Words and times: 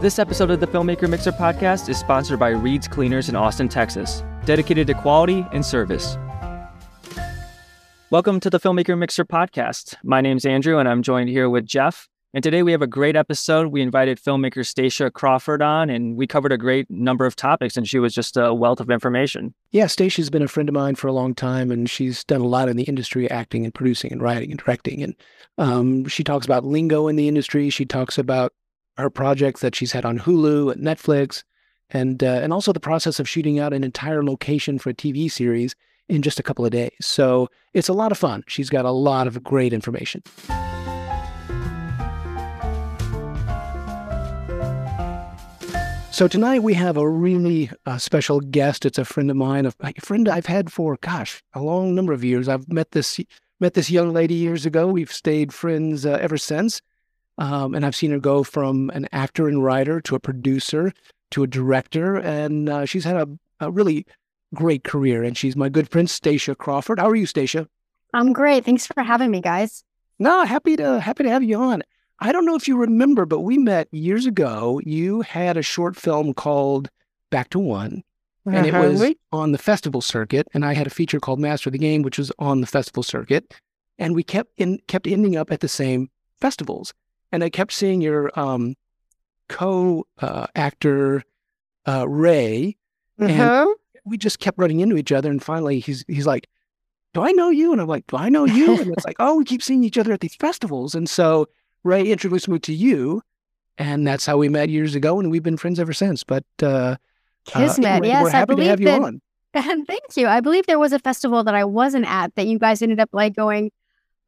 This 0.00 0.18
episode 0.18 0.50
of 0.50 0.60
the 0.60 0.66
Filmmaker 0.66 1.10
Mixer 1.10 1.30
podcast 1.30 1.90
is 1.90 1.98
sponsored 1.98 2.38
by 2.38 2.48
Reed's 2.48 2.88
Cleaners 2.88 3.28
in 3.28 3.36
Austin, 3.36 3.68
Texas, 3.68 4.24
dedicated 4.46 4.86
to 4.86 4.94
quality 4.94 5.46
and 5.52 5.62
service. 5.62 6.16
Welcome 8.08 8.40
to 8.40 8.48
the 8.48 8.58
Filmmaker 8.58 8.96
Mixer 8.96 9.26
podcast. 9.26 9.96
My 10.02 10.22
name's 10.22 10.46
Andrew, 10.46 10.78
and 10.78 10.88
I'm 10.88 11.02
joined 11.02 11.28
here 11.28 11.50
with 11.50 11.66
Jeff. 11.66 12.08
And 12.32 12.42
today 12.42 12.62
we 12.62 12.72
have 12.72 12.80
a 12.80 12.86
great 12.86 13.14
episode. 13.14 13.66
We 13.66 13.82
invited 13.82 14.18
filmmaker 14.18 14.64
Stacia 14.64 15.10
Crawford 15.10 15.60
on, 15.60 15.90
and 15.90 16.16
we 16.16 16.26
covered 16.26 16.52
a 16.52 16.56
great 16.56 16.90
number 16.90 17.26
of 17.26 17.36
topics, 17.36 17.76
and 17.76 17.86
she 17.86 17.98
was 17.98 18.14
just 18.14 18.38
a 18.38 18.54
wealth 18.54 18.80
of 18.80 18.88
information. 18.88 19.52
Yeah, 19.70 19.86
Stacia's 19.86 20.30
been 20.30 20.42
a 20.42 20.48
friend 20.48 20.70
of 20.70 20.74
mine 20.74 20.94
for 20.94 21.08
a 21.08 21.12
long 21.12 21.34
time, 21.34 21.70
and 21.70 21.90
she's 21.90 22.24
done 22.24 22.40
a 22.40 22.46
lot 22.46 22.70
in 22.70 22.78
the 22.78 22.84
industry, 22.84 23.30
acting 23.30 23.66
and 23.66 23.74
producing 23.74 24.12
and 24.12 24.22
writing 24.22 24.50
and 24.50 24.58
directing. 24.58 25.02
And 25.02 25.14
um, 25.58 26.06
she 26.06 26.24
talks 26.24 26.46
about 26.46 26.64
lingo 26.64 27.06
in 27.06 27.16
the 27.16 27.28
industry. 27.28 27.68
She 27.68 27.84
talks 27.84 28.16
about 28.16 28.54
her 29.00 29.10
projects 29.10 29.60
that 29.60 29.74
she's 29.74 29.92
had 29.92 30.04
on 30.04 30.18
Hulu 30.18 30.72
and 30.72 30.82
Netflix, 30.82 31.42
and 31.90 32.22
uh, 32.22 32.40
and 32.42 32.52
also 32.52 32.72
the 32.72 32.80
process 32.80 33.18
of 33.18 33.28
shooting 33.28 33.58
out 33.58 33.72
an 33.72 33.84
entire 33.84 34.22
location 34.22 34.78
for 34.78 34.90
a 34.90 34.94
TV 34.94 35.30
series 35.30 35.74
in 36.08 36.22
just 36.22 36.40
a 36.40 36.42
couple 36.42 36.64
of 36.64 36.72
days. 36.72 36.92
So 37.00 37.48
it's 37.72 37.88
a 37.88 37.92
lot 37.92 38.12
of 38.12 38.18
fun. 38.18 38.44
She's 38.46 38.70
got 38.70 38.84
a 38.84 38.90
lot 38.90 39.26
of 39.26 39.42
great 39.42 39.72
information. 39.72 40.22
So 46.12 46.28
tonight 46.28 46.62
we 46.62 46.74
have 46.74 46.98
a 46.98 47.08
really 47.08 47.70
uh, 47.86 47.96
special 47.96 48.40
guest. 48.40 48.84
It's 48.84 48.98
a 48.98 49.06
friend 49.06 49.30
of 49.30 49.38
mine, 49.38 49.64
a, 49.64 49.72
friend 50.00 50.28
I've 50.28 50.44
had 50.44 50.70
for 50.70 50.98
gosh 51.00 51.42
a 51.54 51.62
long 51.62 51.94
number 51.94 52.12
of 52.12 52.22
years. 52.22 52.48
I've 52.48 52.70
met 52.70 52.90
this 52.90 53.18
met 53.58 53.74
this 53.74 53.90
young 53.90 54.12
lady 54.12 54.34
years 54.34 54.66
ago. 54.66 54.88
We've 54.88 55.12
stayed 55.12 55.54
friends 55.54 56.04
uh, 56.04 56.18
ever 56.20 56.36
since, 56.36 56.82
um, 57.40 57.74
and 57.74 57.84
I've 57.84 57.96
seen 57.96 58.10
her 58.10 58.20
go 58.20 58.44
from 58.44 58.90
an 58.90 59.08
actor 59.12 59.48
and 59.48 59.64
writer 59.64 60.00
to 60.02 60.14
a 60.14 60.20
producer 60.20 60.92
to 61.30 61.42
a 61.42 61.46
director, 61.46 62.16
and 62.16 62.68
uh, 62.68 62.84
she's 62.84 63.04
had 63.04 63.16
a, 63.16 63.28
a, 63.60 63.70
really 63.70 64.04
great 64.54 64.84
career. 64.84 65.22
And 65.22 65.38
she's 65.38 65.56
my 65.56 65.68
good 65.68 65.88
friend 65.88 66.08
Stacia 66.10 66.54
Crawford. 66.54 66.98
How 66.98 67.08
are 67.08 67.14
you, 67.14 67.26
Stacia? 67.26 67.66
I'm 68.12 68.32
great. 68.32 68.64
Thanks 68.64 68.86
for 68.86 69.02
having 69.02 69.30
me, 69.30 69.40
guys. 69.40 69.84
No, 70.18 70.44
happy 70.44 70.76
to 70.76 71.00
happy 71.00 71.24
to 71.24 71.30
have 71.30 71.42
you 71.42 71.56
on. 71.56 71.82
I 72.18 72.32
don't 72.32 72.44
know 72.44 72.56
if 72.56 72.68
you 72.68 72.76
remember, 72.76 73.24
but 73.24 73.40
we 73.40 73.56
met 73.56 73.88
years 73.92 74.26
ago. 74.26 74.80
You 74.84 75.22
had 75.22 75.56
a 75.56 75.62
short 75.62 75.96
film 75.96 76.34
called 76.34 76.90
Back 77.30 77.48
to 77.50 77.58
One, 77.58 78.02
and 78.44 78.66
it 78.66 78.74
Uh-huh. 78.74 78.90
was 78.90 79.14
on 79.32 79.52
the 79.52 79.58
festival 79.58 80.02
circuit. 80.02 80.46
And 80.52 80.64
I 80.64 80.74
had 80.74 80.86
a 80.86 80.90
feature 80.90 81.20
called 81.20 81.40
Master 81.40 81.70
of 81.70 81.72
the 81.72 81.78
Game, 81.78 82.02
which 82.02 82.18
was 82.18 82.30
on 82.38 82.60
the 82.60 82.66
festival 82.66 83.02
circuit. 83.02 83.54
And 83.98 84.14
we 84.14 84.22
kept 84.22 84.50
in 84.58 84.80
kept 84.88 85.06
ending 85.06 85.36
up 85.36 85.50
at 85.50 85.60
the 85.60 85.68
same 85.68 86.10
festivals. 86.38 86.92
And 87.32 87.44
I 87.44 87.48
kept 87.50 87.72
seeing 87.72 88.00
your 88.00 88.30
um, 88.38 88.74
co 89.48 90.06
uh, 90.18 90.46
actor 90.54 91.22
uh, 91.86 92.08
Ray. 92.08 92.76
And 93.18 93.30
Uh-huh. 93.30 93.74
we 94.04 94.16
just 94.18 94.38
kept 94.38 94.58
running 94.58 94.80
into 94.80 94.96
each 94.96 95.12
other. 95.12 95.30
And 95.30 95.42
finally, 95.42 95.78
he's 95.80 96.04
he's 96.08 96.26
like, 96.26 96.48
"Do 97.14 97.22
I 97.22 97.32
know 97.32 97.50
you?" 97.50 97.72
And 97.72 97.80
I'm 97.80 97.86
like, 97.88 98.06
"Do 98.06 98.16
I 98.16 98.28
know 98.28 98.44
you?" 98.46 98.78
And 98.80 98.92
it's 98.92 99.04
like, 99.10 99.16
"Oh, 99.18 99.36
we 99.36 99.44
keep 99.44 99.62
seeing 99.62 99.84
each 99.84 99.98
other 99.98 100.12
at 100.12 100.20
these 100.20 100.34
festivals." 100.36 100.94
And 100.94 101.08
so 101.08 101.48
Ray 101.84 102.10
introduced 102.10 102.48
me 102.48 102.58
to 102.60 102.72
you, 102.74 103.22
and 103.78 104.06
that's 104.06 104.26
how 104.26 104.36
we 104.38 104.48
met 104.48 104.68
years 104.70 104.94
ago, 104.94 105.20
and 105.20 105.30
we've 105.30 105.42
been 105.42 105.56
friends 105.56 105.78
ever 105.78 105.92
since. 105.92 106.24
But 106.24 106.44
uh, 106.62 106.66
uh, 106.66 106.96
Kismet. 107.46 107.86
anyway, 107.86 108.08
yes, 108.08 108.22
we're 108.24 108.28
I 108.30 108.32
happy 108.32 108.52
to 108.52 108.56
believe 108.56 108.70
have 108.70 108.80
you 108.80 108.86
that. 108.86 109.20
Thank 109.86 110.16
you. 110.16 110.28
I 110.28 110.40
believe 110.40 110.66
there 110.66 110.78
was 110.78 110.92
a 110.92 110.98
festival 110.98 111.42
that 111.44 111.54
I 111.54 111.64
wasn't 111.64 112.06
at 112.06 112.34
that 112.36 112.46
you 112.46 112.58
guys 112.58 112.82
ended 112.82 113.00
up 113.00 113.10
like 113.12 113.34
going, 113.34 113.70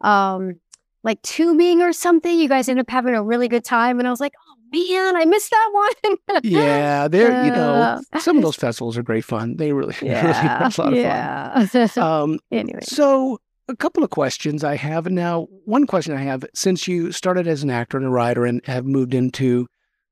um, 0.00 0.60
like 1.02 1.20
tubing 1.22 1.82
or 1.82 1.92
something. 1.92 2.38
You 2.38 2.48
guys 2.48 2.68
end 2.68 2.80
up 2.80 2.90
having 2.90 3.14
a 3.14 3.22
really 3.22 3.48
good 3.48 3.64
time, 3.64 3.98
and 3.98 4.06
I 4.06 4.10
was 4.10 4.20
like, 4.20 4.34
oh 4.48 4.54
man, 4.72 5.16
I 5.16 5.24
missed 5.24 5.50
that 5.50 5.70
one. 5.72 6.40
Yeah, 6.42 7.08
they're 7.12 7.44
you 7.44 7.50
know 7.50 8.00
Uh, 8.12 8.18
some 8.20 8.36
of 8.36 8.42
those 8.42 8.56
festivals 8.66 8.96
are 8.96 9.02
great 9.02 9.24
fun. 9.24 9.56
They 9.56 9.72
really, 9.72 9.94
really 10.02 10.14
yeah, 10.14 10.64
are 10.64 10.66
a 10.66 10.80
lot 10.80 10.92
of 10.92 10.94
yeah. 10.98 11.66
fun. 11.86 12.04
Um, 12.04 12.38
anyway, 12.50 12.80
So, 12.82 13.40
a 13.68 13.76
couple 13.76 14.02
of 14.02 14.10
questions 14.10 14.64
I 14.64 14.76
have 14.76 15.06
now. 15.10 15.46
One 15.64 15.86
question 15.86 16.14
I 16.16 16.22
have: 16.22 16.44
since 16.54 16.86
you 16.88 17.12
started 17.12 17.46
as 17.46 17.62
an 17.62 17.70
actor 17.70 17.96
and 17.96 18.06
a 18.06 18.10
writer 18.10 18.44
and 18.46 18.64
have 18.66 18.84
moved 18.86 19.14
into, 19.14 19.66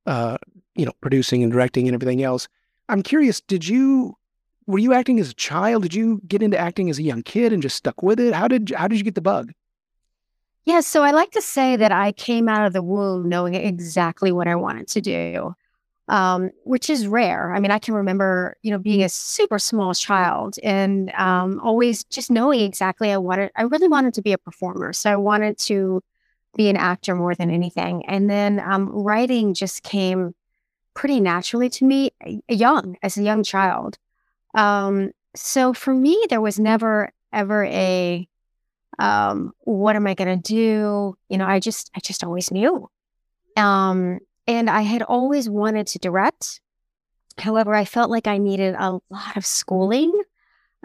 uh, 0.07 0.39
you 0.75 0.85
know, 0.87 0.93
producing 1.01 1.43
and 1.43 1.53
directing 1.53 1.89
and 1.89 1.95
everything 1.95 2.23
else, 2.23 2.49
I'm 2.89 3.03
curious. 3.03 3.41
Did 3.41 3.67
you 3.67 4.17
were 4.67 4.79
you 4.79 4.93
acting 4.93 5.19
as 5.19 5.31
a 5.31 5.35
child? 5.35 5.83
Did 5.83 5.95
you 5.95 6.21
get 6.29 6.43
into 6.43 6.59
acting 6.59 6.91
as 6.91 6.99
a 6.99 7.03
young 7.03 7.23
kid 7.23 7.53
and 7.53 7.61
just 7.63 7.77
stuck 7.77 8.03
with 8.03 8.21
it? 8.21 8.35
How 8.35 8.47
did 8.49 8.73
how 8.77 8.89
did 8.89 8.99
you 8.99 9.05
get 9.05 9.15
the 9.15 9.21
bug? 9.21 9.53
Yeah, 10.65 10.81
so 10.81 11.03
I 11.03 11.11
like 11.11 11.31
to 11.33 11.43
say 11.43 11.77
that 11.77 11.91
I 11.93 12.13
came 12.13 12.49
out 12.49 12.67
of 12.67 12.73
the 12.73 12.83
womb 12.83 13.29
knowing 13.29 13.55
exactly 13.55 14.31
what 14.31 14.47
I 14.47 14.55
wanted 14.55 14.89
to 14.89 15.01
do, 15.01 15.55
um, 16.09 16.51
which 16.65 16.91
is 16.91 17.07
rare. 17.07 17.55
I 17.55 17.61
mean, 17.61 17.71
I 17.71 17.79
can 17.79 17.95
remember, 17.95 18.57
you 18.63 18.71
know, 18.71 18.79
being 18.79 19.03
a 19.03 19.09
super 19.09 19.59
small 19.59 19.95
child 19.95 20.57
and 20.63 21.11
um, 21.15 21.61
always 21.61 22.05
just 22.05 22.31
knowing 22.31 22.61
exactly 22.61 23.11
I 23.13 23.19
wanted. 23.19 23.51
I 23.57 23.63
really 23.63 23.89
wanted 23.89 24.15
to 24.15 24.23
be 24.23 24.33
a 24.33 24.39
performer, 24.39 24.93
so 24.93 25.11
I 25.11 25.17
wanted 25.17 25.59
to 25.61 26.03
be 26.57 26.69
an 26.69 26.77
actor 26.77 27.15
more 27.15 27.35
than 27.35 27.51
anything. 27.51 28.05
And 28.07 28.29
then 28.31 28.61
um, 28.61 28.91
writing 28.91 29.55
just 29.55 29.83
came 29.83 30.35
pretty 30.95 31.21
naturally 31.21 31.71
to 31.71 31.85
me, 31.85 32.11
uh, 32.27 32.33
young 32.49 32.97
as 33.03 33.17
a 33.17 33.23
young 33.23 33.43
child. 33.45 33.99
Um, 34.55 35.13
so 35.37 35.75
for 35.75 35.95
me, 35.95 36.25
there 36.31 36.41
was 36.41 36.59
never 36.61 37.13
ever 37.33 37.65
a 37.67 38.29
um 39.01 39.53
what 39.61 39.97
am 39.97 40.07
i 40.07 40.15
going 40.15 40.41
to 40.41 40.43
do? 40.55 41.17
You 41.29 41.39
know 41.39 41.47
i 41.47 41.59
just 41.61 41.91
i 41.97 42.01
just 42.01 42.23
always 42.25 42.51
knew. 42.51 42.89
Um 43.57 44.21
and 44.47 44.69
i 44.71 44.83
had 44.83 45.03
always 45.03 45.49
wanted 45.49 45.87
to 45.89 45.99
direct. 45.99 46.61
However 47.39 47.75
i 47.75 47.85
felt 47.85 48.11
like 48.11 48.27
i 48.27 48.39
needed 48.39 48.75
a 48.79 48.93
lot 49.11 49.37
of 49.37 49.45
schooling. 49.47 50.13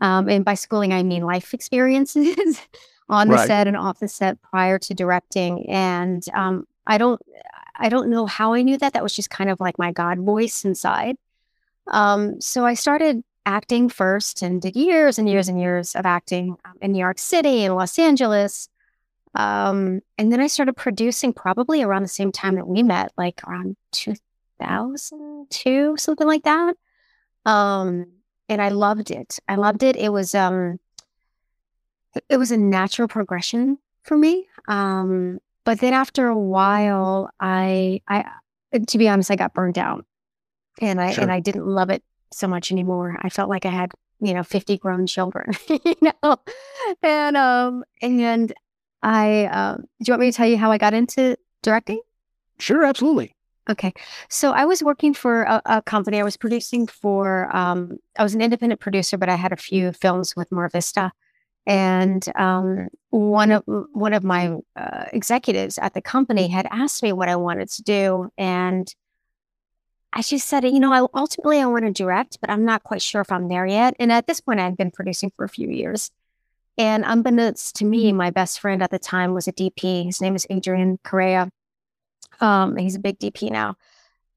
Um 0.02 0.30
and 0.30 0.44
by 0.46 0.54
schooling 0.56 0.94
i 0.94 1.04
mean 1.04 1.24
life 1.24 1.54
experiences 1.54 2.60
on 3.10 3.28
the 3.28 3.36
Right. 3.36 3.48
set 3.48 3.68
and 3.68 3.78
off 3.78 4.00
the 4.00 4.08
set 4.08 4.42
prior 4.42 4.80
to 4.80 4.94
directing. 4.94 5.70
And 5.70 6.24
um 6.34 6.66
i 6.88 6.98
don't 6.98 7.22
i 7.78 7.90
don't 7.90 8.10
know 8.10 8.26
how 8.26 8.54
i 8.54 8.62
knew 8.62 8.78
that. 8.78 8.94
That 8.94 9.04
was 9.04 9.16
just 9.16 9.30
kind 9.30 9.50
of 9.50 9.60
like 9.60 9.78
my 9.78 9.92
god 9.92 10.20
voice 10.20 10.64
inside. 10.66 11.18
Um 11.88 12.40
so 12.42 12.66
i 12.66 12.74
started 12.74 13.24
acting 13.46 13.90
first 13.90 14.42
and 14.42 14.62
did 14.62 14.76
years 14.76 15.20
and 15.20 15.30
years 15.30 15.48
and 15.48 15.60
years 15.60 15.96
of 15.96 16.06
acting 16.06 16.58
um, 16.66 16.74
in 16.82 16.92
New 16.92 17.00
York 17.00 17.20
City 17.20 17.64
and 17.64 17.76
Los 17.76 17.98
Angeles. 18.00 18.70
Um, 19.36 20.02
and 20.18 20.32
then 20.32 20.40
I 20.40 20.48
started 20.48 20.76
producing 20.78 21.34
probably 21.34 21.82
around 21.84 22.04
the 22.04 22.08
same 22.08 22.32
time 22.32 22.56
that 22.56 22.68
we 22.68 22.84
met, 22.84 23.12
like 23.18 23.42
around 23.48 23.76
2002, 23.92 25.96
something 25.98 26.28
like 26.28 26.44
that. 26.44 26.76
Um, 27.46 28.08
and 28.50 28.62
I 28.62 28.70
loved 28.70 29.12
it. 29.12 29.40
I 29.48 29.56
loved 29.56 29.84
it. 29.84 29.96
It 29.96 30.10
was 30.10 30.34
um, 30.36 30.80
it- 32.16 32.26
it 32.30 32.38
was 32.38 32.52
a 32.52 32.58
natural 32.58 33.08
progression 33.08 33.78
for 34.04 34.18
me. 34.18 34.48
Um, 34.68 35.40
but 35.66 35.80
then 35.80 35.94
after 35.94 36.28
a 36.28 36.38
while, 36.38 37.30
I 37.40 38.02
I 38.08 38.26
to 38.88 38.98
be 38.98 39.08
honest, 39.10 39.32
I 39.32 39.36
got 39.36 39.54
burned 39.54 39.78
out, 39.78 40.06
and 40.82 41.02
I 41.02 41.14
Sure. 41.14 41.24
and 41.24 41.32
I 41.32 41.40
didn't 41.40 41.66
love 41.66 41.90
it 41.90 42.04
so 42.32 42.48
much 42.48 42.72
anymore. 42.72 43.18
I 43.22 43.30
felt 43.30 43.50
like 43.50 43.66
I 43.66 43.70
had, 43.70 43.92
you 44.20 44.34
know, 44.34 44.44
50 44.44 44.78
grown 44.78 45.08
children, 45.08 45.54
you 45.70 45.96
know, 46.02 46.38
and, 47.02 47.38
um, 47.38 47.84
and 48.02 48.54
I, 49.02 49.46
um, 49.46 49.86
do 50.02 50.08
you 50.08 50.14
want 50.14 50.22
me 50.22 50.32
to 50.32 50.38
tell 50.38 50.48
you 50.48 50.58
how 50.58 50.72
I 50.72 50.78
got 50.78 50.94
into 50.94 51.38
directing? 51.62 52.02
Sure, 52.60 52.86
absolutely. 52.86 53.36
Okay. 53.70 53.94
So 54.30 54.52
I 54.52 54.66
was 54.66 54.84
working 54.84 55.14
for 55.14 55.44
a, 55.44 55.62
a 55.66 55.82
company. 55.82 56.20
I 56.20 56.24
was 56.24 56.38
producing 56.38 56.86
for, 56.88 57.56
um, 57.56 57.98
I 58.18 58.24
was 58.24 58.36
an 58.36 58.42
independent 58.42 58.80
producer, 58.80 59.18
but 59.18 59.30
I 59.30 59.36
had 59.36 59.52
a 59.52 59.58
few 59.58 59.92
films 59.92 60.36
with 60.36 60.52
Mar 60.52 60.70
Vista. 60.70 61.12
And 61.68 62.24
um, 62.36 62.90
one 63.10 63.52
of 63.52 63.64
one 63.66 64.14
of 64.14 64.24
my 64.24 64.56
uh, 64.76 65.06
executives 65.12 65.80
at 65.80 65.96
the 65.96 66.02
company 66.02 66.48
had 66.48 66.68
asked 66.70 67.02
me 67.02 67.12
what 67.12 67.28
I 67.28 67.36
wanted 67.38 67.72
to 67.72 67.82
do, 67.82 68.30
and 68.38 68.94
I 70.16 70.22
just 70.22 70.48
said, 70.48 70.64
you 70.64 70.80
know, 70.80 70.94
I, 70.94 71.06
ultimately 71.14 71.60
I 71.60 71.66
want 71.66 71.84
to 71.86 71.92
direct, 71.92 72.40
but 72.40 72.50
I'm 72.50 72.64
not 72.64 72.84
quite 72.84 73.02
sure 73.02 73.20
if 73.20 73.32
I'm 73.32 73.50
there 73.50 73.66
yet. 73.66 73.96
And 74.00 74.14
at 74.14 74.28
this 74.28 74.40
point, 74.40 74.62
I 74.62 74.64
had 74.64 74.78
been 74.78 74.90
producing 74.92 75.30
for 75.36 75.44
a 75.44 75.50
few 75.50 75.70
years. 75.70 76.10
And 76.78 77.04
unbeknownst 77.06 77.76
to 77.78 77.86
me, 77.86 78.14
my 78.14 78.30
best 78.30 78.62
friend 78.62 78.82
at 78.82 78.92
the 78.92 79.00
time 79.00 79.34
was 79.34 79.48
a 79.48 79.54
DP. 79.54 80.06
His 80.06 80.22
name 80.22 80.36
is 80.36 80.48
Adrian 80.50 81.00
Correa. 81.04 81.50
Um, 82.40 82.78
he's 82.78 82.96
a 82.96 83.00
big 83.00 83.20
DP 83.20 83.52
now. 83.52 83.76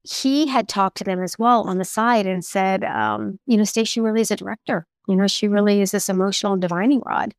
He 0.03 0.47
had 0.47 0.67
talked 0.67 0.97
to 0.97 1.03
them 1.05 1.23
as 1.23 1.39
well 1.39 1.63
on 1.63 1.77
the 1.77 1.85
side 1.85 2.25
and 2.27 2.43
said, 2.43 2.83
um, 2.83 3.39
you 3.45 3.57
know, 3.57 3.63
Stacey 3.63 4.01
really 4.01 4.21
is 4.21 4.31
a 4.31 4.35
director. 4.35 4.85
You 5.07 5.15
know, 5.15 5.27
she 5.27 5.47
really 5.47 5.81
is 5.81 5.91
this 5.91 6.09
emotional 6.09 6.57
divining 6.57 7.01
rod. 7.05 7.33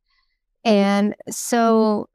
And 0.63 1.15
so 1.29 2.07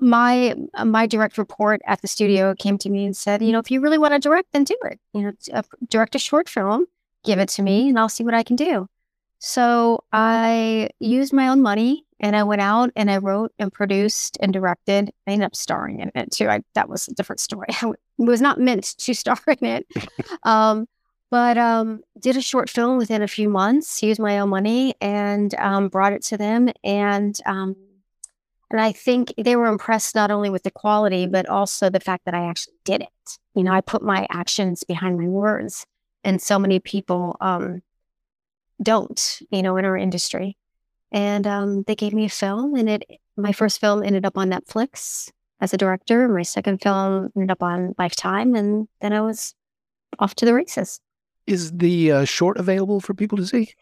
my 0.00 0.54
my 0.84 1.06
direct 1.06 1.38
report 1.38 1.80
at 1.86 2.02
the 2.02 2.08
studio 2.08 2.54
came 2.54 2.78
to 2.78 2.90
me 2.90 3.04
and 3.06 3.16
said, 3.16 3.42
you 3.42 3.52
know, 3.52 3.58
if 3.58 3.70
you 3.70 3.80
really 3.80 3.98
want 3.98 4.14
to 4.14 4.18
direct, 4.18 4.52
then 4.52 4.64
do 4.64 4.76
it. 4.84 5.00
You 5.12 5.22
know, 5.22 5.32
uh, 5.52 5.62
direct 5.88 6.14
a 6.14 6.18
short 6.18 6.48
film, 6.48 6.86
give 7.24 7.38
it 7.38 7.48
to 7.50 7.62
me, 7.62 7.88
and 7.88 7.98
I'll 7.98 8.08
see 8.08 8.24
what 8.24 8.34
I 8.34 8.42
can 8.42 8.56
do. 8.56 8.88
So 9.38 10.04
I 10.12 10.90
used 10.98 11.32
my 11.32 11.48
own 11.48 11.62
money 11.62 12.06
And 12.18 12.34
I 12.34 12.44
went 12.44 12.62
out 12.62 12.90
and 12.96 13.10
I 13.10 13.18
wrote 13.18 13.52
and 13.58 13.72
produced 13.72 14.38
and 14.40 14.52
directed. 14.52 15.10
I 15.26 15.32
ended 15.32 15.44
up 15.46 15.54
starring 15.54 16.00
in 16.00 16.10
it 16.14 16.30
too. 16.32 16.48
I, 16.48 16.62
that 16.74 16.88
was 16.88 17.08
a 17.08 17.14
different 17.14 17.40
story. 17.40 17.68
I 17.82 17.92
was 18.16 18.40
not 18.40 18.58
meant 18.58 18.96
to 18.98 19.14
star 19.14 19.38
in 19.46 19.66
it. 19.66 19.86
um, 20.42 20.86
but 21.30 21.58
um, 21.58 22.00
did 22.18 22.36
a 22.36 22.40
short 22.40 22.70
film 22.70 22.98
within 22.98 23.20
a 23.20 23.28
few 23.28 23.48
months, 23.48 24.02
used 24.02 24.20
my 24.20 24.38
own 24.38 24.48
money 24.48 24.94
and 25.00 25.54
um, 25.56 25.88
brought 25.88 26.12
it 26.12 26.22
to 26.24 26.38
them. 26.38 26.70
And 26.84 27.38
um, 27.44 27.76
and 28.70 28.80
I 28.80 28.92
think 28.92 29.32
they 29.38 29.56
were 29.56 29.66
impressed 29.66 30.14
not 30.14 30.30
only 30.30 30.50
with 30.50 30.64
the 30.64 30.70
quality, 30.70 31.26
but 31.26 31.48
also 31.48 31.88
the 31.88 32.00
fact 32.00 32.24
that 32.24 32.34
I 32.34 32.48
actually 32.48 32.74
did 32.84 33.02
it. 33.02 33.38
You 33.54 33.62
know, 33.62 33.72
I 33.72 33.80
put 33.80 34.02
my 34.02 34.26
actions 34.30 34.82
behind 34.84 35.18
my 35.18 35.28
words, 35.28 35.86
and 36.24 36.42
so 36.42 36.58
many 36.58 36.80
people 36.80 37.36
um, 37.40 37.82
don't, 38.82 39.40
you 39.50 39.62
know, 39.62 39.76
in 39.76 39.84
our 39.84 39.96
industry. 39.96 40.56
And 41.12 41.46
um, 41.46 41.84
they 41.86 41.94
gave 41.94 42.12
me 42.12 42.24
a 42.24 42.30
film, 42.30 42.74
and 42.74 42.88
it 42.88 43.04
my 43.36 43.52
first 43.52 43.80
film 43.80 44.02
ended 44.02 44.24
up 44.24 44.36
on 44.36 44.50
Netflix 44.50 45.30
as 45.60 45.72
a 45.72 45.76
director. 45.76 46.26
My 46.28 46.42
second 46.42 46.82
film 46.82 47.30
ended 47.36 47.50
up 47.50 47.62
on 47.62 47.94
Lifetime, 47.98 48.54
and 48.54 48.88
then 49.00 49.12
I 49.12 49.20
was 49.20 49.54
off 50.18 50.34
to 50.36 50.44
the 50.44 50.54
races. 50.54 51.00
Is 51.46 51.70
the 51.72 52.10
uh, 52.10 52.24
short 52.24 52.58
available 52.58 53.00
for 53.00 53.14
people 53.14 53.38
to 53.38 53.46
see? 53.46 53.72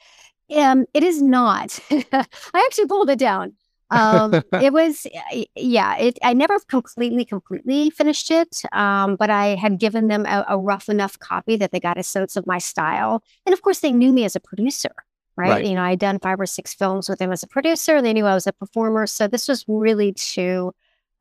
Um, 0.54 0.84
it 0.92 1.02
is 1.02 1.22
not. 1.22 1.80
I 1.90 2.26
actually 2.54 2.86
pulled 2.86 3.08
it 3.08 3.18
down. 3.18 3.54
Um, 3.94 4.34
it 4.52 4.72
was, 4.72 5.06
yeah, 5.54 5.96
it, 5.96 6.18
I 6.22 6.32
never 6.32 6.58
completely, 6.60 7.24
completely 7.24 7.90
finished 7.90 8.30
it. 8.30 8.62
Um, 8.72 9.16
but 9.16 9.30
I 9.30 9.54
had 9.54 9.78
given 9.78 10.08
them 10.08 10.26
a, 10.26 10.44
a, 10.48 10.58
rough 10.58 10.88
enough 10.88 11.18
copy 11.18 11.56
that 11.56 11.70
they 11.70 11.80
got 11.80 11.98
a 11.98 12.02
sense 12.02 12.36
of 12.36 12.46
my 12.46 12.58
style. 12.58 13.22
And 13.46 13.52
of 13.52 13.62
course, 13.62 13.80
they 13.80 13.92
knew 13.92 14.12
me 14.12 14.24
as 14.24 14.34
a 14.34 14.40
producer, 14.40 14.92
right? 15.36 15.50
right. 15.50 15.64
You 15.64 15.74
know, 15.74 15.82
I'd 15.82 15.98
done 15.98 16.18
five 16.18 16.40
or 16.40 16.46
six 16.46 16.74
films 16.74 17.08
with 17.08 17.18
them 17.18 17.32
as 17.32 17.42
a 17.42 17.46
producer. 17.46 18.02
They 18.02 18.12
knew 18.12 18.26
I 18.26 18.34
was 18.34 18.46
a 18.46 18.52
performer. 18.52 19.06
So 19.06 19.28
this 19.28 19.48
was 19.48 19.64
really 19.68 20.12
to, 20.12 20.74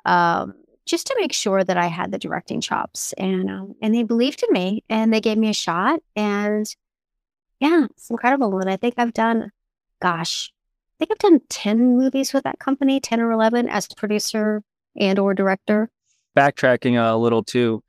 um, 0.05 0.55
just 0.85 1.07
to 1.07 1.15
make 1.19 1.33
sure 1.33 1.63
that 1.63 1.77
I 1.77 1.87
had 1.87 2.11
the 2.11 2.17
directing 2.17 2.59
chops. 2.59 3.13
And 3.13 3.49
um, 3.49 3.75
and 3.81 3.95
they 3.95 4.03
believed 4.03 4.43
in 4.43 4.51
me 4.51 4.83
and 4.89 5.13
they 5.13 5.21
gave 5.21 5.37
me 5.37 5.49
a 5.49 5.53
shot. 5.53 6.01
And 6.15 6.65
yeah, 7.59 7.85
it's 7.91 8.09
incredible. 8.09 8.59
And 8.59 8.69
I 8.69 8.75
think 8.75 8.95
I've 8.97 9.13
done, 9.13 9.51
gosh, 10.01 10.51
I 10.95 11.05
think 11.05 11.11
I've 11.11 11.17
done 11.17 11.41
10 11.49 11.97
movies 11.97 12.33
with 12.33 12.43
that 12.43 12.59
company, 12.59 12.99
10 12.99 13.19
or 13.19 13.31
11 13.31 13.67
as 13.69 13.87
producer 13.97 14.63
and 14.95 15.19
or 15.19 15.33
director. 15.33 15.89
Backtracking 16.37 16.95
a 16.95 17.15
little 17.17 17.43
too, 17.43 17.83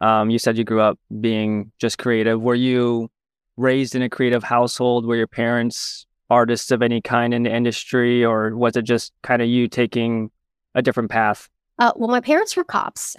um, 0.00 0.30
you 0.30 0.38
said 0.38 0.58
you 0.58 0.64
grew 0.64 0.80
up 0.80 0.98
being 1.20 1.72
just 1.78 1.98
creative. 1.98 2.40
Were 2.40 2.54
you 2.54 3.10
raised 3.56 3.94
in 3.94 4.02
a 4.02 4.08
creative 4.08 4.44
household? 4.44 5.06
Were 5.06 5.16
your 5.16 5.26
parents 5.26 6.06
artists 6.30 6.70
of 6.70 6.82
any 6.82 7.00
kind 7.00 7.32
in 7.32 7.42
the 7.42 7.54
industry, 7.54 8.24
or 8.24 8.54
was 8.56 8.76
it 8.76 8.82
just 8.82 9.12
kind 9.22 9.42
of 9.42 9.48
you 9.48 9.68
taking 9.68 10.30
a 10.74 10.82
different 10.82 11.10
path? 11.10 11.48
Uh, 11.78 11.92
well, 11.96 12.08
my 12.08 12.20
parents 12.20 12.56
were 12.56 12.64
cops, 12.64 13.16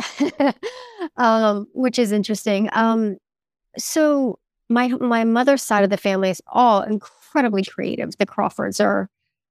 um, 1.18 1.68
which 1.74 1.98
is 1.98 2.12
interesting. 2.12 2.70
Um, 2.74 3.18
so 3.78 4.38
my 4.70 4.90
my 4.90 5.24
mother's 5.24 5.64
side 5.64 5.84
of 5.84 5.90
the 5.90 5.98
family 5.98 6.30
is 6.30 6.42
all 6.48 6.82
incredibly 6.82 7.64
creative. 7.64 8.18
The 8.18 8.26
Crawfords 8.26 8.80
are, 8.80 9.10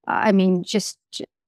I 0.09 0.33
mean, 0.33 0.65
just, 0.65 0.99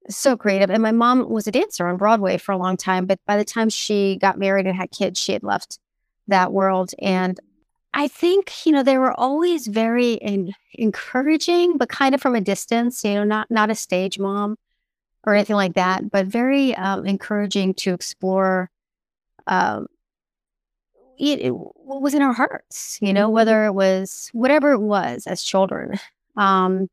so 0.09 0.35
creative. 0.35 0.69
And 0.69 0.81
my 0.81 0.91
mom 0.91 1.29
was 1.29 1.47
a 1.47 1.51
dancer 1.51 1.87
on 1.87 1.97
Broadway 1.97 2.37
for 2.37 2.51
a 2.51 2.57
long 2.57 2.77
time, 2.77 3.05
but 3.05 3.19
by 3.25 3.37
the 3.37 3.45
time 3.45 3.69
she 3.69 4.17
got 4.17 4.39
married 4.39 4.67
and 4.67 4.75
had 4.75 4.91
kids, 4.91 5.19
she 5.19 5.33
had 5.33 5.43
left 5.43 5.79
that 6.27 6.51
world. 6.51 6.91
And 6.99 7.39
I 7.93 8.07
think 8.07 8.65
you 8.65 8.71
know 8.71 8.83
they 8.83 8.97
were 8.97 9.17
always 9.19 9.67
very 9.67 10.13
in, 10.13 10.53
encouraging, 10.73 11.77
but 11.77 11.89
kind 11.89 12.15
of 12.15 12.21
from 12.21 12.35
a 12.35 12.41
distance. 12.41 13.03
You 13.03 13.15
know, 13.15 13.23
not 13.23 13.51
not 13.51 13.69
a 13.69 13.75
stage 13.75 14.17
mom 14.17 14.57
or 15.25 15.35
anything 15.35 15.55
like 15.55 15.75
that, 15.75 16.09
but 16.09 16.25
very 16.25 16.75
um, 16.75 17.05
encouraging 17.05 17.73
to 17.75 17.93
explore 17.93 18.71
um, 19.47 19.87
it, 21.19 21.39
it, 21.41 21.51
what 21.51 22.01
was 22.01 22.13
in 22.15 22.21
our 22.21 22.33
hearts, 22.33 22.97
you 23.01 23.13
know, 23.13 23.29
whether 23.29 23.57
mm-hmm. 23.57 23.67
it 23.67 23.75
was 23.75 24.29
whatever 24.33 24.71
it 24.71 24.79
was 24.79 25.27
as 25.27 25.43
children. 25.43 25.99
Um, 26.37 26.89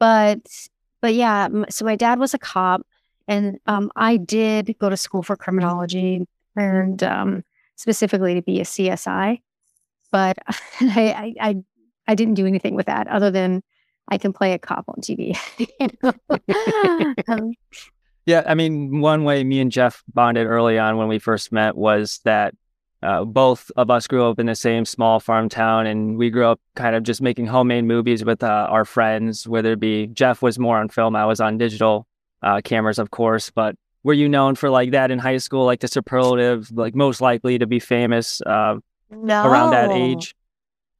but, 0.00 0.40
but 1.00 1.14
yeah, 1.14 1.48
so 1.68 1.84
my 1.84 1.94
dad 1.94 2.18
was 2.18 2.34
a 2.34 2.38
cop, 2.38 2.84
and 3.28 3.60
um, 3.66 3.92
I 3.94 4.16
did 4.16 4.74
go 4.80 4.90
to 4.90 4.96
school 4.96 5.22
for 5.22 5.36
criminology 5.36 6.26
and 6.56 7.00
um, 7.04 7.44
specifically 7.76 8.34
to 8.34 8.42
be 8.42 8.60
a 8.60 8.64
CSI, 8.64 9.40
but 10.10 10.36
I, 10.80 11.34
I, 11.40 11.48
I, 11.48 11.56
I 12.08 12.14
didn't 12.16 12.34
do 12.34 12.46
anything 12.46 12.74
with 12.74 12.86
that 12.86 13.06
other 13.06 13.30
than 13.30 13.62
I 14.08 14.18
can 14.18 14.32
play 14.32 14.52
a 14.52 14.58
cop 14.58 14.84
on 14.88 14.96
TV. 15.00 15.38
um, 17.28 17.52
yeah, 18.26 18.42
I 18.46 18.54
mean, 18.54 19.00
one 19.00 19.24
way 19.24 19.44
me 19.44 19.60
and 19.60 19.70
Jeff 19.70 20.02
bonded 20.12 20.46
early 20.46 20.78
on 20.78 20.96
when 20.96 21.08
we 21.08 21.18
first 21.18 21.52
met 21.52 21.76
was 21.76 22.20
that 22.24 22.54
uh, 23.02 23.24
both 23.24 23.70
of 23.76 23.90
us 23.90 24.06
grew 24.06 24.28
up 24.28 24.38
in 24.38 24.46
the 24.46 24.54
same 24.54 24.84
small 24.84 25.20
farm 25.20 25.48
town, 25.48 25.86
and 25.86 26.18
we 26.18 26.30
grew 26.30 26.46
up 26.46 26.60
kind 26.74 26.94
of 26.94 27.02
just 27.02 27.22
making 27.22 27.46
homemade 27.46 27.84
movies 27.84 28.24
with 28.24 28.42
uh, 28.42 28.66
our 28.70 28.84
friends. 28.84 29.48
Whether 29.48 29.72
it 29.72 29.80
be 29.80 30.06
Jeff 30.08 30.42
was 30.42 30.58
more 30.58 30.78
on 30.78 30.88
film, 30.88 31.16
I 31.16 31.24
was 31.24 31.40
on 31.40 31.58
digital 31.58 32.06
uh, 32.42 32.60
cameras, 32.62 32.98
of 32.98 33.10
course. 33.10 33.50
But 33.50 33.76
were 34.02 34.12
you 34.12 34.28
known 34.28 34.54
for 34.54 34.70
like 34.70 34.90
that 34.90 35.10
in 35.10 35.18
high 35.18 35.38
school, 35.38 35.64
like 35.64 35.80
the 35.80 35.88
superlative, 35.88 36.70
like 36.72 36.94
most 36.94 37.20
likely 37.20 37.58
to 37.58 37.66
be 37.66 37.78
famous 37.78 38.42
uh, 38.42 38.76
no. 39.10 39.46
around 39.46 39.70
that 39.70 39.90
age? 39.90 40.34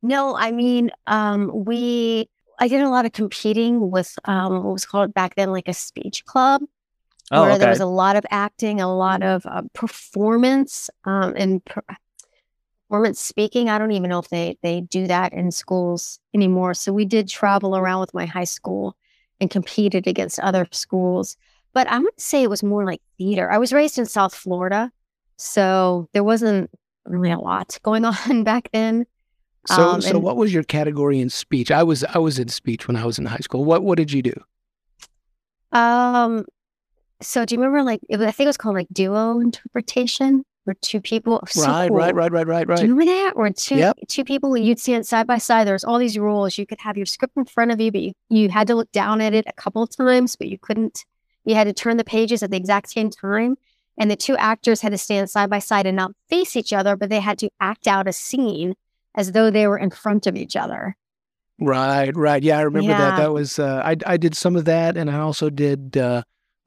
No, 0.02 0.35
I 0.35 0.52
mean, 0.52 0.91
um, 1.06 1.50
we 1.52 2.29
I 2.58 2.69
did 2.69 2.82
a 2.82 2.88
lot 2.88 3.06
of 3.06 3.12
competing 3.12 3.91
with 3.91 4.19
um, 4.25 4.64
what 4.64 4.73
was 4.73 4.85
called 4.85 5.14
back 5.14 5.35
then 5.35 5.50
like 5.50 5.69
a 5.69 5.75
speech 5.75 6.25
club, 6.25 6.62
oh, 7.31 7.43
where 7.43 7.50
okay. 7.53 7.59
there 7.59 7.71
was 7.71 7.81
a 7.81 7.87
lot 7.87 8.17
of 8.17 8.25
acting, 8.31 8.81
a 8.81 8.93
lot 8.93 9.23
of 9.23 9.44
uh, 9.47 9.62
performance, 9.73 10.91
um, 11.05 11.35
and 11.37 11.65
per- 11.65 11.82
performance 12.91 13.21
speaking. 13.21 13.69
I 13.69 13.79
don't 13.79 13.93
even 13.93 14.11
know 14.11 14.19
if 14.19 14.29
they 14.29 14.59
they 14.62 14.81
do 14.81 15.06
that 15.06 15.32
in 15.32 15.50
schools 15.53 16.19
anymore. 16.35 16.75
So 16.75 16.93
we 16.93 17.05
did 17.05 17.29
travel 17.29 17.77
around 17.77 18.00
with 18.00 18.15
my 18.15 18.27
high 18.27 18.44
school 18.44 18.97
and 19.41 19.50
competed 19.50 20.06
against 20.06 20.41
other 20.41 20.67
schools. 20.73 21.37
But 21.73 21.87
I 21.87 22.00
would 22.00 22.21
say 22.21 22.43
it 22.43 22.50
was 22.50 22.65
more 22.65 22.85
like 22.85 23.00
theater. 23.17 23.50
I 23.50 23.59
was 23.59 23.73
raised 23.73 23.97
in 23.97 24.06
South 24.06 24.35
Florida, 24.35 24.91
so 25.37 26.09
there 26.12 26.25
wasn't 26.25 26.71
really 27.05 27.31
a 27.31 27.38
lot 27.38 27.79
going 27.83 28.05
on 28.29 28.43
back 28.44 28.71
then. 28.73 29.06
So, 29.67 29.83
um, 29.83 30.00
so 30.00 30.19
what 30.19 30.37
was 30.37 30.53
your 30.53 30.62
category 30.62 31.21
in 31.21 31.31
speech? 31.31 31.71
I 31.71 31.83
was 31.83 32.03
I 32.03 32.19
was 32.19 32.38
in 32.38 32.49
speech 32.49 32.88
when 32.88 32.97
I 32.97 33.05
was 33.05 33.19
in 33.19 33.26
high 33.26 33.38
school. 33.38 33.65
What 33.65 33.83
what 33.85 33.99
did 33.99 34.11
you 34.11 34.23
do? 34.23 34.35
Um, 35.73 36.44
so 37.23 37.45
do 37.45 37.55
you 37.55 37.61
remember 37.61 37.83
like 37.83 38.01
it 38.09 38.19
was, 38.19 38.27
I 38.27 38.31
think 38.31 38.47
it 38.47 38.49
was 38.49 38.57
called 38.57 38.75
like 38.75 38.89
duo 38.93 39.41
interpretation, 39.41 40.45
where 40.65 40.77
two 40.81 41.01
people. 41.01 41.43
So 41.49 41.63
right, 41.63 41.89
cool. 41.89 41.97
right, 41.97 42.15
right, 42.15 42.33
right, 42.33 42.47
right, 42.47 42.67
right. 42.67 42.79
Do 42.79 42.87
you 42.87 42.95
remember 42.95 43.12
that? 43.12 43.37
Where 43.37 43.50
two 43.50 43.77
yep. 43.77 43.99
two 44.09 44.25
people 44.25 44.57
you'd 44.57 44.79
stand 44.79 45.07
side 45.07 45.27
by 45.27 45.39
side. 45.39 45.67
There's 45.67 45.85
all 45.85 45.99
these 45.99 46.19
rules. 46.19 46.59
You 46.59 46.67
could 46.67 46.81
have 46.81 46.97
your 46.97 47.07
script 47.07 47.37
in 47.37 47.45
front 47.45 47.71
of 47.71 47.81
you, 47.81 47.93
but 47.93 48.00
you 48.00 48.12
you 48.29 48.49
had 48.49 48.67
to 48.69 48.75
look 48.75 48.91
down 48.93 49.21
at 49.21 49.35
it 49.35 49.45
a 49.47 49.53
couple 49.53 49.83
of 49.83 49.95
times, 49.95 50.37
but 50.37 50.49
you 50.49 50.59
couldn't. 50.59 51.05
You 51.45 51.55
had 51.55 51.65
to 51.65 51.73
turn 51.73 51.97
the 51.97 52.05
pages 52.05 52.43
at 52.43 52.50
the 52.50 52.57
exact 52.57 52.91
same 52.91 53.11
time. 53.11 53.57
And 53.99 54.11
the 54.11 54.17
two 54.17 54.37
actors 54.37 54.81
had 54.81 54.93
to 54.93 54.99
stand 54.99 55.29
side 55.29 55.50
by 55.50 55.59
side 55.59 55.87
and 55.87 55.97
not 55.97 56.12
face 56.29 56.57
each 56.57 56.73
other, 56.73 56.97
but 56.97 57.11
they 57.11 57.21
had 57.21 57.39
to 57.41 57.50
act 57.61 57.87
out 57.87 58.09
a 58.09 58.12
scene 58.12 58.75
as 59.15 59.33
though 59.33 59.50
they 59.50 59.67
were 59.67 59.77
in 59.77 59.91
front 59.91 60.27
of 60.27 60.37
each 60.37 60.57
other. 60.57 60.97
Right, 61.59 62.17
right. 62.17 62.43
Yeah, 62.43 62.59
I 62.59 62.62
remember 62.62 62.91
yeah. 62.91 62.99
that. 62.99 63.17
That 63.19 63.33
was 63.33 63.59
uh, 63.59 63.83
I 63.85 63.97
I 64.07 64.17
did 64.17 64.35
some 64.35 64.57
of 64.57 64.65
that, 64.65 64.97
and 64.97 65.11
I 65.11 65.19
also 65.19 65.50
did 65.50 65.99
uh, 65.99 66.23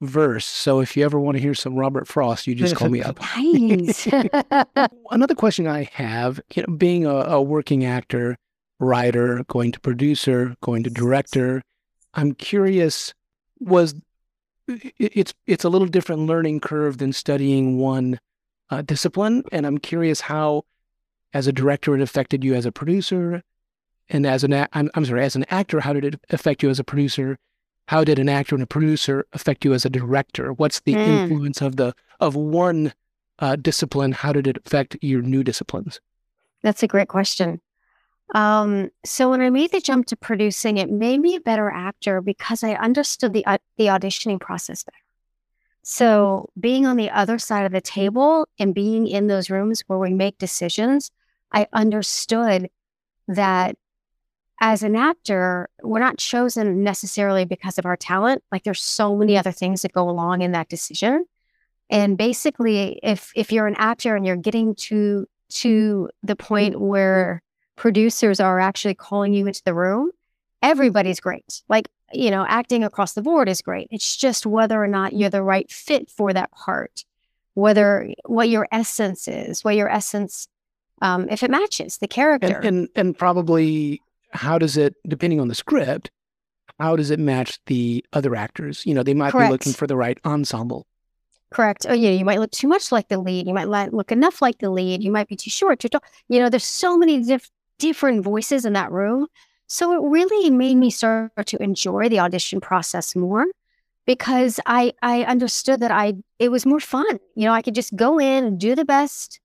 verse. 0.06 0.44
So 0.46 0.80
if 0.80 0.96
you 0.96 1.04
ever 1.04 1.18
want 1.18 1.36
to 1.36 1.42
hear 1.42 1.54
some 1.54 1.74
Robert 1.74 2.06
Frost, 2.06 2.46
you 2.46 2.54
just 2.54 2.76
call 2.76 2.88
me 2.88 3.02
up. 3.02 3.18
Another 5.10 5.34
question 5.34 5.66
I 5.66 5.88
have, 5.92 6.40
you 6.54 6.64
know, 6.66 6.74
being 6.76 7.06
a, 7.06 7.14
a 7.14 7.42
working 7.42 7.84
actor, 7.84 8.36
writer, 8.78 9.44
going 9.48 9.72
to 9.72 9.80
producer, 9.80 10.56
going 10.62 10.82
to 10.84 10.90
director, 10.90 11.62
I'm 12.14 12.32
curious. 12.32 13.12
Was 13.60 13.94
it's 14.98 15.34
it's 15.46 15.64
a 15.64 15.68
little 15.68 15.86
different 15.86 16.22
learning 16.22 16.60
curve 16.60 16.98
than 16.98 17.12
studying 17.12 17.78
one 17.78 18.18
uh, 18.70 18.82
discipline, 18.82 19.44
and 19.52 19.66
I'm 19.66 19.78
curious 19.78 20.22
how 20.22 20.64
as 21.32 21.46
a 21.46 21.52
director, 21.52 21.94
it 21.94 22.00
affected 22.00 22.44
you 22.44 22.54
as 22.54 22.64
a 22.64 22.72
producer, 22.72 23.42
and 24.08 24.24
as 24.24 24.44
an 24.44 24.52
I'm, 24.72 24.90
I'm 24.94 25.04
sorry, 25.04 25.24
as 25.24 25.36
an 25.36 25.44
actor, 25.50 25.80
how 25.80 25.92
did 25.92 26.04
it 26.04 26.20
affect 26.30 26.62
you 26.62 26.70
as 26.70 26.78
a 26.78 26.84
producer? 26.84 27.38
How 27.86 28.04
did 28.04 28.18
an 28.18 28.28
actor 28.28 28.54
and 28.54 28.64
a 28.64 28.66
producer 28.66 29.26
affect 29.32 29.64
you 29.64 29.74
as 29.74 29.84
a 29.84 29.90
director? 29.90 30.52
What's 30.52 30.80
the 30.80 30.94
mm. 30.94 31.06
influence 31.06 31.60
of 31.60 31.76
the 31.76 31.94
of 32.20 32.34
one 32.34 32.94
uh, 33.38 33.56
discipline? 33.56 34.12
How 34.12 34.32
did 34.32 34.46
it 34.46 34.58
affect 34.64 34.96
your 35.02 35.22
new 35.22 35.44
disciplines? 35.44 36.00
That's 36.62 36.82
a 36.82 36.88
great 36.88 37.08
question. 37.08 37.60
Um, 38.34 38.90
so 39.04 39.28
when 39.28 39.42
I 39.42 39.50
made 39.50 39.70
the 39.70 39.80
jump 39.80 40.06
to 40.06 40.16
producing, 40.16 40.78
it 40.78 40.90
made 40.90 41.20
me 41.20 41.36
a 41.36 41.40
better 41.40 41.70
actor 41.70 42.22
because 42.22 42.64
I 42.64 42.72
understood 42.74 43.34
the 43.34 43.44
uh, 43.44 43.58
the 43.76 43.86
auditioning 43.86 44.40
process 44.40 44.82
better. 44.82 44.96
So 45.82 46.48
being 46.58 46.86
on 46.86 46.96
the 46.96 47.10
other 47.10 47.38
side 47.38 47.66
of 47.66 47.72
the 47.72 47.82
table 47.82 48.48
and 48.58 48.74
being 48.74 49.06
in 49.06 49.26
those 49.26 49.50
rooms 49.50 49.82
where 49.86 49.98
we 49.98 50.14
make 50.14 50.38
decisions, 50.38 51.10
I 51.52 51.66
understood 51.74 52.70
that 53.28 53.76
as 54.60 54.82
an 54.82 54.96
actor, 54.96 55.68
we're 55.82 55.98
not 55.98 56.18
chosen 56.18 56.82
necessarily 56.82 57.44
because 57.44 57.78
of 57.78 57.86
our 57.86 57.96
talent. 57.96 58.42
Like 58.52 58.62
there's 58.64 58.82
so 58.82 59.16
many 59.16 59.36
other 59.36 59.52
things 59.52 59.82
that 59.82 59.92
go 59.92 60.08
along 60.08 60.42
in 60.42 60.52
that 60.52 60.68
decision. 60.68 61.26
And 61.90 62.16
basically, 62.16 62.98
if 63.02 63.32
if 63.36 63.52
you're 63.52 63.66
an 63.66 63.76
actor 63.76 64.16
and 64.16 64.24
you're 64.24 64.36
getting 64.36 64.74
to 64.76 65.26
to 65.50 66.08
the 66.22 66.36
point 66.36 66.80
where 66.80 67.42
producers 67.76 68.40
are 68.40 68.58
actually 68.60 68.94
calling 68.94 69.34
you 69.34 69.46
into 69.46 69.62
the 69.64 69.74
room, 69.74 70.10
everybody's 70.62 71.20
great. 71.20 71.62
Like, 71.68 71.88
you 72.12 72.30
know, 72.30 72.46
acting 72.48 72.84
across 72.84 73.12
the 73.12 73.22
board 73.22 73.48
is 73.48 73.60
great. 73.60 73.88
It's 73.90 74.16
just 74.16 74.46
whether 74.46 74.82
or 74.82 74.88
not 74.88 75.12
you're 75.12 75.30
the 75.30 75.42
right 75.42 75.70
fit 75.70 76.10
for 76.10 76.32
that 76.32 76.50
part, 76.52 77.04
whether 77.54 78.12
what 78.24 78.48
your 78.48 78.66
essence 78.72 79.28
is, 79.28 79.62
what 79.62 79.76
your 79.76 79.90
essence, 79.90 80.48
um, 81.02 81.28
if 81.28 81.42
it 81.42 81.50
matches 81.50 81.98
the 81.98 82.08
character. 82.08 82.56
And, 82.56 82.64
and, 82.64 82.88
and 82.94 83.18
probably 83.18 84.00
how 84.34 84.58
does 84.58 84.76
it, 84.76 84.94
depending 85.06 85.40
on 85.40 85.48
the 85.48 85.54
script, 85.54 86.10
how 86.78 86.96
does 86.96 87.10
it 87.10 87.20
match 87.20 87.58
the 87.66 88.04
other 88.12 88.34
actors? 88.34 88.84
You 88.84 88.94
know, 88.94 89.02
they 89.02 89.14
might 89.14 89.32
Correct. 89.32 89.48
be 89.48 89.52
looking 89.52 89.72
for 89.72 89.86
the 89.86 89.96
right 89.96 90.18
ensemble. 90.24 90.86
Correct. 91.50 91.86
Oh, 91.88 91.94
yeah. 91.94 92.10
You 92.10 92.24
might 92.24 92.40
look 92.40 92.50
too 92.50 92.66
much 92.66 92.90
like 92.90 93.08
the 93.08 93.18
lead. 93.18 93.46
You 93.46 93.54
might 93.54 93.68
look 93.68 94.10
enough 94.10 94.42
like 94.42 94.58
the 94.58 94.70
lead. 94.70 95.04
You 95.04 95.12
might 95.12 95.28
be 95.28 95.36
too 95.36 95.50
short, 95.50 95.78
too 95.78 95.88
tall. 95.88 96.02
You 96.28 96.40
know, 96.40 96.48
there's 96.48 96.64
so 96.64 96.98
many 96.98 97.22
diff- 97.22 97.50
different 97.78 98.24
voices 98.24 98.64
in 98.64 98.72
that 98.72 98.90
room. 98.90 99.28
So 99.66 99.92
it 99.92 100.08
really 100.08 100.50
made 100.50 100.74
me 100.74 100.90
start 100.90 101.46
to 101.46 101.62
enjoy 101.62 102.08
the 102.08 102.18
audition 102.18 102.60
process 102.60 103.14
more 103.14 103.46
because 104.04 104.60
I 104.66 104.92
I 105.00 105.22
understood 105.22 105.80
that 105.80 105.90
I 105.90 106.14
it 106.38 106.50
was 106.50 106.66
more 106.66 106.80
fun. 106.80 107.18
You 107.34 107.46
know, 107.46 107.52
I 107.52 107.62
could 107.62 107.74
just 107.74 107.94
go 107.96 108.18
in 108.18 108.44
and 108.44 108.58
do 108.58 108.74
the 108.74 108.84
best, 108.84 109.40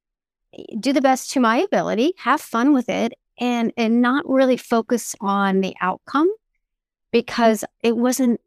do 0.80 0.94
the 0.94 1.02
best 1.02 1.32
to 1.32 1.40
my 1.40 1.58
ability, 1.58 2.14
have 2.18 2.42
fun 2.42 2.74
with 2.74 2.90
it, 2.90 3.14
and 3.40 3.74
and 3.78 4.02
not 4.02 4.28
really 4.30 4.58
focus 4.58 5.16
on 5.22 5.62
the 5.62 5.74
outcome 5.82 6.30
because 7.12 7.64
it 7.82 7.98
wasn't 7.98 8.40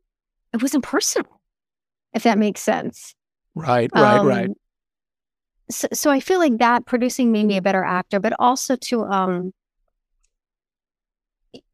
it 0.52 0.62
wasn't 0.62 0.84
personal. 0.84 1.40
If 2.12 2.25
that 2.25 2.38
makes 2.38 2.61
sense. 2.61 3.14
Right, 3.54 3.90
right, 3.94 4.18
um, 4.18 4.26
right. 4.26 4.50
So, 5.70 5.88
so 5.94 6.11
I 6.11 6.20
feel 6.20 6.38
like 6.38 6.58
that 6.58 6.84
producing 6.84 7.32
made 7.32 7.46
me 7.46 7.56
a 7.56 7.62
better 7.62 7.82
actor, 7.82 8.20
but 8.20 8.34
also 8.38 8.76
to 8.76 9.04
um, 9.04 9.52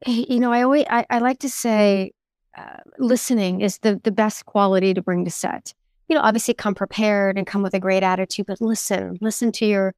you 0.06 0.38
know, 0.38 0.52
I 0.52 0.62
always 0.62 0.84
I, 0.88 1.06
I 1.10 1.18
like 1.18 1.40
to 1.40 1.50
say, 1.50 2.12
uh, 2.56 2.78
listening 2.98 3.60
is 3.60 3.78
the 3.78 4.00
the 4.02 4.12
best 4.12 4.46
quality 4.46 4.94
to 4.94 5.02
bring 5.02 5.24
to 5.24 5.30
set. 5.30 5.74
You 6.08 6.16
know, 6.16 6.22
obviously 6.22 6.54
come 6.54 6.74
prepared 6.74 7.36
and 7.36 7.46
come 7.46 7.62
with 7.62 7.74
a 7.74 7.80
great 7.80 8.02
attitude, 8.02 8.46
but 8.46 8.60
listen, 8.60 9.18
listen 9.20 9.52
to 9.52 9.66
your 9.66 9.94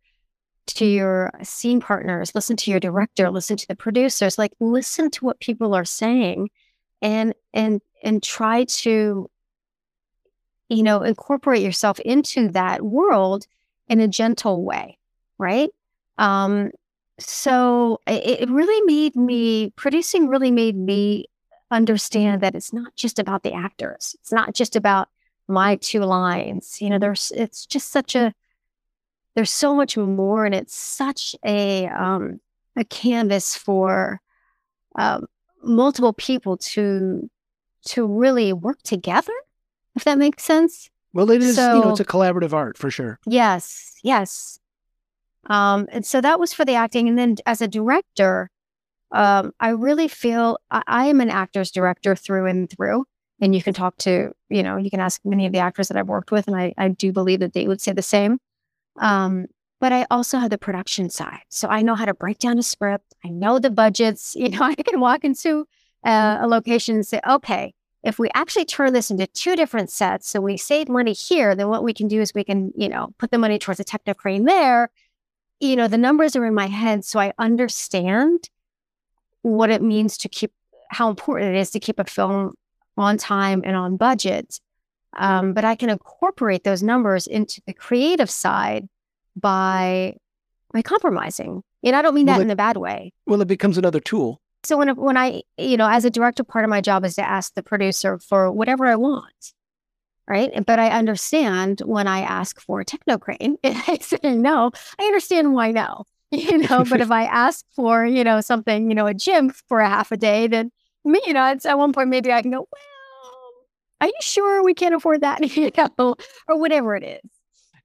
to 0.67 0.85
your 0.85 1.33
scene 1.43 1.81
partners, 1.81 2.35
listen 2.35 2.57
to 2.57 2.71
your 2.71 2.81
director, 2.81 3.31
listen 3.31 3.57
to 3.57 3.69
the 3.69 3.77
producers, 3.77 4.39
like 4.39 4.53
listen 4.61 5.11
to 5.11 5.25
what 5.25 5.41
people 5.41 5.75
are 5.75 5.85
saying, 5.85 6.51
and 7.03 7.35
and 7.53 7.81
and 8.03 8.23
try 8.23 8.65
to 8.65 9.29
you 10.71 10.85
know, 10.85 11.03
incorporate 11.03 11.63
yourself 11.63 11.99
into 12.01 12.49
that 12.49 12.83
world 12.83 13.47
in 13.89 14.01
a 14.01 14.09
gentle 14.09 14.65
way, 14.65 14.97
right? 15.37 15.71
Um, 16.17 16.71
so 17.19 18.01
it, 18.07 18.43
it 18.43 18.49
really 18.49 18.81
made 18.87 19.17
me, 19.17 19.73
producing 19.77 20.29
really 20.29 20.53
made 20.53 20.77
me 20.77 21.27
understand 21.73 22.41
that 22.43 22.55
it's 22.55 22.73
not 22.73 22.95
just 22.95 23.19
about 23.19 23.43
the 23.43 23.53
actors. 23.53 24.15
It's 24.21 24.33
not 24.33 24.55
just 24.55 24.77
about 24.77 25.09
my 25.49 25.75
two 25.77 26.01
lines. 26.01 26.81
You 26.81 26.91
know, 26.91 26.99
there's, 27.01 27.33
it's 27.35 27.67
just 27.67 27.91
such 27.91 28.15
a, 28.15 28.33
there's 29.35 29.51
so 29.51 29.75
much 29.75 29.97
more 29.97 30.45
and 30.45 30.55
it's 30.55 30.75
such 30.75 31.37
a, 31.45 31.87
um, 31.89 32.41
a 32.77 32.85
canvas 32.85 33.57
for, 33.57 34.21
um, 34.97 35.27
multiple 35.63 36.13
people 36.13 36.57
to, 36.57 37.29
to 37.85 38.07
really 38.07 38.53
work 38.53 38.83
together 38.83 39.33
if 39.97 40.05
that 40.05 40.19
makes 40.19 40.45
sense. 40.45 40.89
Well, 41.13 41.31
it 41.31 41.43
is, 41.43 41.57
so, 41.57 41.75
you 41.77 41.85
know, 41.85 41.91
it's 41.91 42.01
a 42.01 42.05
collaborative 42.05 42.53
art 42.53 42.79
for 42.79 42.91
sure. 42.91 43.19
Yes, 43.27 43.97
yes. 44.03 44.59
Um, 45.47 45.89
and 45.91 46.07
so 46.07 46.21
that 46.21 46.39
was 46.39 46.53
for 46.53 46.65
the 46.65 46.75
acting. 46.75 47.09
And 47.09 47.19
then 47.19 47.37
as 47.47 47.61
a 47.61 47.69
director, 47.69 48.51
um, 49.11 49.53
I 49.59 49.71
really 49.71 50.07
feel 50.07 50.59
I, 50.71 50.83
I 50.87 51.07
am 51.07 51.21
an 51.21 51.31
actor's 51.31 51.71
director 51.71 52.15
through 52.15 52.47
and 52.47 52.71
through. 52.71 53.07
And 53.41 53.55
you 53.55 53.63
can 53.63 53.75
talk 53.75 53.97
to, 53.99 54.33
you 54.51 54.63
know, 54.63 54.77
you 54.77 54.91
can 54.91 55.01
ask 55.01 55.21
many 55.25 55.47
of 55.47 55.53
the 55.53 55.59
actors 55.59 55.89
that 55.89 55.97
I've 55.97 56.09
worked 56.09 56.31
with, 56.31 56.47
and 56.47 56.55
I, 56.55 56.75
I 56.77 56.89
do 56.89 57.11
believe 57.11 57.41
that 57.41 57.55
they 57.55 57.67
would 57.67 57.81
say 57.81 57.93
the 57.93 58.03
same. 58.03 58.39
Um, 58.97 59.47
but 59.81 59.93
I 59.93 60.07
also 60.11 60.39
have 60.39 60.51
the 60.51 60.59
production 60.59 61.09
side. 61.09 61.41
So 61.49 61.69
I 61.69 61.83
know 61.83 61.95
how 61.95 62.05
to 62.05 62.15
break 62.15 62.39
down 62.39 62.59
a 62.59 62.63
script. 62.63 63.15
I 63.25 63.29
know 63.29 63.59
the 63.59 63.71
budgets. 63.71 64.37
You 64.41 64.51
know, 64.51 64.63
I 64.63 64.75
can 64.75 65.01
walk 65.01 65.25
into 65.25 65.67
uh, 66.05 66.39
a 66.41 66.47
location 66.47 66.97
and 66.97 67.07
say, 67.07 67.21
okay, 67.29 67.75
if 68.03 68.19
we 68.19 68.31
actually 68.35 68.65
turn 68.65 68.93
this 68.93 69.11
into 69.11 69.27
two 69.27 69.57
different 69.57 69.91
sets, 69.91 70.29
so 70.29 70.41
we 70.41 70.57
save 70.57 70.89
money 70.89 71.13
here, 71.13 71.55
then 71.55 71.69
what 71.69 71.85
we 71.85 71.93
can 71.93 72.09
do 72.09 72.21
is 72.21 72.33
we 72.35 72.45
can, 72.45 72.73
you 72.75 72.89
know, 72.89 73.15
put 73.19 73.31
the 73.31 73.39
money 73.39 73.59
towards 73.59 73.81
a 73.81 73.85
techno 73.85 74.15
crane 74.15 74.45
there. 74.45 74.91
You 75.61 75.77
know, 75.77 75.89
the 75.89 75.99
numbers 75.99 76.37
are 76.37 76.47
in 76.47 76.55
my 76.55 76.69
head, 76.69 77.05
so 77.05 77.21
I 77.21 77.33
understand 77.39 78.49
what 79.43 79.71
it 79.71 79.83
means 79.83 80.17
to 80.19 80.29
keep 80.29 80.53
how 80.89 81.09
important 81.09 81.55
it 81.55 81.59
is 81.59 81.71
to 81.71 81.81
keep 81.81 81.99
a 81.99 82.05
film 82.05 82.55
on 82.97 83.17
time 83.17 83.63
and 83.65 83.77
on 83.77 83.97
budget. 83.97 84.61
Um, 85.17 85.53
but 85.53 85.65
I 85.65 85.75
can 85.75 85.91
incorporate 85.91 86.65
those 86.65 86.83
numbers 86.83 87.27
into 87.27 87.61
the 87.67 87.73
creative 87.73 88.31
side 88.31 88.89
by 89.37 90.17
by 90.73 90.83
compromising. 90.83 91.63
And 91.83 91.97
I 91.97 92.03
don't 92.03 92.15
mean 92.15 92.27
well, 92.27 92.37
that 92.37 92.43
it, 92.43 92.45
in 92.45 92.51
a 92.51 92.57
bad 92.57 92.77
way. 92.77 93.13
Well, 93.27 93.41
it 93.41 93.49
becomes 93.49 93.79
another 93.79 94.01
tool. 94.01 94.41
So 94.63 94.77
when 94.77 94.95
when 94.97 95.17
I 95.17 95.43
you 95.57 95.77
know 95.77 95.89
as 95.89 96.05
a 96.05 96.11
director, 96.11 96.45
part 96.45 96.65
of 96.65 96.71
my 96.71 96.81
job 96.81 97.05
is 97.05 97.15
to 97.17 97.27
ask 97.27 97.55
the 97.55 97.63
producer 97.63 98.19
for 98.19 98.53
whatever 98.53 98.87
I 98.87 98.97
want, 98.97 99.53
right? 100.29 100.65
But 100.65 100.79
I 100.79 100.91
understand 100.91 101.81
when 101.85 102.07
I 102.07 102.21
ask 102.21 102.61
for 102.61 102.81
a 102.81 102.85
techno 102.85 103.19
crane, 103.19 103.57
I 103.65 103.99
say 104.01 104.19
no. 104.23 104.71
I 104.99 105.05
understand 105.05 105.55
why 105.55 105.73
no, 105.73 106.05
you 106.31 106.59
know. 106.59 106.85
but 106.85 107.01
if 107.01 107.11
I 107.11 107.25
ask 107.25 107.65
for 107.75 108.07
you 108.07 108.23
know 108.23 108.41
something, 108.41 108.91
you 108.91 108.95
know, 108.95 109.07
a 109.07 109.15
gym 109.15 109.51
for 109.51 109.81
a 109.81 109.89
half 109.89 110.13
a 110.13 110.17
day, 110.17 110.47
then 110.47 110.71
me, 111.05 111.21
you 111.27 111.33
know, 111.33 111.57
at 111.65 111.79
one 111.79 111.93
point 111.93 112.11
maybe 112.11 112.33
I 112.33 112.43
can 112.43 112.51
go, 112.51 112.69
well, 112.71 113.00
are 114.01 114.07
you 114.07 114.15
sure 114.21 114.65
we 114.65 114.75
can't 114.75 114.95
afford 114.95 115.21
that, 115.23 115.57
you 115.57 115.71
know, 115.99 116.17
or 116.49 116.59
whatever 116.59 116.97
it 116.97 117.03
is 117.03 117.31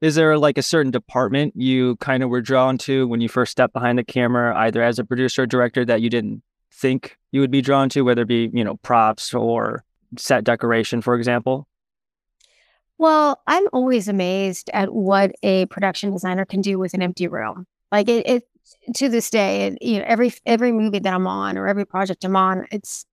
is 0.02 0.16
there 0.16 0.38
like 0.38 0.58
a 0.58 0.62
certain 0.62 0.92
department 0.92 1.54
you 1.56 1.96
kind 1.98 2.22
of 2.22 2.30
were 2.30 2.42
drawn 2.42 2.78
to 2.78 3.08
when 3.08 3.22
you 3.22 3.30
first 3.30 3.52
stepped 3.52 3.74
behind 3.74 3.98
the 3.98 4.04
camera 4.04 4.56
either 4.58 4.84
as 4.84 5.00
a 5.00 5.06
producer 5.06 5.44
or 5.44 5.46
director 5.48 5.86
that 5.86 6.02
you 6.02 6.10
didn't 6.10 6.44
think 6.76 7.18
you 7.32 7.40
would 7.42 7.52
be 7.52 7.62
drawn 7.62 7.90
to, 7.90 8.02
whether 8.02 8.24
it 8.24 8.28
be, 8.28 8.50
you 8.54 8.64
know, 8.64 8.76
props 8.76 9.34
or 9.34 9.84
set 10.18 10.44
decoration, 10.44 11.02
for 11.02 11.16
example? 11.16 11.68
Well, 12.98 13.42
I'm 13.48 13.68
always 13.74 14.08
amazed 14.08 14.70
at 14.74 14.94
what 14.94 15.32
a 15.44 15.66
production 15.68 16.12
designer 16.12 16.46
can 16.46 16.62
do 16.62 16.80
with 16.80 16.94
an 16.94 17.02
empty 17.02 17.28
room. 17.28 17.66
Like 17.92 18.08
it, 18.08 18.28
it 18.28 18.44
to 18.96 19.10
this 19.10 19.30
day, 19.30 19.68
it, 19.68 19.82
you 19.82 20.00
know, 20.00 20.06
every 20.08 20.34
every 20.46 20.72
movie 20.72 21.00
that 21.00 21.14
I'm 21.14 21.28
on 21.28 21.58
or 21.58 21.68
every 21.68 21.86
project 21.86 22.24
I'm 22.24 22.36
on, 22.36 22.68
it's 22.72 23.06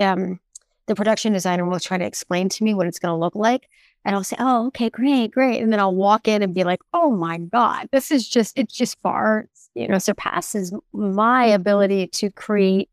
um 0.00 0.40
the 0.86 0.94
production 0.94 1.32
designer 1.32 1.64
will 1.64 1.80
try 1.80 1.98
to 1.98 2.04
explain 2.04 2.48
to 2.48 2.64
me 2.64 2.74
what 2.74 2.86
it's 2.86 2.98
going 2.98 3.12
to 3.12 3.18
look 3.18 3.34
like. 3.34 3.68
And 4.04 4.14
I'll 4.14 4.24
say, 4.24 4.36
oh, 4.38 4.68
okay, 4.68 4.88
great, 4.88 5.32
great. 5.32 5.60
And 5.60 5.72
then 5.72 5.80
I'll 5.80 5.94
walk 5.94 6.28
in 6.28 6.42
and 6.42 6.54
be 6.54 6.62
like, 6.62 6.80
oh 6.92 7.10
my 7.10 7.38
God, 7.38 7.88
this 7.90 8.12
is 8.12 8.28
just, 8.28 8.56
it's 8.56 8.74
just 8.74 9.00
far 9.00 9.48
you 9.76 9.86
know, 9.86 9.98
surpasses 9.98 10.72
my 10.92 11.44
ability 11.44 12.06
to 12.06 12.30
create 12.30 12.88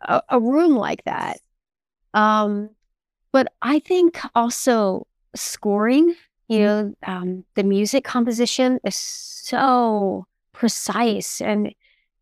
a, 0.00 0.22
a 0.28 0.40
room 0.40 0.76
like 0.76 1.02
that. 1.04 1.40
Um, 2.14 2.70
but 3.32 3.52
I 3.60 3.80
think 3.80 4.18
also 4.34 5.06
scoring, 5.34 6.14
you 6.48 6.60
know, 6.60 6.94
um, 7.04 7.44
the 7.56 7.64
music 7.64 8.04
composition 8.04 8.78
is 8.84 8.94
so 8.94 10.26
precise 10.52 11.40
and 11.40 11.74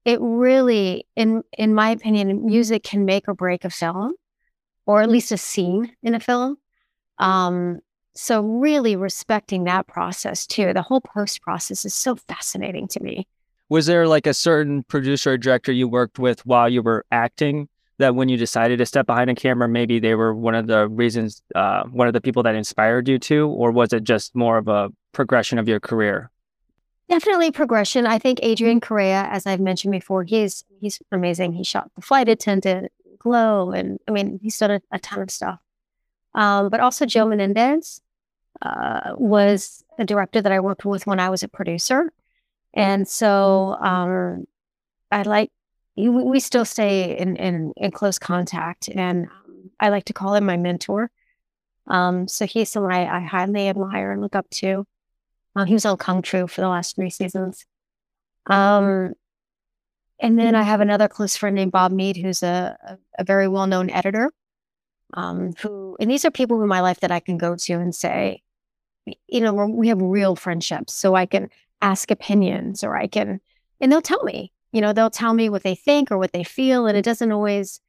it 0.06 0.18
really, 0.20 1.06
in 1.14 1.42
in 1.56 1.74
my 1.74 1.90
opinion, 1.90 2.44
music 2.44 2.82
can 2.82 3.04
make 3.04 3.28
or 3.28 3.34
break 3.34 3.64
a 3.64 3.70
film, 3.70 4.14
or 4.86 5.02
at 5.02 5.08
least 5.08 5.32
a 5.32 5.36
scene 5.36 5.94
in 6.02 6.14
a 6.14 6.20
film. 6.20 6.56
Um, 7.18 7.80
so 8.14 8.42
really 8.42 8.96
respecting 8.96 9.64
that 9.64 9.86
process 9.86 10.46
too. 10.46 10.72
The 10.72 10.82
whole 10.82 11.00
post 11.00 11.42
process 11.42 11.84
is 11.84 11.94
so 11.94 12.16
fascinating 12.16 12.88
to 12.88 13.02
me 13.02 13.26
was 13.68 13.86
there 13.86 14.06
like 14.06 14.26
a 14.26 14.34
certain 14.34 14.82
producer 14.84 15.32
or 15.32 15.38
director 15.38 15.72
you 15.72 15.88
worked 15.88 16.18
with 16.18 16.44
while 16.46 16.68
you 16.68 16.82
were 16.82 17.04
acting 17.10 17.68
that 17.98 18.14
when 18.14 18.28
you 18.28 18.36
decided 18.36 18.78
to 18.78 18.86
step 18.86 19.06
behind 19.06 19.30
a 19.30 19.34
camera, 19.34 19.68
maybe 19.68 19.98
they 20.00 20.14
were 20.14 20.34
one 20.34 20.54
of 20.54 20.66
the 20.66 20.88
reasons, 20.88 21.42
uh, 21.54 21.84
one 21.84 22.08
of 22.08 22.12
the 22.12 22.20
people 22.20 22.42
that 22.42 22.54
inspired 22.54 23.08
you 23.08 23.18
to, 23.20 23.48
or 23.48 23.70
was 23.70 23.92
it 23.92 24.02
just 24.02 24.34
more 24.34 24.58
of 24.58 24.68
a 24.68 24.90
progression 25.12 25.58
of 25.58 25.68
your 25.68 25.78
career? 25.78 26.30
Definitely 27.08 27.52
progression. 27.52 28.06
I 28.06 28.18
think 28.18 28.40
Adrian 28.42 28.80
Correa, 28.80 29.28
as 29.30 29.46
I've 29.46 29.60
mentioned 29.60 29.92
before, 29.92 30.24
he's 30.24 30.64
he's 30.80 31.00
amazing. 31.12 31.52
He 31.52 31.62
shot 31.62 31.90
the 31.94 32.02
flight 32.02 32.28
attendant, 32.28 32.90
Glow, 33.25 33.73
and 33.73 33.99
I 34.07 34.12
mean 34.12 34.38
he's 34.43 34.59
done 34.59 34.71
a, 34.71 34.81
a 34.93 34.99
ton 35.00 35.23
of 35.23 35.31
stuff. 35.31 35.59
Um, 36.35 36.69
but 36.69 36.81
also 36.81 37.07
Joe 37.07 37.26
Menendez 37.26 38.00
uh, 38.62 39.14
was 39.16 39.85
a 39.99 40.04
director 40.04 40.40
that 40.40 40.52
I 40.52 40.61
worked 40.61 40.85
with 40.85 41.07
when 41.07 41.21
I 41.21 41.31
was 41.31 41.43
a 41.43 41.49
producer. 41.49 42.12
And 42.73 43.07
so 43.07 43.76
um, 43.81 44.47
I 45.11 45.23
like 45.23 45.50
we 45.97 46.40
still 46.40 46.64
stay 46.64 47.16
in, 47.16 47.37
in, 47.37 47.73
in 47.76 47.93
close 47.93 48.19
contact. 48.19 48.88
And 48.88 49.28
I 49.78 49.90
like 49.90 50.07
to 50.07 50.12
call 50.12 50.35
him 50.35 50.45
my 50.45 50.57
mentor. 50.57 51.11
Um, 51.87 52.26
so 52.26 52.47
he's 52.47 52.71
someone 52.71 52.93
I, 52.93 53.19
I 53.19 53.21
highly 53.21 53.69
admire 53.69 54.11
and 54.11 54.21
look 54.21 54.35
up 54.35 54.50
to. 54.50 54.87
Um, 55.54 55.66
he 55.66 55.75
was 55.75 55.85
on 55.85 55.97
Kung 55.97 56.23
Fu 56.23 56.49
for 56.49 56.62
the 56.62 56.69
last 56.69 56.97
three 56.97 57.11
seasons. 57.11 57.64
Um, 58.47 59.12
and 60.21 60.38
then 60.38 60.54
I 60.54 60.62
have 60.62 60.80
another 60.80 61.09
close 61.09 61.37
friend 61.37 61.56
named 61.56 61.73
Bob 61.73 61.92
Mead, 61.92 62.16
who's 62.16 62.42
a, 62.42 62.76
a, 62.87 62.99
a 63.18 63.25
very 63.25 63.49
well 63.49 63.66
known 63.66 63.90
editor. 63.90 64.33
Um, 65.12 65.52
who, 65.61 65.97
and 66.00 66.11
these 66.11 66.25
are 66.25 66.30
people 66.30 66.61
in 66.62 66.68
my 66.68 66.80
life 66.80 67.00
that 67.00 67.12
I 67.12 67.21
can 67.21 67.38
go 67.38 67.54
to 67.54 67.73
and 67.75 67.94
say, 67.94 68.42
you 69.28 69.40
know, 69.40 69.52
we 69.52 69.88
have 69.88 70.00
real 70.00 70.35
friendships. 70.35 70.94
So 70.94 71.14
I 71.14 71.26
can 71.26 71.50
ask 71.83 72.11
opinions 72.11 72.83
or 72.83 72.97
I 72.97 73.06
can, 73.06 73.40
and 73.80 73.92
they'll 73.92 74.02
tell 74.02 74.25
me, 74.25 74.52
you 74.73 74.80
know, 74.80 74.92
they'll 74.92 75.11
tell 75.11 75.35
me 75.35 75.49
what 75.49 75.62
they 75.62 75.75
think 75.75 76.11
or 76.11 76.18
what 76.18 76.33
they 76.33 76.42
feel. 76.42 76.87
And 76.87 76.97
it 76.97 77.04
doesn't 77.04 77.30
always, 77.30 77.80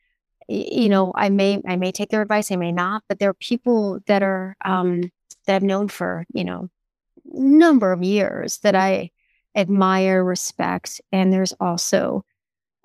you 0.47 0.89
know, 0.89 1.13
I 1.15 1.29
may, 1.29 1.61
I 1.67 1.77
may 1.77 1.91
take 1.91 2.09
their 2.09 2.21
advice, 2.21 2.51
I 2.51 2.57
may 2.57 2.71
not, 2.71 3.03
but 3.09 3.17
there 3.17 3.29
are 3.29 3.35
people 3.35 3.99
that 4.05 4.21
are, 4.21 4.55
um, 4.63 5.09
that 5.47 5.55
I've 5.55 5.63
known 5.63 5.87
for, 5.87 6.25
you 6.33 6.43
know, 6.43 6.69
number 7.25 7.91
of 7.91 8.03
years 8.03 8.59
that 8.59 8.75
I 8.75 9.09
admire, 9.55 10.23
respect. 10.23 11.01
And 11.11 11.31
there's 11.31 11.53
also, 11.59 12.25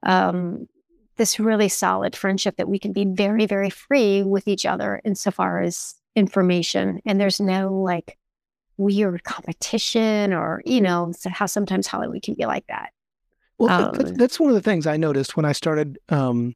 um, 0.03 0.69
this 1.17 1.39
really 1.39 1.69
solid 1.69 2.17
friendship 2.17 2.57
that 2.57 2.69
we 2.69 2.79
can 2.79 2.93
be 2.93 3.05
very, 3.05 3.45
very 3.45 3.69
free 3.69 4.23
with 4.23 4.49
each 4.49 4.65
other 4.65 5.03
insofar 5.05 5.61
as 5.61 5.95
information. 6.17 7.01
And 7.05 7.21
there's 7.21 7.41
no 7.41 7.75
like 7.75 8.17
weird 8.79 9.25
competition 9.25 10.33
or, 10.33 10.63
you 10.65 10.81
know, 10.81 11.13
how 11.27 11.45
sometimes 11.45 11.87
Hollywood 11.87 12.23
can 12.23 12.35
be 12.35 12.47
like 12.47 12.67
that. 12.69 12.93
Well, 13.59 13.71
um, 13.71 14.15
that's 14.15 14.41
one 14.41 14.49
of 14.49 14.55
the 14.55 14.63
things 14.63 14.87
I 14.87 14.97
noticed 14.97 15.37
when 15.37 15.45
I 15.45 15.53
started, 15.53 15.99
um, 16.09 16.55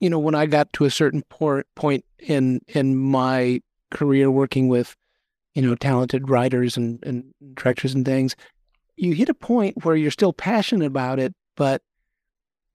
you 0.00 0.10
know, 0.10 0.18
when 0.18 0.34
I 0.34 0.44
got 0.44 0.70
to 0.74 0.84
a 0.84 0.90
certain 0.90 1.22
por- 1.30 1.64
point 1.74 2.04
in 2.18 2.60
in 2.68 2.96
my 2.96 3.62
career 3.90 4.30
working 4.30 4.68
with, 4.68 4.94
you 5.54 5.62
know, 5.62 5.74
talented 5.74 6.28
writers 6.28 6.76
and, 6.76 7.02
and 7.02 7.32
directors 7.54 7.94
and 7.94 8.04
things, 8.04 8.36
you 8.96 9.12
hit 9.14 9.28
a 9.28 9.34
point 9.34 9.84
where 9.84 9.96
you're 9.96 10.10
still 10.10 10.32
passionate 10.32 10.86
about 10.86 11.18
it, 11.18 11.34
but 11.56 11.82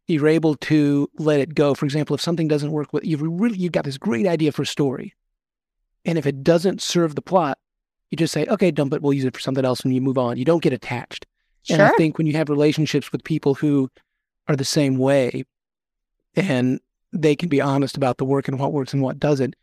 you're 0.08 0.28
able 0.28 0.56
to 0.56 1.10
let 1.18 1.40
it 1.40 1.54
go. 1.54 1.74
For 1.74 1.86
example, 1.86 2.16
if 2.16 2.22
something 2.22 2.48
doesn't 2.48 2.72
work 2.72 2.92
with 2.94 3.06
you've 3.06 3.22
really 3.22 3.58
you've 3.58 3.72
got 3.72 3.86
this 3.86 3.98
great 3.98 4.28
idea 4.28 4.52
for 4.52 4.64
a 4.64 4.68
story, 4.68 5.16
and 6.06 6.18
if 6.18 6.26
it 6.26 6.44
doesn't 6.44 6.82
serve 6.82 7.16
the 7.16 7.22
plot, 7.22 7.58
you 8.10 8.18
just 8.18 8.34
say, 8.34 8.46
okay, 8.48 8.72
dump 8.72 8.94
it. 8.94 9.02
We'll 9.02 9.14
use 9.14 9.26
it 9.26 9.36
for 9.36 9.40
something 9.40 9.66
else, 9.66 9.82
and 9.82 9.94
you 9.94 10.02
move 10.02 10.18
on. 10.18 10.38
You 10.38 10.46
don't 10.46 10.64
get 10.64 10.74
attached. 10.74 11.26
Sure. 11.64 11.76
And 11.76 11.84
I 11.84 11.92
think 11.92 12.18
when 12.18 12.26
you 12.26 12.34
have 12.34 12.50
relationships 12.50 13.12
with 13.12 13.24
people 13.24 13.54
who 13.54 13.90
are 14.48 14.56
the 14.56 14.66
same 14.66 14.98
way, 14.98 15.46
and 16.36 16.80
they 17.14 17.36
can 17.36 17.50
be 17.50 17.62
honest 17.62 17.98
about 17.98 18.18
the 18.18 18.26
work 18.26 18.48
and 18.48 18.60
what 18.60 18.74
works 18.74 18.94
and 18.94 19.02
what 19.02 19.20
doesn't, 19.20 19.56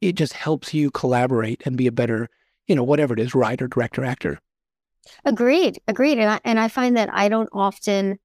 it 0.00 0.14
just 0.14 0.32
helps 0.32 0.72
you 0.72 0.90
collaborate 0.90 1.62
and 1.66 1.76
be 1.76 1.86
a 1.86 1.92
better, 1.92 2.28
you 2.66 2.76
know, 2.76 2.84
whatever 2.84 3.12
it 3.14 3.20
is, 3.20 3.34
writer, 3.34 3.66
director, 3.66 4.04
actor. 4.04 4.38
Agreed. 5.24 5.80
Agreed. 5.88 6.18
And 6.18 6.30
I, 6.30 6.40
and 6.44 6.60
I 6.60 6.68
find 6.68 6.96
that 6.96 7.08
I 7.12 7.28
don't 7.28 7.48
often 7.52 8.18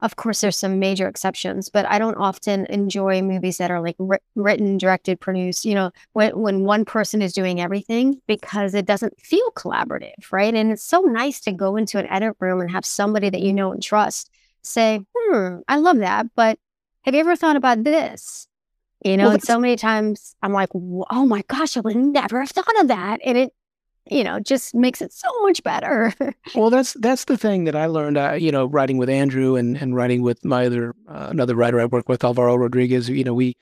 of 0.00 0.14
course, 0.14 0.40
there's 0.40 0.56
some 0.56 0.78
major 0.78 1.08
exceptions, 1.08 1.68
but 1.68 1.84
I 1.86 1.98
don't 1.98 2.16
often 2.16 2.66
enjoy 2.66 3.20
movies 3.20 3.58
that 3.58 3.70
are 3.70 3.80
like 3.80 3.96
written, 4.36 4.78
directed, 4.78 5.18
produced, 5.18 5.64
you 5.64 5.74
know, 5.74 5.90
when, 6.12 6.38
when 6.38 6.64
one 6.64 6.84
person 6.84 7.20
is 7.20 7.32
doing 7.32 7.60
everything 7.60 8.20
because 8.28 8.74
it 8.74 8.86
doesn't 8.86 9.20
feel 9.20 9.50
collaborative, 9.56 10.30
right? 10.30 10.54
And 10.54 10.70
it's 10.70 10.84
so 10.84 11.00
nice 11.00 11.40
to 11.40 11.52
go 11.52 11.76
into 11.76 11.98
an 11.98 12.06
edit 12.06 12.36
room 12.38 12.60
and 12.60 12.70
have 12.70 12.86
somebody 12.86 13.28
that 13.28 13.40
you 13.40 13.52
know 13.52 13.72
and 13.72 13.82
trust 13.82 14.30
say, 14.62 15.00
hmm, 15.16 15.58
I 15.66 15.78
love 15.78 15.98
that, 15.98 16.26
but 16.36 16.58
have 17.02 17.14
you 17.14 17.20
ever 17.20 17.36
thought 17.36 17.56
about 17.56 17.82
this? 17.82 18.46
You 19.04 19.16
know, 19.16 19.24
well, 19.24 19.34
and 19.34 19.42
so 19.42 19.58
many 19.58 19.76
times 19.76 20.34
I'm 20.42 20.52
like, 20.52 20.70
oh 20.74 21.26
my 21.26 21.42
gosh, 21.48 21.76
I 21.76 21.80
would 21.80 21.96
never 21.96 22.40
have 22.40 22.50
thought 22.50 22.80
of 22.80 22.88
that. 22.88 23.20
And 23.24 23.38
it 23.38 23.52
you 24.10 24.24
know, 24.24 24.40
just 24.40 24.74
makes 24.74 25.02
it 25.02 25.12
so 25.12 25.28
much 25.42 25.62
better. 25.62 26.12
well, 26.54 26.70
that's 26.70 26.94
that's 26.94 27.24
the 27.24 27.36
thing 27.36 27.64
that 27.64 27.76
I 27.76 27.86
learned. 27.86 28.16
Uh, 28.16 28.32
you 28.32 28.50
know, 28.50 28.66
writing 28.66 28.98
with 28.98 29.08
Andrew 29.08 29.56
and 29.56 29.76
and 29.76 29.94
writing 29.94 30.22
with 30.22 30.44
my 30.44 30.66
other 30.66 30.94
uh, 31.08 31.28
another 31.30 31.54
writer 31.54 31.80
I 31.80 31.86
work 31.86 32.08
with, 32.08 32.24
Alvaro 32.24 32.56
Rodriguez. 32.56 33.08
You 33.08 33.24
know, 33.24 33.34
we. 33.34 33.56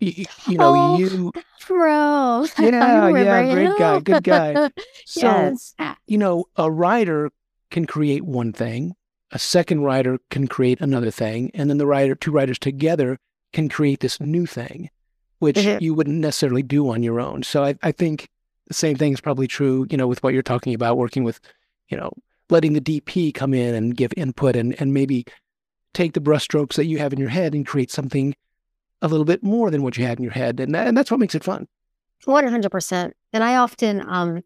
You, 0.00 0.26
you 0.46 0.56
know, 0.56 0.74
oh, 0.76 0.98
you 0.98 1.32
bro. 1.66 2.46
Yeah, 2.58 3.08
yeah, 3.08 3.52
great 3.52 3.78
guy, 3.78 4.00
good 4.00 4.24
guy. 4.24 4.70
So, 5.06 5.20
yes. 5.20 5.74
you 6.06 6.18
know, 6.18 6.44
a 6.56 6.70
writer 6.70 7.30
can 7.70 7.86
create 7.86 8.24
one 8.24 8.52
thing, 8.52 8.94
a 9.32 9.38
second 9.38 9.82
writer 9.82 10.18
can 10.30 10.46
create 10.46 10.80
another 10.80 11.10
thing, 11.10 11.50
and 11.54 11.70
then 11.70 11.78
the 11.78 11.86
writer, 11.86 12.14
two 12.14 12.30
writers 12.30 12.58
together 12.58 13.18
can 13.52 13.68
create 13.68 14.00
this 14.00 14.20
new 14.20 14.46
thing, 14.46 14.90
which 15.38 15.56
mm-hmm. 15.56 15.82
you 15.82 15.94
wouldn't 15.94 16.18
necessarily 16.18 16.62
do 16.62 16.90
on 16.90 17.02
your 17.02 17.20
own. 17.20 17.42
So 17.42 17.64
I, 17.64 17.74
I 17.82 17.92
think 17.92 18.28
the 18.68 18.74
same 18.74 18.96
thing 18.96 19.12
is 19.12 19.20
probably 19.20 19.48
true, 19.48 19.86
you 19.90 19.96
know, 19.96 20.06
with 20.06 20.22
what 20.22 20.34
you're 20.34 20.42
talking 20.42 20.74
about, 20.74 20.96
working 20.96 21.24
with, 21.24 21.40
you 21.88 21.96
know, 21.96 22.12
letting 22.50 22.74
the 22.74 22.80
DP 22.80 23.34
come 23.34 23.52
in 23.52 23.74
and 23.74 23.96
give 23.96 24.12
input 24.16 24.56
and, 24.56 24.80
and 24.80 24.94
maybe 24.94 25.24
take 25.94 26.12
the 26.12 26.20
brushstrokes 26.20 26.74
that 26.74 26.86
you 26.86 26.98
have 26.98 27.12
in 27.12 27.18
your 27.18 27.28
head 27.28 27.54
and 27.54 27.66
create 27.66 27.90
something 27.90 28.34
a 29.02 29.08
little 29.08 29.24
bit 29.24 29.42
more 29.42 29.70
than 29.70 29.82
what 29.82 29.96
you 29.96 30.04
had 30.04 30.18
in 30.18 30.24
your 30.24 30.32
head. 30.32 30.60
And, 30.60 30.74
that, 30.74 30.86
and 30.86 30.96
that's 30.96 31.10
what 31.10 31.20
makes 31.20 31.34
it 31.34 31.44
fun. 31.44 31.66
100%. 32.26 33.12
And 33.32 33.44
I 33.44 33.56
often, 33.56 34.04
um, 34.08 34.42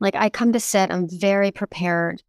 like, 0.00 0.14
I 0.14 0.28
come 0.28 0.52
to 0.52 0.60
set, 0.60 0.92
I'm 0.92 1.08
very 1.08 1.50
prepared, 1.50 2.22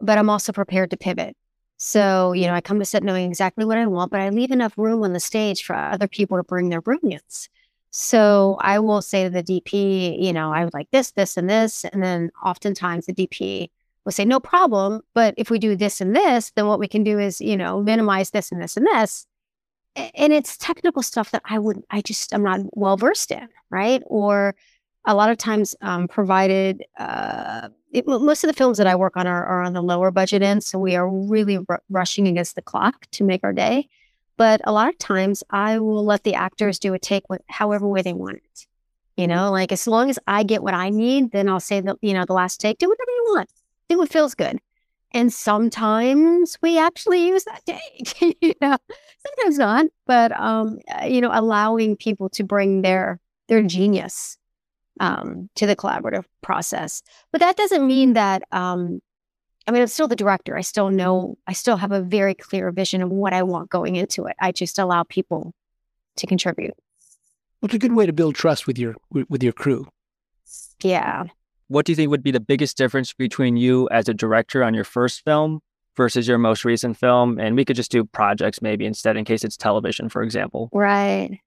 but 0.00 0.18
I'm 0.18 0.30
also 0.30 0.52
prepared 0.52 0.90
to 0.90 0.96
pivot. 0.96 1.36
So, 1.76 2.32
you 2.32 2.46
know, 2.46 2.54
I 2.54 2.60
come 2.60 2.78
to 2.78 2.84
set 2.84 3.02
knowing 3.02 3.28
exactly 3.28 3.64
what 3.64 3.78
I 3.78 3.86
want, 3.86 4.10
but 4.10 4.20
I 4.20 4.28
leave 4.28 4.50
enough 4.50 4.76
room 4.76 5.02
on 5.02 5.12
the 5.12 5.20
stage 5.20 5.62
for 5.62 5.74
other 5.74 6.08
people 6.08 6.36
to 6.36 6.42
bring 6.42 6.68
their 6.68 6.82
brilliance. 6.82 7.48
So 7.90 8.56
I 8.60 8.78
will 8.78 9.02
say 9.02 9.24
to 9.24 9.30
the 9.30 9.42
DP, 9.42 10.22
you 10.22 10.32
know, 10.32 10.52
I 10.52 10.64
would 10.64 10.74
like 10.74 10.88
this, 10.92 11.10
this, 11.12 11.36
and 11.36 11.50
this. 11.50 11.84
And 11.84 12.02
then 12.02 12.30
oftentimes 12.44 13.06
the 13.06 13.12
DP 13.12 13.68
will 14.04 14.12
say, 14.12 14.24
no 14.24 14.38
problem. 14.40 15.02
But 15.12 15.34
if 15.36 15.50
we 15.50 15.58
do 15.58 15.74
this 15.76 16.00
and 16.00 16.14
this, 16.14 16.52
then 16.54 16.66
what 16.66 16.78
we 16.78 16.88
can 16.88 17.02
do 17.02 17.18
is, 17.18 17.40
you 17.40 17.56
know, 17.56 17.82
minimize 17.82 18.30
this 18.30 18.52
and 18.52 18.62
this 18.62 18.76
and 18.76 18.86
this. 18.86 19.26
And 19.96 20.32
it's 20.32 20.56
technical 20.56 21.02
stuff 21.02 21.32
that 21.32 21.42
I 21.44 21.58
would, 21.58 21.82
I 21.90 22.00
just, 22.00 22.32
I'm 22.32 22.44
not 22.44 22.60
well 22.72 22.96
versed 22.96 23.32
in, 23.32 23.48
right? 23.70 24.02
Or 24.06 24.54
a 25.04 25.14
lot 25.14 25.30
of 25.30 25.38
times, 25.38 25.74
um, 25.80 26.06
provided, 26.06 26.84
uh, 26.96 27.70
it, 27.90 28.06
most 28.06 28.44
of 28.44 28.48
the 28.48 28.54
films 28.54 28.78
that 28.78 28.86
I 28.86 28.94
work 28.94 29.16
on 29.16 29.26
are, 29.26 29.44
are, 29.44 29.62
on 29.62 29.72
the 29.72 29.82
lower 29.82 30.12
budget 30.12 30.42
end. 30.42 30.62
So 30.62 30.78
we 30.78 30.94
are 30.94 31.10
really 31.10 31.58
r- 31.68 31.82
rushing 31.88 32.28
against 32.28 32.54
the 32.54 32.62
clock 32.62 33.06
to 33.12 33.24
make 33.24 33.42
our 33.42 33.52
day. 33.52 33.88
But 34.40 34.62
a 34.64 34.72
lot 34.72 34.88
of 34.88 34.96
times 34.96 35.44
I 35.50 35.78
will 35.80 36.02
let 36.02 36.24
the 36.24 36.32
actors 36.32 36.78
do 36.78 36.94
a 36.94 36.98
take 36.98 37.28
with 37.28 37.42
however 37.50 37.86
way 37.86 38.00
they 38.00 38.14
want 38.14 38.38
it. 38.38 38.66
You 39.14 39.26
know, 39.26 39.50
like 39.50 39.70
as 39.70 39.86
long 39.86 40.08
as 40.08 40.18
I 40.26 40.44
get 40.44 40.62
what 40.62 40.72
I 40.72 40.88
need, 40.88 41.32
then 41.32 41.46
I'll 41.46 41.60
say 41.60 41.82
that, 41.82 41.96
you 42.00 42.14
know, 42.14 42.24
the 42.24 42.32
last 42.32 42.58
take, 42.58 42.78
do 42.78 42.88
whatever 42.88 43.10
you 43.10 43.24
want. 43.34 43.50
Do 43.90 43.98
what 43.98 44.08
feels 44.08 44.34
good. 44.34 44.58
And 45.12 45.30
sometimes 45.30 46.56
we 46.62 46.78
actually 46.78 47.26
use 47.26 47.44
that 47.44 47.66
take, 47.66 48.38
you 48.40 48.54
know, 48.62 48.78
sometimes 49.26 49.58
not, 49.58 49.84
but, 50.06 50.32
um, 50.40 50.78
you 51.06 51.20
know, 51.20 51.32
allowing 51.34 51.94
people 51.94 52.30
to 52.30 52.42
bring 52.42 52.80
their, 52.80 53.20
their 53.48 53.62
genius, 53.62 54.38
um, 55.00 55.50
to 55.56 55.66
the 55.66 55.76
collaborative 55.76 56.24
process. 56.40 57.02
But 57.30 57.42
that 57.42 57.58
doesn't 57.58 57.86
mean 57.86 58.14
that, 58.14 58.42
um, 58.52 59.02
I 59.70 59.72
mean, 59.72 59.82
I'm 59.82 59.86
still 59.86 60.08
the 60.08 60.16
director. 60.16 60.56
I 60.56 60.62
still 60.62 60.90
know, 60.90 61.38
I 61.46 61.52
still 61.52 61.76
have 61.76 61.92
a 61.92 62.02
very 62.02 62.34
clear 62.34 62.72
vision 62.72 63.02
of 63.02 63.10
what 63.10 63.32
I 63.32 63.44
want 63.44 63.70
going 63.70 63.94
into 63.94 64.24
it. 64.24 64.34
I 64.40 64.50
just 64.50 64.80
allow 64.80 65.04
people 65.04 65.54
to 66.16 66.26
contribute. 66.26 66.74
Well, 67.60 67.66
it's 67.68 67.74
a 67.74 67.78
good 67.78 67.92
way 67.92 68.04
to 68.04 68.12
build 68.12 68.34
trust 68.34 68.66
with 68.66 68.80
your 68.80 68.96
with 69.12 69.44
your 69.44 69.52
crew. 69.52 69.86
Yeah. 70.82 71.26
What 71.68 71.86
do 71.86 71.92
you 71.92 71.96
think 71.96 72.10
would 72.10 72.24
be 72.24 72.32
the 72.32 72.40
biggest 72.40 72.76
difference 72.76 73.12
between 73.12 73.56
you 73.56 73.88
as 73.92 74.08
a 74.08 74.14
director 74.14 74.64
on 74.64 74.74
your 74.74 74.82
first 74.82 75.22
film 75.24 75.60
versus 75.96 76.26
your 76.26 76.38
most 76.38 76.64
recent 76.64 76.96
film? 76.96 77.38
And 77.38 77.54
we 77.54 77.64
could 77.64 77.76
just 77.76 77.92
do 77.92 78.02
projects 78.02 78.60
maybe 78.60 78.86
instead 78.86 79.16
in 79.16 79.24
case 79.24 79.44
it's 79.44 79.56
television, 79.56 80.08
for 80.08 80.24
example. 80.24 80.68
Right. 80.72 81.38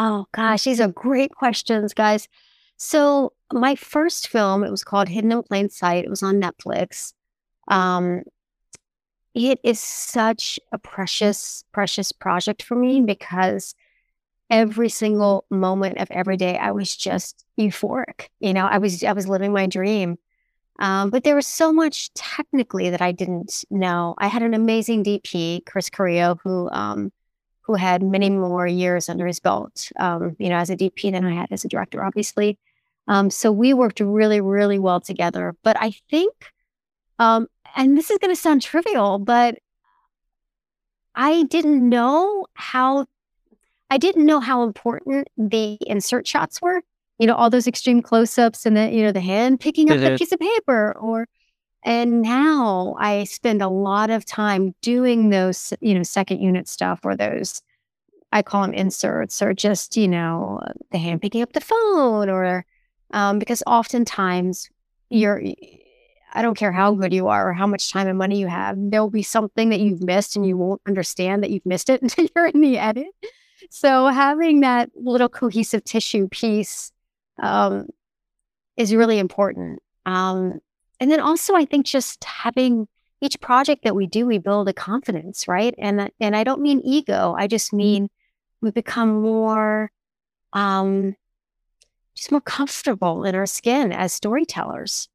Oh 0.00 0.26
gosh, 0.32 0.64
these 0.64 0.80
are 0.80 0.88
great 0.88 1.30
questions, 1.30 1.94
guys. 1.94 2.26
So 2.76 3.34
my 3.52 3.76
first 3.76 4.26
film, 4.26 4.64
it 4.64 4.70
was 4.72 4.82
called 4.82 5.08
Hidden 5.08 5.30
in 5.30 5.44
Plain 5.44 5.70
Sight. 5.70 6.04
It 6.04 6.10
was 6.10 6.24
on 6.24 6.40
Netflix. 6.40 7.12
Um, 7.68 8.22
it 9.34 9.60
is 9.62 9.80
such 9.80 10.60
a 10.72 10.78
precious, 10.78 11.64
precious 11.72 12.12
project 12.12 12.62
for 12.62 12.74
me 12.74 13.00
because 13.00 13.74
every 14.50 14.90
single 14.90 15.46
moment 15.50 15.96
of 15.98 16.10
every 16.10 16.36
day 16.36 16.58
I 16.58 16.72
was 16.72 16.94
just 16.94 17.44
euphoric. 17.58 18.28
You 18.40 18.52
know, 18.52 18.66
I 18.66 18.78
was 18.78 19.02
I 19.02 19.12
was 19.12 19.28
living 19.28 19.52
my 19.52 19.66
dream. 19.66 20.18
Um, 20.78 21.10
but 21.10 21.24
there 21.24 21.36
was 21.36 21.46
so 21.46 21.72
much 21.72 22.12
technically 22.14 22.90
that 22.90 23.02
I 23.02 23.12
didn't 23.12 23.64
know. 23.70 24.14
I 24.18 24.26
had 24.26 24.42
an 24.42 24.54
amazing 24.54 25.04
DP, 25.04 25.64
Chris 25.64 25.88
Carrillo, 25.88 26.38
who 26.42 26.68
um, 26.70 27.12
who 27.62 27.74
had 27.74 28.02
many 28.02 28.28
more 28.28 28.66
years 28.66 29.08
under 29.08 29.26
his 29.26 29.40
belt, 29.40 29.90
um, 29.98 30.36
you 30.38 30.48
know, 30.48 30.56
as 30.56 30.70
a 30.70 30.76
DP 30.76 31.12
than 31.12 31.24
I 31.24 31.34
had 31.34 31.52
as 31.52 31.64
a 31.64 31.68
director, 31.68 32.04
obviously. 32.04 32.58
Um, 33.08 33.30
so 33.30 33.50
we 33.52 33.72
worked 33.72 34.00
really, 34.00 34.40
really 34.40 34.78
well 34.78 35.00
together. 35.00 35.54
But 35.62 35.76
I 35.80 35.92
think 36.10 36.34
um, 37.18 37.46
and 37.76 37.96
this 37.96 38.10
is 38.10 38.18
going 38.18 38.34
to 38.34 38.40
sound 38.40 38.62
trivial, 38.62 39.18
but 39.18 39.58
I 41.14 41.44
didn't 41.44 41.88
know 41.88 42.46
how 42.54 43.06
I 43.90 43.98
didn't 43.98 44.24
know 44.24 44.40
how 44.40 44.62
important 44.62 45.28
the 45.36 45.78
insert 45.86 46.26
shots 46.26 46.62
were. 46.62 46.82
You 47.18 47.26
know, 47.26 47.34
all 47.34 47.50
those 47.50 47.66
extreme 47.66 48.00
close-ups 48.00 48.64
and 48.64 48.76
the 48.76 48.90
you 48.90 49.02
know 49.02 49.12
the 49.12 49.20
hand 49.20 49.60
picking 49.60 49.90
up 49.90 49.98
the 49.98 50.16
piece 50.18 50.32
of 50.32 50.40
paper 50.40 50.96
or 50.98 51.28
and 51.84 52.22
now 52.22 52.94
I 52.98 53.24
spend 53.24 53.60
a 53.60 53.68
lot 53.68 54.08
of 54.10 54.24
time 54.24 54.74
doing 54.82 55.30
those, 55.30 55.72
you 55.80 55.94
know, 55.94 56.02
second 56.04 56.40
unit 56.40 56.68
stuff 56.68 57.00
or 57.04 57.16
those 57.16 57.60
I 58.32 58.42
call 58.42 58.62
them 58.62 58.72
inserts 58.72 59.42
or 59.42 59.52
just, 59.52 59.96
you 59.96 60.08
know, 60.08 60.60
the 60.90 60.98
hand 60.98 61.20
picking 61.20 61.42
up 61.42 61.52
the 61.52 61.60
phone 61.60 62.30
or 62.30 62.64
um, 63.10 63.38
because 63.38 63.62
oftentimes 63.66 64.70
you're 65.10 65.42
I 66.32 66.42
don't 66.42 66.56
care 66.56 66.72
how 66.72 66.94
good 66.94 67.12
you 67.12 67.28
are 67.28 67.50
or 67.50 67.52
how 67.52 67.66
much 67.66 67.90
time 67.90 68.08
and 68.08 68.18
money 68.18 68.40
you 68.40 68.46
have, 68.46 68.76
there'll 68.78 69.10
be 69.10 69.22
something 69.22 69.68
that 69.68 69.80
you've 69.80 70.02
missed 70.02 70.34
and 70.34 70.46
you 70.46 70.56
won't 70.56 70.80
understand 70.86 71.42
that 71.42 71.50
you've 71.50 71.66
missed 71.66 71.90
it 71.90 72.02
until 72.02 72.26
you're 72.34 72.46
in 72.46 72.60
the 72.60 72.78
edit. 72.78 73.08
So 73.70 74.08
having 74.08 74.60
that 74.60 74.90
little 74.94 75.28
cohesive 75.28 75.84
tissue 75.84 76.28
piece 76.28 76.92
um, 77.42 77.88
is 78.76 78.94
really 78.94 79.18
important. 79.18 79.80
Um, 80.06 80.60
and 81.00 81.10
then 81.10 81.20
also, 81.20 81.54
I 81.54 81.64
think 81.64 81.86
just 81.86 82.24
having 82.24 82.88
each 83.20 83.40
project 83.40 83.84
that 83.84 83.94
we 83.94 84.06
do, 84.06 84.26
we 84.26 84.38
build 84.38 84.68
a 84.68 84.72
confidence, 84.72 85.46
right? 85.46 85.74
And 85.78 86.10
and 86.18 86.36
I 86.36 86.44
don't 86.44 86.60
mean 86.60 86.80
ego. 86.84 87.34
I 87.38 87.46
just 87.46 87.68
mm-hmm. 87.68 87.76
mean 87.76 88.10
we 88.60 88.70
become 88.70 89.20
more, 89.20 89.90
um, 90.52 91.16
just 92.14 92.30
more 92.30 92.40
comfortable 92.40 93.24
in 93.24 93.34
our 93.34 93.46
skin 93.46 93.92
as 93.92 94.12
storytellers. 94.12 95.08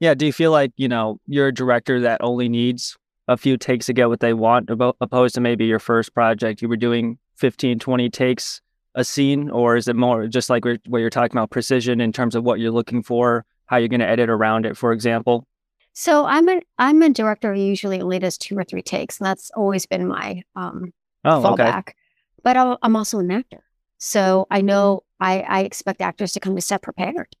Yeah. 0.00 0.14
Do 0.14 0.26
you 0.26 0.32
feel 0.32 0.50
like 0.50 0.72
you 0.76 0.88
know 0.88 1.20
you're 1.26 1.48
a 1.48 1.54
director 1.54 2.00
that 2.00 2.20
only 2.22 2.48
needs 2.48 2.96
a 3.28 3.36
few 3.36 3.56
takes 3.56 3.86
to 3.86 3.92
get 3.92 4.08
what 4.08 4.20
they 4.20 4.32
want, 4.32 4.68
opposed 5.00 5.36
to 5.36 5.40
maybe 5.40 5.64
your 5.64 5.78
first 5.78 6.12
project 6.14 6.60
you 6.60 6.68
were 6.68 6.76
doing 6.76 7.16
15, 7.36 7.78
20 7.78 8.10
takes 8.10 8.60
a 8.96 9.04
scene, 9.04 9.48
or 9.50 9.76
is 9.76 9.86
it 9.86 9.94
more 9.94 10.26
just 10.26 10.50
like 10.50 10.64
what 10.64 10.98
you're 10.98 11.10
talking 11.10 11.36
about 11.36 11.50
precision 11.50 12.00
in 12.00 12.12
terms 12.12 12.34
of 12.34 12.42
what 12.42 12.58
you're 12.58 12.72
looking 12.72 13.04
for, 13.04 13.44
how 13.66 13.76
you're 13.76 13.88
going 13.88 14.00
to 14.00 14.08
edit 14.08 14.28
around 14.28 14.66
it, 14.66 14.76
for 14.76 14.92
example? 14.92 15.46
So 15.92 16.24
I'm 16.24 16.48
a 16.48 16.60
I'm 16.78 17.02
a 17.02 17.10
director 17.10 17.54
who 17.54 17.60
usually 17.60 18.00
only 18.00 18.18
does 18.18 18.36
two 18.36 18.56
or 18.58 18.64
three 18.64 18.82
takes, 18.82 19.18
and 19.18 19.26
that's 19.26 19.50
always 19.56 19.86
been 19.86 20.08
my 20.08 20.42
um, 20.56 20.92
oh, 21.24 21.40
fallback. 21.42 21.78
Okay. 21.78 21.94
But 22.42 22.56
I'm 22.56 22.96
also 22.96 23.18
an 23.18 23.30
actor, 23.30 23.62
so 23.98 24.46
I 24.50 24.60
know 24.60 25.04
I, 25.20 25.40
I 25.40 25.60
expect 25.60 26.00
actors 26.00 26.32
to 26.32 26.40
come 26.40 26.56
to 26.56 26.62
set 26.62 26.82
prepared. 26.82 27.36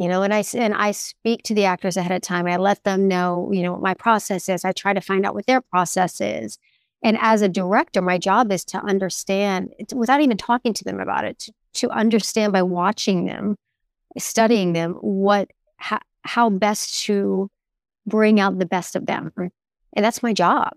You 0.00 0.08
know, 0.08 0.22
and 0.22 0.32
I 0.32 0.42
and 0.54 0.72
I 0.72 0.92
speak 0.92 1.42
to 1.42 1.54
the 1.54 1.66
actors 1.66 1.98
ahead 1.98 2.16
of 2.16 2.22
time. 2.22 2.46
I 2.46 2.56
let 2.56 2.84
them 2.84 3.06
know, 3.06 3.50
you 3.52 3.62
know, 3.62 3.72
what 3.72 3.82
my 3.82 3.92
process 3.92 4.48
is. 4.48 4.64
I 4.64 4.72
try 4.72 4.94
to 4.94 5.00
find 5.02 5.26
out 5.26 5.34
what 5.34 5.44
their 5.44 5.60
process 5.60 6.22
is, 6.22 6.58
and 7.02 7.18
as 7.20 7.42
a 7.42 7.50
director, 7.50 8.00
my 8.00 8.16
job 8.16 8.50
is 8.50 8.64
to 8.66 8.78
understand, 8.78 9.74
without 9.94 10.22
even 10.22 10.38
talking 10.38 10.72
to 10.72 10.84
them 10.84 11.00
about 11.00 11.26
it, 11.26 11.38
to, 11.40 11.52
to 11.74 11.90
understand 11.90 12.54
by 12.54 12.62
watching 12.62 13.26
them, 13.26 13.56
studying 14.16 14.72
them, 14.72 14.94
what 15.02 15.50
how, 15.76 16.00
how 16.22 16.48
best 16.48 17.04
to 17.04 17.50
bring 18.06 18.40
out 18.40 18.58
the 18.58 18.66
best 18.66 18.96
of 18.96 19.04
them. 19.04 19.30
And 19.36 20.04
that's 20.04 20.22
my 20.22 20.32
job. 20.32 20.72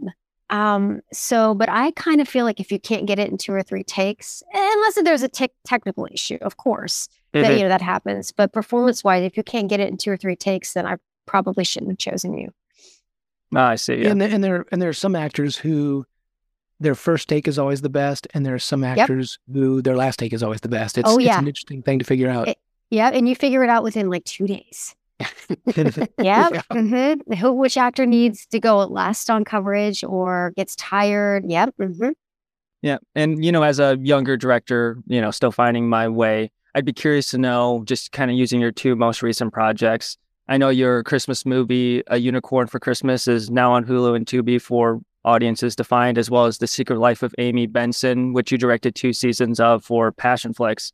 Um, 0.53 1.01
so, 1.11 1.55
but 1.55 1.67
I 1.67 1.89
kind 1.91 2.21
of 2.21 2.27
feel 2.27 2.45
like 2.45 2.59
if 2.59 2.71
you 2.71 2.79
can't 2.79 3.07
get 3.07 3.17
it 3.17 3.31
in 3.31 3.39
two 3.39 3.51
or 3.51 3.63
three 3.63 3.83
takes, 3.83 4.43
unless 4.53 5.01
there's 5.01 5.23
a 5.23 5.27
te- 5.27 5.49
technical 5.65 6.07
issue, 6.11 6.37
of 6.41 6.57
course, 6.57 7.09
mm-hmm. 7.33 7.41
that 7.41 7.57
you 7.57 7.63
know 7.63 7.69
that 7.69 7.81
happens. 7.81 8.31
But 8.31 8.53
performance 8.53 9.03
wise, 9.03 9.23
if 9.23 9.35
you 9.35 9.41
can't 9.41 9.67
get 9.67 9.79
it 9.79 9.89
in 9.89 9.97
two 9.97 10.11
or 10.11 10.17
three 10.17 10.35
takes, 10.35 10.73
then 10.73 10.85
I 10.85 10.97
probably 11.25 11.63
shouldn't 11.63 11.91
have 11.91 11.97
chosen 11.97 12.37
you. 12.37 12.53
Oh, 13.55 13.61
I 13.61 13.75
see. 13.77 13.95
Yeah. 13.95 14.09
And, 14.09 14.21
and 14.21 14.43
there 14.43 14.67
and 14.71 14.79
there 14.79 14.89
are 14.89 14.93
some 14.93 15.15
actors 15.15 15.57
who 15.57 16.05
their 16.79 16.93
first 16.93 17.29
take 17.29 17.47
is 17.47 17.57
always 17.57 17.81
the 17.81 17.89
best, 17.89 18.27
and 18.35 18.45
there 18.45 18.53
are 18.53 18.59
some 18.59 18.83
actors 18.83 19.39
yep. 19.47 19.55
who 19.55 19.81
their 19.81 19.95
last 19.95 20.19
take 20.19 20.33
is 20.33 20.43
always 20.43 20.61
the 20.61 20.69
best. 20.69 20.99
It's, 20.99 21.09
oh, 21.09 21.17
yeah. 21.17 21.31
it's 21.31 21.41
an 21.41 21.47
interesting 21.47 21.81
thing 21.81 21.97
to 21.97 22.05
figure 22.05 22.29
out. 22.29 22.49
It, 22.49 22.59
yeah, 22.91 23.09
and 23.09 23.27
you 23.27 23.35
figure 23.35 23.63
it 23.63 23.71
out 23.71 23.81
within 23.81 24.07
like 24.07 24.23
two 24.25 24.45
days. 24.45 24.93
yeah. 26.19 26.49
Mm-hmm. 26.71 27.33
Who, 27.33 27.53
which 27.53 27.77
actor 27.77 28.05
needs 28.05 28.45
to 28.47 28.59
go 28.59 28.79
last 28.79 29.29
on 29.29 29.43
coverage 29.43 30.03
or 30.03 30.53
gets 30.55 30.75
tired? 30.75 31.45
Yep. 31.47 31.75
Mm-hmm. 31.79 32.09
Yeah. 32.81 32.97
And, 33.15 33.43
you 33.43 33.51
know, 33.51 33.63
as 33.63 33.79
a 33.79 33.97
younger 34.01 34.37
director, 34.37 34.97
you 35.07 35.21
know, 35.21 35.31
still 35.31 35.51
finding 35.51 35.87
my 35.87 36.07
way, 36.07 36.51
I'd 36.75 36.85
be 36.85 36.93
curious 36.93 37.29
to 37.29 37.37
know, 37.37 37.83
just 37.85 38.11
kind 38.11 38.29
of 38.29 38.37
using 38.37 38.59
your 38.59 38.71
two 38.71 38.95
most 38.95 39.21
recent 39.21 39.53
projects. 39.53 40.17
I 40.47 40.57
know 40.57 40.69
your 40.69 41.03
Christmas 41.03 41.45
movie, 41.45 42.03
A 42.07 42.17
Unicorn 42.17 42.67
for 42.67 42.79
Christmas, 42.79 43.27
is 43.27 43.49
now 43.49 43.71
on 43.71 43.85
Hulu 43.85 44.15
and 44.15 44.25
Tubi 44.25 44.61
for 44.61 44.99
audiences 45.23 45.75
to 45.77 45.83
find, 45.83 46.17
as 46.17 46.29
well 46.29 46.45
as 46.45 46.57
The 46.57 46.67
Secret 46.67 46.99
Life 46.99 47.23
of 47.23 47.33
Amy 47.37 47.67
Benson, 47.67 48.33
which 48.33 48.51
you 48.51 48.57
directed 48.57 48.95
two 48.95 49.13
seasons 49.13 49.59
of 49.59 49.85
for 49.85 50.11
Passion 50.11 50.53
Passionflix. 50.53 50.91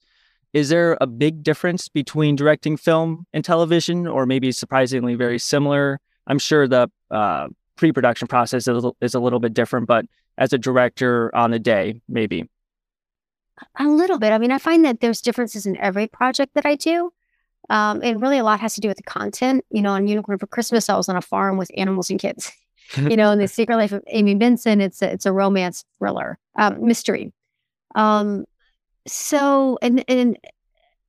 Is 0.53 0.69
there 0.69 0.97
a 0.99 1.07
big 1.07 1.43
difference 1.43 1.89
between 1.89 2.35
directing 2.35 2.77
film 2.77 3.25
and 3.33 3.45
television, 3.45 4.07
or 4.07 4.25
maybe 4.25 4.51
surprisingly 4.51 5.15
very 5.15 5.37
similar? 5.39 5.99
I'm 6.27 6.39
sure 6.39 6.67
the 6.67 6.89
uh, 7.11 7.47
pre 7.75 7.91
production 7.91 8.27
process 8.27 8.67
is, 8.67 8.85
is 9.01 9.15
a 9.15 9.19
little 9.19 9.39
bit 9.39 9.53
different, 9.53 9.87
but 9.87 10.05
as 10.37 10.53
a 10.53 10.57
director 10.57 11.35
on 11.35 11.51
the 11.51 11.59
day, 11.59 12.01
maybe. 12.07 12.49
A 13.77 13.87
little 13.87 14.17
bit. 14.17 14.31
I 14.31 14.37
mean, 14.37 14.51
I 14.51 14.57
find 14.57 14.85
that 14.85 15.01
there's 15.01 15.21
differences 15.21 15.65
in 15.65 15.77
every 15.77 16.07
project 16.07 16.53
that 16.55 16.65
I 16.65 16.75
do. 16.75 17.11
Um, 17.69 18.01
and 18.01 18.21
really, 18.21 18.39
a 18.39 18.43
lot 18.43 18.59
has 18.61 18.73
to 18.75 18.81
do 18.81 18.87
with 18.87 18.97
the 18.97 19.03
content. 19.03 19.63
You 19.69 19.81
know, 19.81 19.91
on 19.91 20.07
Unicorn 20.07 20.39
for 20.39 20.47
Christmas, 20.47 20.89
I 20.89 20.97
was 20.97 21.09
on 21.09 21.15
a 21.15 21.21
farm 21.21 21.57
with 21.57 21.69
animals 21.77 22.09
and 22.09 22.19
kids. 22.19 22.51
you 22.97 23.15
know, 23.15 23.31
in 23.31 23.39
the 23.39 23.47
Secret 23.47 23.75
Life 23.75 23.91
of 23.91 24.03
Amy 24.07 24.33
Benson, 24.33 24.81
it's 24.81 25.01
a, 25.01 25.11
it's 25.11 25.25
a 25.25 25.31
romance 25.31 25.85
thriller, 25.97 26.39
um, 26.57 26.85
mystery. 26.85 27.31
Um, 27.95 28.45
so, 29.09 29.77
and 29.81 30.03
and 30.07 30.37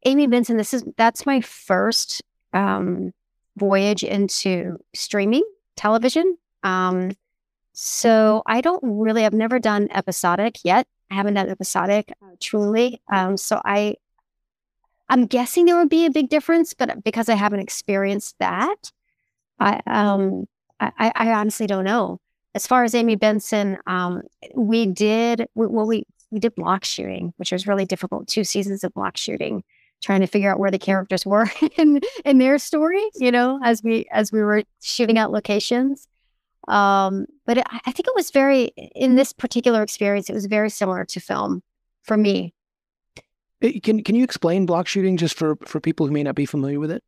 Amy 0.04 0.26
Benson, 0.26 0.56
this 0.56 0.74
is 0.74 0.84
that's 0.96 1.26
my 1.26 1.40
first 1.40 2.22
um, 2.52 3.12
voyage 3.56 4.02
into 4.02 4.78
streaming 4.94 5.44
television. 5.76 6.36
Um, 6.62 7.12
so 7.72 8.42
I 8.46 8.60
don't 8.60 8.82
really, 8.82 9.24
I've 9.24 9.32
never 9.32 9.58
done 9.58 9.88
episodic 9.92 10.58
yet. 10.64 10.86
I 11.10 11.14
haven't 11.14 11.34
done 11.34 11.48
episodic 11.48 12.12
uh, 12.22 12.36
truly. 12.40 13.00
Um, 13.10 13.36
so 13.36 13.60
I, 13.64 13.96
I'm 15.08 15.26
guessing 15.26 15.64
there 15.64 15.76
would 15.76 15.88
be 15.88 16.06
a 16.06 16.10
big 16.10 16.28
difference, 16.28 16.74
but 16.74 17.02
because 17.02 17.28
I 17.28 17.34
haven't 17.34 17.60
experienced 17.60 18.36
that, 18.38 18.92
I, 19.58 19.80
um, 19.86 20.46
I, 20.78 21.12
I 21.14 21.32
honestly 21.32 21.66
don't 21.66 21.84
know. 21.84 22.20
As 22.54 22.66
far 22.66 22.84
as 22.84 22.94
Amy 22.94 23.16
Benson, 23.16 23.78
um, 23.86 24.22
we 24.56 24.86
did 24.86 25.46
well. 25.54 25.86
We 25.86 26.04
we 26.30 26.38
did 26.38 26.54
block 26.54 26.84
shooting, 26.84 27.32
which 27.36 27.52
was 27.52 27.66
really 27.66 27.84
difficult. 27.84 28.28
Two 28.28 28.44
seasons 28.44 28.84
of 28.84 28.94
block 28.94 29.16
shooting, 29.16 29.62
trying 30.02 30.20
to 30.20 30.26
figure 30.26 30.50
out 30.50 30.58
where 30.58 30.70
the 30.70 30.78
characters 30.78 31.26
were 31.26 31.50
in 31.76 32.00
in 32.24 32.38
their 32.38 32.58
story. 32.58 33.04
You 33.16 33.30
know, 33.30 33.60
as 33.62 33.82
we 33.82 34.06
as 34.12 34.32
we 34.32 34.40
were 34.40 34.64
shooting 34.82 35.18
out 35.18 35.32
locations. 35.32 36.06
Um, 36.68 37.26
but 37.46 37.58
it, 37.58 37.66
I 37.68 37.90
think 37.90 38.06
it 38.06 38.14
was 38.14 38.30
very 38.30 38.64
in 38.94 39.16
this 39.16 39.32
particular 39.32 39.82
experience. 39.82 40.30
It 40.30 40.34
was 40.34 40.46
very 40.46 40.70
similar 40.70 41.04
to 41.06 41.20
film 41.20 41.62
for 42.02 42.16
me. 42.16 42.54
Can 43.82 44.02
can 44.02 44.14
you 44.14 44.24
explain 44.24 44.66
block 44.66 44.86
shooting 44.86 45.16
just 45.16 45.36
for 45.36 45.56
for 45.66 45.80
people 45.80 46.06
who 46.06 46.12
may 46.12 46.22
not 46.22 46.34
be 46.34 46.46
familiar 46.46 46.80
with 46.80 46.90
it? 46.90 47.02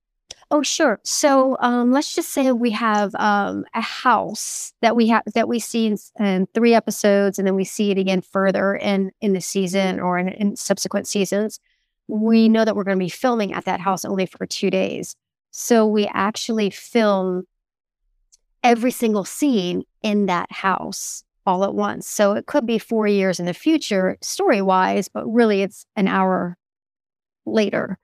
Oh, 0.54 0.60
sure. 0.60 1.00
So 1.02 1.56
um, 1.60 1.92
let's 1.92 2.14
just 2.14 2.28
say 2.28 2.52
we 2.52 2.72
have 2.72 3.14
um, 3.14 3.64
a 3.72 3.80
house 3.80 4.74
that 4.82 4.94
we 4.94 5.08
have 5.08 5.22
that 5.34 5.48
we 5.48 5.58
see 5.58 5.86
in, 5.86 5.96
in, 6.20 6.46
three 6.52 6.74
episodes, 6.74 7.38
and 7.38 7.48
then 7.48 7.54
we 7.54 7.64
see 7.64 7.90
it 7.90 7.96
again 7.96 8.20
further 8.20 8.74
in 8.76 9.12
in 9.22 9.32
the 9.32 9.40
season 9.40 9.98
or 9.98 10.18
in, 10.18 10.28
in 10.28 10.54
subsequent 10.54 11.08
seasons. 11.08 11.58
We 12.06 12.50
know 12.50 12.66
that 12.66 12.76
we're 12.76 12.84
going 12.84 12.98
to 12.98 13.04
be 13.04 13.08
filming 13.08 13.54
at 13.54 13.64
that 13.64 13.80
house 13.80 14.04
only 14.04 14.26
for 14.26 14.44
two 14.44 14.68
days, 14.70 15.16
so 15.52 15.86
we 15.86 16.06
actually 16.12 16.68
film 16.68 17.44
every 18.62 18.90
single 18.90 19.24
scene 19.24 19.84
in 20.02 20.26
that 20.26 20.52
house 20.52 21.24
all 21.46 21.64
at 21.64 21.74
once. 21.74 22.06
So 22.06 22.34
it 22.34 22.44
could 22.44 22.66
be 22.66 22.78
four 22.78 23.06
years 23.06 23.40
in 23.40 23.46
the 23.46 23.54
future, 23.54 24.18
story 24.20 24.60
wise, 24.60 25.08
but 25.08 25.24
really 25.24 25.62
it's 25.62 25.86
an 25.96 26.08
hour 26.08 26.58
later. 27.46 27.98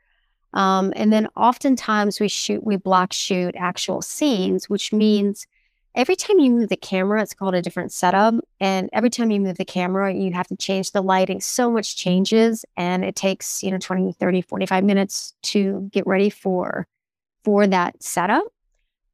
Um, 0.55 0.93
and 0.97 1.13
then 1.13 1.29
oftentimes 1.37 2.21
we 2.21 2.29
shoot, 2.29 2.65
we 2.65 2.77
block 2.77 3.13
shoot 3.13 3.55
actual 3.57 4.03
scenes, 4.03 4.69
which 4.69 4.93
means 4.93 5.47
every 5.95 6.17
time 6.17 6.39
you 6.39 6.51
move 6.51 6.69
the 6.69 6.77
camera, 6.77 7.23
it's 7.23 7.35
called 7.35 7.55
a 7.55 7.63
different 7.63 7.93
setup. 7.93 8.35
And 8.61 8.89
every 8.93 9.11
time 9.11 9.31
you 9.31 9.41
move 9.41 9.59
the 9.59 9.65
camera, 9.65 10.13
you 10.15 10.33
have 10.33 10.49
to 10.49 10.57
change 10.57 10.93
the 10.93 11.03
lighting. 11.03 11.41
So 11.41 11.71
much 11.71 11.97
changes 11.97 12.65
and 12.77 13.05
it 13.05 13.17
takes, 13.17 13.63
you 13.63 13.71
know, 13.71 13.79
20, 13.79 14.13
30, 14.13 14.43
45 14.43 14.85
minutes 14.85 15.35
to 15.43 15.89
get 15.93 16.07
ready 16.07 16.31
for 16.31 16.87
for 17.45 17.67
that 17.67 18.03
setup. 18.03 18.45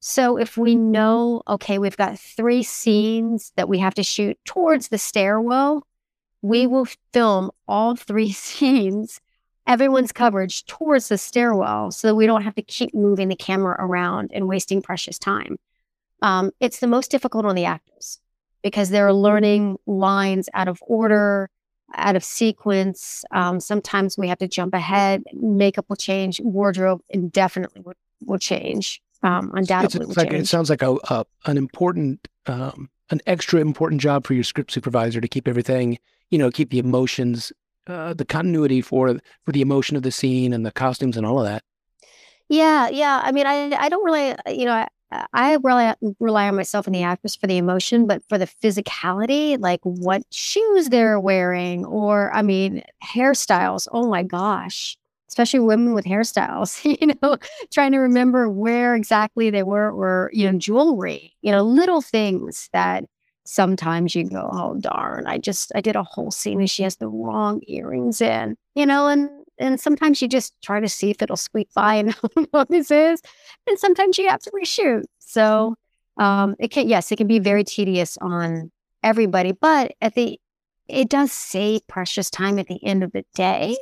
So 0.01 0.37
if 0.37 0.59
we 0.59 0.75
know, 0.75 1.43
okay, 1.49 1.79
we've 1.79 1.97
got 1.97 2.19
three 2.19 2.63
scenes 2.63 3.53
that 3.57 3.69
we 3.69 3.79
have 3.79 3.95
to 3.95 4.03
shoot 4.03 4.39
towards 4.45 4.89
the 4.89 4.99
stairwell, 4.99 5.87
we 6.43 6.67
will 6.67 6.87
film 7.15 7.51
all 7.67 7.97
three 7.97 8.31
scenes 8.47 9.21
everyone's 9.67 10.13
coverage 10.13 10.65
towards 10.67 11.09
the 11.09 11.19
stairwell 11.19 11.91
so 11.91 12.09
that 12.09 12.15
we 12.15 12.27
don't 12.27 12.43
have 12.43 12.55
to 12.55 12.63
keep 12.63 12.95
moving 12.95 13.29
the 13.29 13.37
camera 13.37 13.77
around 13.79 14.31
and 14.35 14.49
wasting 14.49 14.83
precious 14.83 15.19
time. 15.19 15.59
Um, 16.23 16.51
it's 16.61 16.81
the 16.81 16.87
most 16.87 17.11
difficult 17.11 17.45
on 17.45 17.55
the 17.55 17.65
actors 17.65 18.21
because 18.63 18.91
they're 18.91 19.13
learning 19.13 19.79
lines 19.87 20.49
out 20.55 20.69
of 20.69 20.83
order, 20.87 21.51
out 21.95 22.17
of 22.17 22.25
sequence. 22.25 23.25
Um, 23.31 23.61
sometimes 23.61 24.17
we 24.17 24.29
have 24.29 24.39
to 24.39 24.49
jump 24.49 24.75
ahead. 24.75 25.23
Makeup 25.33 25.87
will 25.89 25.97
change. 25.97 26.41
Wardrobe 26.41 27.03
indefinitely 27.11 27.83
will, 27.83 27.95
will 28.25 28.39
change. 28.39 29.03
Um, 29.23 29.51
undoubtedly, 29.55 30.07
it's, 30.07 30.17
like, 30.17 30.33
it 30.33 30.47
sounds 30.47 30.69
like 30.69 30.83
a, 30.83 30.97
a 31.09 31.25
an 31.47 31.57
important, 31.57 32.29
um, 32.47 32.91
an 33.11 33.21
extra 33.27 33.61
important 33.61 34.01
job 34.01 34.27
for 34.27 34.35
your 34.35 34.45
script 34.45 34.71
supervisor 34.71 35.21
to 35.21 35.29
keep 35.29 35.49
everything, 35.49 35.99
you 36.31 36.39
know, 36.39 36.51
keep 36.51 36.71
the 36.71 36.79
emotions, 36.79 37.53
uh, 37.87 38.15
the 38.15 38.25
continuity 38.25 38.81
for 38.81 39.19
for 39.45 39.53
the 39.53 39.61
emotion 39.61 39.97
of 39.97 40.03
the 40.03 40.11
scene 40.11 40.53
and 40.53 40.65
the 40.65 40.73
costumes 40.73 41.17
and 41.17 41.27
all 41.27 41.39
of 41.39 41.47
that. 41.47 41.63
Yeah, 42.49 42.89
yeah. 42.89 43.21
I 43.25 43.33
mean, 43.33 43.47
I 43.47 43.73
I 43.75 43.89
don't 43.89 44.05
really, 44.05 44.35
you 44.49 44.67
know, 44.67 44.73
I, 44.73 44.89
I 45.33 45.59
really 45.63 45.93
rely 46.21 46.49
on 46.49 46.57
myself 46.57 46.87
and 46.87 46.95
the 46.95 47.03
actress 47.03 47.37
for 47.37 47.47
the 47.47 47.57
emotion, 47.57 48.07
but 48.07 48.23
for 48.29 48.39
the 48.39 48.47
physicality, 48.47 49.59
like 49.59 49.81
what 49.83 50.23
shoes 50.31 50.89
they're 50.89 51.21
wearing, 51.21 51.85
or 51.85 52.33
I 52.35 52.43
mean, 52.43 52.83
hairstyles. 53.03 53.87
Oh 53.93 54.09
my 54.09 54.23
gosh, 54.23 54.97
especially 55.29 55.61
women 55.61 55.95
with 55.95 56.05
hairstyles, 56.05 56.85
you 57.01 57.15
know, 57.23 57.37
trying 57.73 57.93
to 57.93 57.99
remember 57.99 58.49
where 58.49 58.95
exactly 58.95 59.51
they 59.51 59.63
were, 59.63 59.91
or, 59.91 60.31
you 60.33 60.51
know, 60.51 60.59
jewelry, 60.59 61.35
you 61.43 61.51
know, 61.51 61.63
little 61.63 62.01
things 62.01 62.69
that 62.73 63.05
sometimes 63.45 64.15
you 64.15 64.25
go, 64.25 64.49
oh, 64.53 64.75
darn, 64.81 65.27
I 65.27 65.39
just, 65.39 65.73
I 65.75 65.81
did 65.81 65.97
a 65.97 66.03
whole 66.03 66.31
scene 66.31 66.61
and 66.61 66.71
she 66.71 66.83
has 66.83 66.97
the 66.97 67.09
wrong 67.09 67.61
earrings 67.67 68.21
in, 68.21 68.57
you 68.75 68.87
know, 68.87 69.09
and 69.09 69.31
and 69.59 69.81
sometimes 69.81 70.21
you 70.21 70.29
just 70.29 70.53
try 70.63 70.81
to 70.81 70.89
see 70.89 71.11
if 71.11 71.23
it'll 71.23 71.37
squeak 71.37 71.69
by 71.75 71.95
and 71.95 72.13
what 72.51 72.69
this 72.71 72.91
is. 72.91 73.23
And 73.69 73.79
sometimes 73.79 74.19
you 74.19 74.29
have 74.29 74.41
to 74.41 74.51
reshoot. 74.51 75.05
So 75.21 75.77
um, 76.17 76.57
it 76.59 76.69
can, 76.69 76.89
yes, 76.89 77.11
it 77.13 77.17
can 77.17 77.27
be 77.27 77.39
very 77.39 77.65
tedious 77.65 78.17
on 78.19 78.71
everybody, 79.03 79.53
but 79.53 79.93
at 80.01 80.15
the, 80.15 80.41
it 80.89 81.09
does 81.09 81.33
save 81.33 81.87
precious 81.87 82.31
time 82.31 82.59
at 82.59 82.67
the 82.67 82.85
end 82.85 83.03
of 83.03 83.13
the 83.13 83.25
day. 83.35 83.77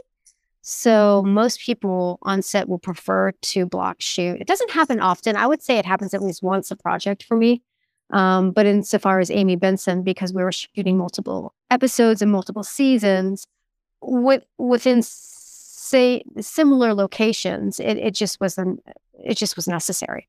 So 0.61 1.23
most 1.23 1.61
people 1.61 2.19
on 2.23 2.43
set 2.43 2.69
will 2.69 2.79
prefer 2.79 3.33
to 3.33 3.67
block 3.67 3.97
shoot. 4.01 4.41
It 4.41 4.47
doesn't 4.47 4.71
happen 4.71 5.01
often. 5.01 5.37
I 5.37 5.47
would 5.47 5.63
say 5.63 5.79
it 5.79 5.87
happens 5.87 6.15
at 6.15 6.23
least 6.23 6.43
once 6.43 6.71
a 6.71 6.77
project 6.77 7.25
for 7.25 7.37
me. 7.37 7.63
Um, 8.13 8.53
but 8.53 8.67
insofar 8.67 9.21
as 9.21 9.31
Amy 9.31 9.57
Benson, 9.57 10.03
because 10.03 10.33
we 10.33 10.43
were 10.43 10.53
shooting 10.53 10.99
multiple 10.99 11.55
episodes 11.71 12.23
and 12.23 12.31
multiple 12.31 12.63
seasons, 12.63 13.47
with, 14.03 14.45
within 14.59 15.03
say 15.93 16.23
similar 16.41 16.95
locations. 16.95 17.79
It, 17.79 17.99
it 17.99 18.15
just 18.15 18.41
wasn't. 18.41 18.83
It 19.25 19.37
just 19.37 19.57
was 19.57 19.69
necessary. 19.69 20.29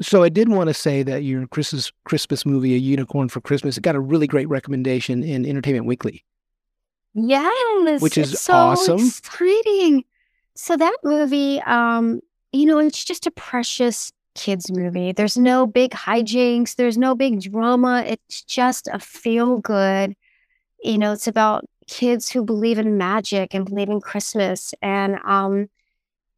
So 0.00 0.24
I 0.24 0.28
did 0.28 0.48
want 0.48 0.68
to 0.68 0.74
say 0.74 1.02
that 1.04 1.22
your 1.22 1.46
Christmas 1.46 1.92
Christmas 2.04 2.44
movie, 2.44 2.74
A 2.74 2.78
Unicorn 2.78 3.28
for 3.28 3.40
Christmas, 3.40 3.76
it 3.76 3.82
got 3.82 3.94
a 3.94 4.00
really 4.00 4.26
great 4.26 4.48
recommendation 4.48 5.22
in 5.22 5.46
Entertainment 5.46 5.86
Weekly. 5.86 6.24
Yes, 7.14 8.02
which 8.02 8.18
is 8.18 8.40
so 8.40 8.52
awesome, 8.54 8.98
exciting. 8.98 10.04
So 10.56 10.76
that 10.76 10.96
movie, 11.04 11.60
um, 11.62 12.20
you 12.52 12.66
know, 12.66 12.78
it's 12.78 13.04
just 13.04 13.26
a 13.26 13.30
precious 13.30 14.12
kids 14.34 14.70
movie. 14.70 15.12
There's 15.12 15.36
no 15.36 15.66
big 15.66 15.92
hijinks. 15.92 16.76
There's 16.76 16.98
no 16.98 17.14
big 17.14 17.40
drama. 17.40 18.04
It's 18.06 18.42
just 18.42 18.88
a 18.92 18.98
feel 18.98 19.58
good. 19.58 20.14
You 20.82 20.98
know, 20.98 21.12
it's 21.12 21.26
about 21.26 21.64
kids 21.86 22.30
who 22.30 22.44
believe 22.44 22.78
in 22.78 22.98
magic 22.98 23.54
and 23.54 23.64
believe 23.64 23.88
in 23.88 24.00
Christmas. 24.00 24.74
And 24.82 25.18
um, 25.24 25.68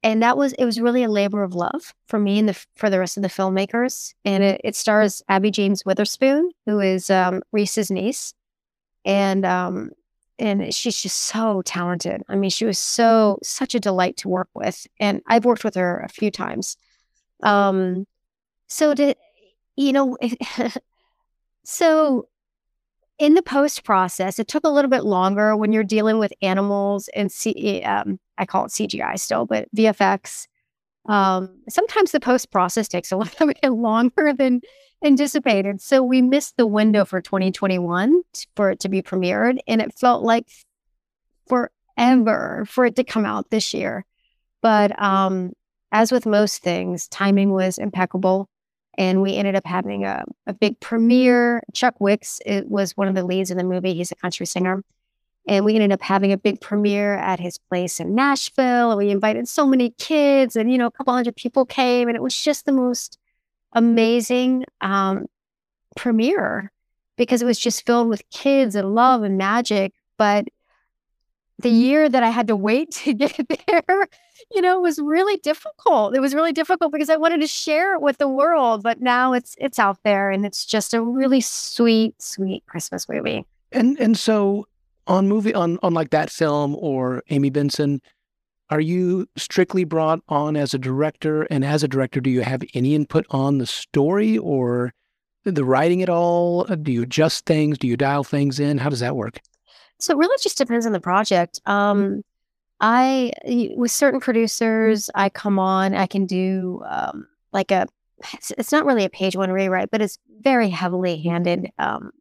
and 0.02 0.22
that 0.22 0.36
was 0.36 0.52
it 0.52 0.64
was 0.64 0.80
really 0.80 1.02
a 1.02 1.08
labor 1.08 1.42
of 1.42 1.54
love 1.54 1.94
for 2.06 2.18
me 2.18 2.38
and 2.38 2.48
the 2.48 2.66
for 2.76 2.90
the 2.90 2.98
rest 2.98 3.16
of 3.16 3.22
the 3.22 3.28
filmmakers. 3.28 4.14
And 4.24 4.44
it, 4.44 4.60
it 4.62 4.76
stars 4.76 5.22
Abby 5.28 5.50
James 5.50 5.84
Witherspoon, 5.84 6.50
who 6.64 6.80
is 6.80 7.10
um, 7.10 7.42
Reese's 7.52 7.90
niece, 7.90 8.34
and 9.04 9.44
um, 9.44 9.90
and 10.38 10.72
she's 10.74 11.02
just 11.02 11.18
so 11.18 11.62
talented. 11.62 12.22
I 12.28 12.36
mean, 12.36 12.50
she 12.50 12.66
was 12.66 12.78
so 12.78 13.38
such 13.42 13.74
a 13.74 13.80
delight 13.80 14.16
to 14.18 14.28
work 14.28 14.48
with, 14.54 14.86
and 15.00 15.22
I've 15.26 15.44
worked 15.44 15.64
with 15.64 15.74
her 15.74 16.00
a 16.00 16.08
few 16.08 16.30
times. 16.30 16.76
Um, 17.46 18.06
so 18.66 18.94
to 18.94 19.14
you 19.76 19.92
know, 19.92 20.16
so 21.64 22.28
in 23.18 23.34
the 23.34 23.42
post 23.42 23.84
process, 23.84 24.38
it 24.38 24.48
took 24.48 24.64
a 24.64 24.70
little 24.70 24.90
bit 24.90 25.04
longer 25.04 25.56
when 25.56 25.72
you're 25.72 25.84
dealing 25.84 26.18
with 26.18 26.32
animals 26.42 27.08
and 27.14 27.30
C- 27.30 27.82
um, 27.82 28.18
I 28.36 28.44
call 28.46 28.66
it 28.66 28.72
CGI 28.72 29.18
still, 29.18 29.46
but 29.46 29.68
VFX. 29.74 30.46
Um, 31.06 31.60
sometimes 31.68 32.10
the 32.10 32.20
post 32.20 32.50
process 32.50 32.88
takes 32.88 33.12
a 33.12 33.16
little 33.16 33.46
bit 33.46 33.70
longer 33.70 34.32
than 34.32 34.60
anticipated. 35.04 35.80
So 35.80 36.02
we 36.02 36.20
missed 36.20 36.56
the 36.56 36.66
window 36.66 37.04
for 37.04 37.20
2021 37.20 38.22
for 38.54 38.70
it 38.70 38.80
to 38.80 38.88
be 38.88 39.02
premiered, 39.02 39.58
and 39.66 39.80
it 39.80 39.94
felt 39.94 40.22
like 40.22 40.48
forever 41.46 42.64
for 42.66 42.86
it 42.86 42.96
to 42.96 43.04
come 43.04 43.24
out 43.24 43.50
this 43.50 43.72
year. 43.72 44.04
But 44.62 45.00
um, 45.00 45.52
as 45.96 46.12
with 46.12 46.26
most 46.26 46.62
things, 46.62 47.08
timing 47.08 47.52
was 47.52 47.78
impeccable 47.78 48.50
and 48.98 49.22
we 49.22 49.34
ended 49.34 49.56
up 49.56 49.64
having 49.64 50.04
a, 50.04 50.24
a 50.46 50.52
big 50.52 50.78
premiere. 50.78 51.62
Chuck 51.72 51.94
Wicks 52.00 52.38
it 52.44 52.68
was 52.68 52.94
one 52.98 53.08
of 53.08 53.14
the 53.14 53.24
leads 53.24 53.50
in 53.50 53.56
the 53.56 53.64
movie. 53.64 53.94
He's 53.94 54.12
a 54.12 54.14
country 54.16 54.44
singer. 54.44 54.84
And 55.48 55.64
we 55.64 55.74
ended 55.74 55.92
up 55.92 56.02
having 56.02 56.32
a 56.32 56.36
big 56.36 56.60
premiere 56.60 57.14
at 57.14 57.40
his 57.40 57.56
place 57.56 57.98
in 57.98 58.14
Nashville. 58.14 58.90
And 58.90 58.98
we 58.98 59.08
invited 59.08 59.48
so 59.48 59.66
many 59.66 59.90
kids, 59.90 60.54
and 60.54 60.70
you 60.70 60.76
know, 60.76 60.86
a 60.86 60.90
couple 60.90 61.14
hundred 61.14 61.36
people 61.36 61.64
came, 61.64 62.08
and 62.08 62.16
it 62.16 62.22
was 62.22 62.38
just 62.38 62.66
the 62.66 62.72
most 62.72 63.16
amazing 63.72 64.64
um, 64.82 65.26
premiere 65.96 66.72
because 67.16 67.40
it 67.40 67.46
was 67.46 67.58
just 67.58 67.86
filled 67.86 68.08
with 68.08 68.28
kids 68.30 68.74
and 68.74 68.94
love 68.94 69.22
and 69.22 69.38
magic. 69.38 69.94
But 70.18 70.48
the 71.58 71.70
year 71.70 72.08
that 72.08 72.22
I 72.22 72.30
had 72.30 72.48
to 72.48 72.56
wait 72.56 72.90
to 73.04 73.14
get 73.14 73.40
there, 73.66 74.08
you 74.54 74.60
know, 74.60 74.76
it 74.78 74.82
was 74.82 74.98
really 74.98 75.36
difficult. 75.38 76.14
It 76.14 76.20
was 76.20 76.34
really 76.34 76.52
difficult 76.52 76.92
because 76.92 77.10
I 77.10 77.16
wanted 77.16 77.40
to 77.40 77.46
share 77.46 77.94
it 77.94 78.00
with 78.00 78.18
the 78.18 78.28
world, 78.28 78.82
but 78.82 79.00
now 79.00 79.32
it's 79.32 79.54
it's 79.58 79.78
out 79.78 79.98
there 80.04 80.30
and 80.30 80.44
it's 80.44 80.64
just 80.64 80.94
a 80.94 81.02
really 81.02 81.40
sweet, 81.40 82.20
sweet 82.20 82.64
Christmas 82.66 83.08
movie. 83.08 83.44
And 83.72 83.98
and 83.98 84.18
so 84.18 84.66
on 85.06 85.28
movie 85.28 85.54
on 85.54 85.78
on 85.82 85.94
like 85.94 86.10
that 86.10 86.30
film 86.30 86.76
or 86.76 87.22
Amy 87.30 87.50
Benson, 87.50 88.00
are 88.70 88.80
you 88.80 89.28
strictly 89.36 89.84
brought 89.84 90.20
on 90.28 90.56
as 90.56 90.74
a 90.74 90.78
director? 90.78 91.42
And 91.44 91.64
as 91.64 91.82
a 91.82 91.88
director, 91.88 92.20
do 92.20 92.30
you 92.30 92.42
have 92.42 92.62
any 92.74 92.94
input 92.94 93.26
on 93.30 93.58
the 93.58 93.66
story 93.66 94.38
or 94.38 94.92
the 95.44 95.64
writing 95.64 96.02
at 96.02 96.08
all? 96.08 96.64
Do 96.64 96.90
you 96.90 97.02
adjust 97.02 97.46
things? 97.46 97.78
Do 97.78 97.86
you 97.86 97.96
dial 97.96 98.24
things 98.24 98.58
in? 98.58 98.78
How 98.78 98.88
does 98.88 99.00
that 99.00 99.16
work? 99.16 99.40
So 99.98 100.12
it 100.12 100.18
really 100.18 100.36
just 100.42 100.58
depends 100.58 100.84
on 100.84 100.92
the 100.92 101.00
project. 101.00 101.60
Um, 101.66 102.22
I 102.80 103.32
with 103.76 103.90
certain 103.90 104.20
producers, 104.20 105.10
I 105.14 105.28
come 105.28 105.58
on, 105.58 105.94
I 105.94 106.06
can 106.06 106.26
do 106.26 106.82
um, 106.88 107.28
like 107.52 107.70
a. 107.70 107.86
It's, 108.32 108.50
it's, 108.56 108.72
not 108.72 108.86
really 108.86 109.04
a 109.04 109.10
page 109.10 109.36
one 109.36 109.50
rewrite, 109.50 109.90
but 109.90 110.00
it's 110.00 110.18
very 110.40 110.70
heavily 110.70 111.20
handed. 111.22 111.70
Um, 111.78 112.12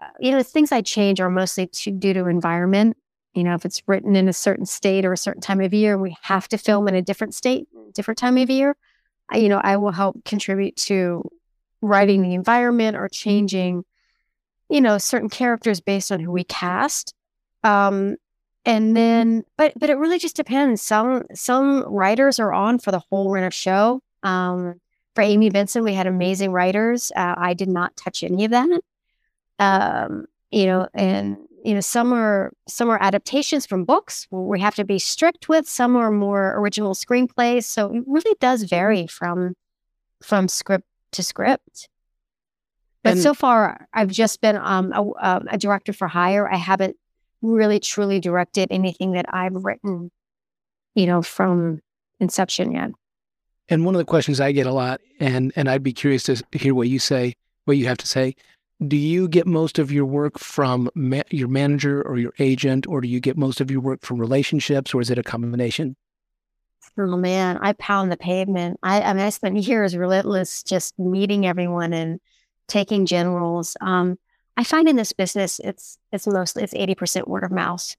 uh, 0.00 0.08
you 0.20 0.30
know, 0.30 0.42
things 0.42 0.72
I 0.72 0.82
change 0.82 1.20
are 1.20 1.30
mostly 1.30 1.68
to, 1.68 1.90
due 1.90 2.12
to 2.12 2.26
environment. 2.26 2.98
You 3.32 3.44
know, 3.44 3.54
if 3.54 3.64
it's 3.64 3.82
written 3.86 4.14
in 4.14 4.28
a 4.28 4.34
certain 4.34 4.66
state 4.66 5.06
or 5.06 5.14
a 5.14 5.16
certain 5.16 5.40
time 5.40 5.62
of 5.62 5.72
year, 5.72 5.96
we 5.96 6.16
have 6.22 6.48
to 6.48 6.58
film 6.58 6.86
in 6.86 6.94
a 6.94 7.00
different 7.00 7.34
state, 7.34 7.66
different 7.94 8.18
time 8.18 8.36
of 8.36 8.50
year. 8.50 8.76
I, 9.30 9.38
you 9.38 9.48
know, 9.48 9.60
I 9.62 9.78
will 9.78 9.92
help 9.92 10.22
contribute 10.26 10.76
to 10.76 11.22
writing 11.80 12.20
the 12.20 12.34
environment 12.34 12.96
or 12.96 13.08
changing 13.08 13.84
you 14.68 14.80
know, 14.80 14.98
certain 14.98 15.28
characters 15.28 15.80
based 15.80 16.10
on 16.10 16.20
who 16.20 16.30
we 16.32 16.44
cast. 16.44 17.14
Um, 17.62 18.16
and 18.66 18.96
then, 18.96 19.44
but 19.56 19.72
but 19.78 19.90
it 19.90 19.94
really 19.94 20.18
just 20.18 20.36
depends. 20.36 20.82
Some 20.82 21.22
some 21.32 21.84
writers 21.84 22.40
are 22.40 22.52
on 22.52 22.80
for 22.80 22.90
the 22.90 22.98
whole 22.98 23.30
run 23.30 23.44
of 23.44 23.54
show. 23.54 24.02
Um, 24.24 24.80
for 25.14 25.22
Amy 25.22 25.50
Benson, 25.50 25.84
we 25.84 25.94
had 25.94 26.08
amazing 26.08 26.50
writers. 26.50 27.12
Uh, 27.14 27.34
I 27.38 27.54
did 27.54 27.68
not 27.68 27.96
touch 27.96 28.22
any 28.24 28.44
of 28.44 28.50
that. 28.50 28.80
Um, 29.60 30.26
you 30.50 30.66
know, 30.66 30.88
and 30.92 31.38
you 31.64 31.74
know, 31.74 31.80
some 31.80 32.12
are 32.12 32.52
some 32.68 32.90
are 32.90 33.00
adaptations 33.00 33.66
from 33.66 33.84
books 33.84 34.26
we 34.30 34.60
have 34.60 34.74
to 34.74 34.84
be 34.84 34.98
strict 34.98 35.48
with. 35.48 35.68
Some 35.68 35.94
are 35.94 36.10
more 36.10 36.58
original 36.58 36.94
screenplays. 36.94 37.64
So 37.64 37.94
it 37.94 38.02
really 38.06 38.36
does 38.40 38.64
vary 38.64 39.06
from 39.06 39.54
from 40.22 40.48
script 40.48 40.86
to 41.12 41.22
script. 41.22 41.88
But 43.04 43.12
and, 43.12 43.22
so 43.22 43.32
far, 43.32 43.86
I've 43.94 44.10
just 44.10 44.40
been 44.40 44.56
um, 44.56 44.92
a, 44.92 45.02
um, 45.20 45.46
a, 45.48 45.56
director 45.56 45.92
for 45.92 46.08
hire. 46.08 46.52
I 46.52 46.56
haven't 46.56 46.96
really 47.52 47.80
truly 47.80 48.20
directed 48.20 48.68
anything 48.70 49.12
that 49.12 49.26
I've 49.28 49.64
written, 49.64 50.10
you 50.94 51.06
know, 51.06 51.22
from 51.22 51.80
inception 52.20 52.72
yet. 52.72 52.90
And 53.68 53.84
one 53.84 53.94
of 53.94 53.98
the 53.98 54.04
questions 54.04 54.40
I 54.40 54.52
get 54.52 54.66
a 54.66 54.72
lot, 54.72 55.00
and 55.18 55.52
and 55.56 55.68
I'd 55.68 55.82
be 55.82 55.92
curious 55.92 56.24
to 56.24 56.42
hear 56.52 56.74
what 56.74 56.88
you 56.88 56.98
say, 56.98 57.34
what 57.64 57.76
you 57.76 57.86
have 57.86 57.98
to 57.98 58.06
say. 58.06 58.36
Do 58.86 58.96
you 58.96 59.26
get 59.28 59.46
most 59.46 59.78
of 59.78 59.90
your 59.90 60.04
work 60.04 60.38
from 60.38 60.90
ma- 60.94 61.22
your 61.30 61.48
manager 61.48 62.02
or 62.02 62.18
your 62.18 62.32
agent, 62.38 62.86
or 62.86 63.00
do 63.00 63.08
you 63.08 63.20
get 63.20 63.36
most 63.36 63.60
of 63.60 63.70
your 63.70 63.80
work 63.80 64.02
from 64.02 64.18
relationships, 64.20 64.94
or 64.94 65.00
is 65.00 65.10
it 65.10 65.18
a 65.18 65.22
combination? 65.22 65.96
Oh 66.98 67.16
man, 67.16 67.58
I 67.60 67.72
pound 67.74 68.12
the 68.12 68.16
pavement. 68.16 68.78
I, 68.82 69.02
I 69.02 69.12
mean, 69.12 69.24
I 69.24 69.30
spent 69.30 69.56
years 69.66 69.96
relentless 69.96 70.62
just 70.62 70.98
meeting 70.98 71.46
everyone 71.46 71.92
and 71.92 72.20
taking 72.68 73.06
generals. 73.06 73.76
Um, 73.80 74.18
I 74.56 74.64
find 74.64 74.88
in 74.88 74.96
this 74.96 75.12
business, 75.12 75.60
it's 75.62 75.98
it's 76.12 76.26
mostly 76.26 76.62
it's 76.62 76.74
eighty 76.74 76.94
percent 76.94 77.28
word 77.28 77.44
of 77.44 77.52
mouth. 77.52 77.94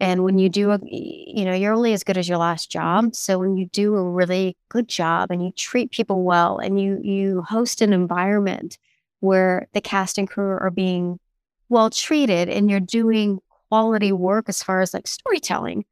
And 0.00 0.24
when 0.24 0.38
you 0.38 0.48
do 0.48 0.70
a, 0.72 0.80
you 0.82 1.44
know, 1.44 1.54
you're 1.54 1.74
only 1.74 1.92
as 1.92 2.02
good 2.02 2.16
as 2.16 2.28
your 2.28 2.38
last 2.38 2.70
job. 2.70 3.14
So 3.14 3.38
when 3.38 3.56
you 3.56 3.66
do 3.66 3.94
a 3.94 4.10
really 4.10 4.56
good 4.68 4.88
job 4.88 5.30
and 5.30 5.44
you 5.44 5.52
treat 5.52 5.90
people 5.92 6.22
well 6.24 6.58
and 6.58 6.80
you 6.80 6.98
you 7.02 7.42
host 7.42 7.82
an 7.82 7.92
environment 7.92 8.78
where 9.20 9.68
the 9.74 9.80
cast 9.80 10.18
and 10.18 10.28
crew 10.28 10.58
are 10.58 10.70
being 10.70 11.20
well 11.68 11.90
treated 11.90 12.48
and 12.48 12.70
you're 12.70 12.80
doing 12.80 13.38
quality 13.68 14.12
work 14.12 14.48
as 14.48 14.62
far 14.62 14.80
as 14.80 14.92
like 14.92 15.06
storytelling, 15.06 15.84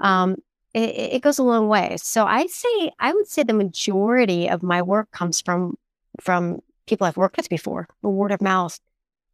um, 0.00 0.36
it, 0.72 1.14
it 1.14 1.22
goes 1.22 1.38
a 1.38 1.42
long 1.42 1.68
way. 1.68 1.96
So 2.00 2.24
I 2.24 2.46
say 2.46 2.92
I 2.98 3.12
would 3.12 3.28
say 3.28 3.42
the 3.42 3.52
majority 3.52 4.48
of 4.48 4.62
my 4.62 4.80
work 4.80 5.10
comes 5.10 5.40
from 5.40 5.76
from 6.20 6.60
people 6.86 7.06
I've 7.06 7.16
worked 7.18 7.36
with 7.36 7.50
before, 7.50 7.88
word 8.00 8.32
of 8.32 8.40
mouth. 8.40 8.80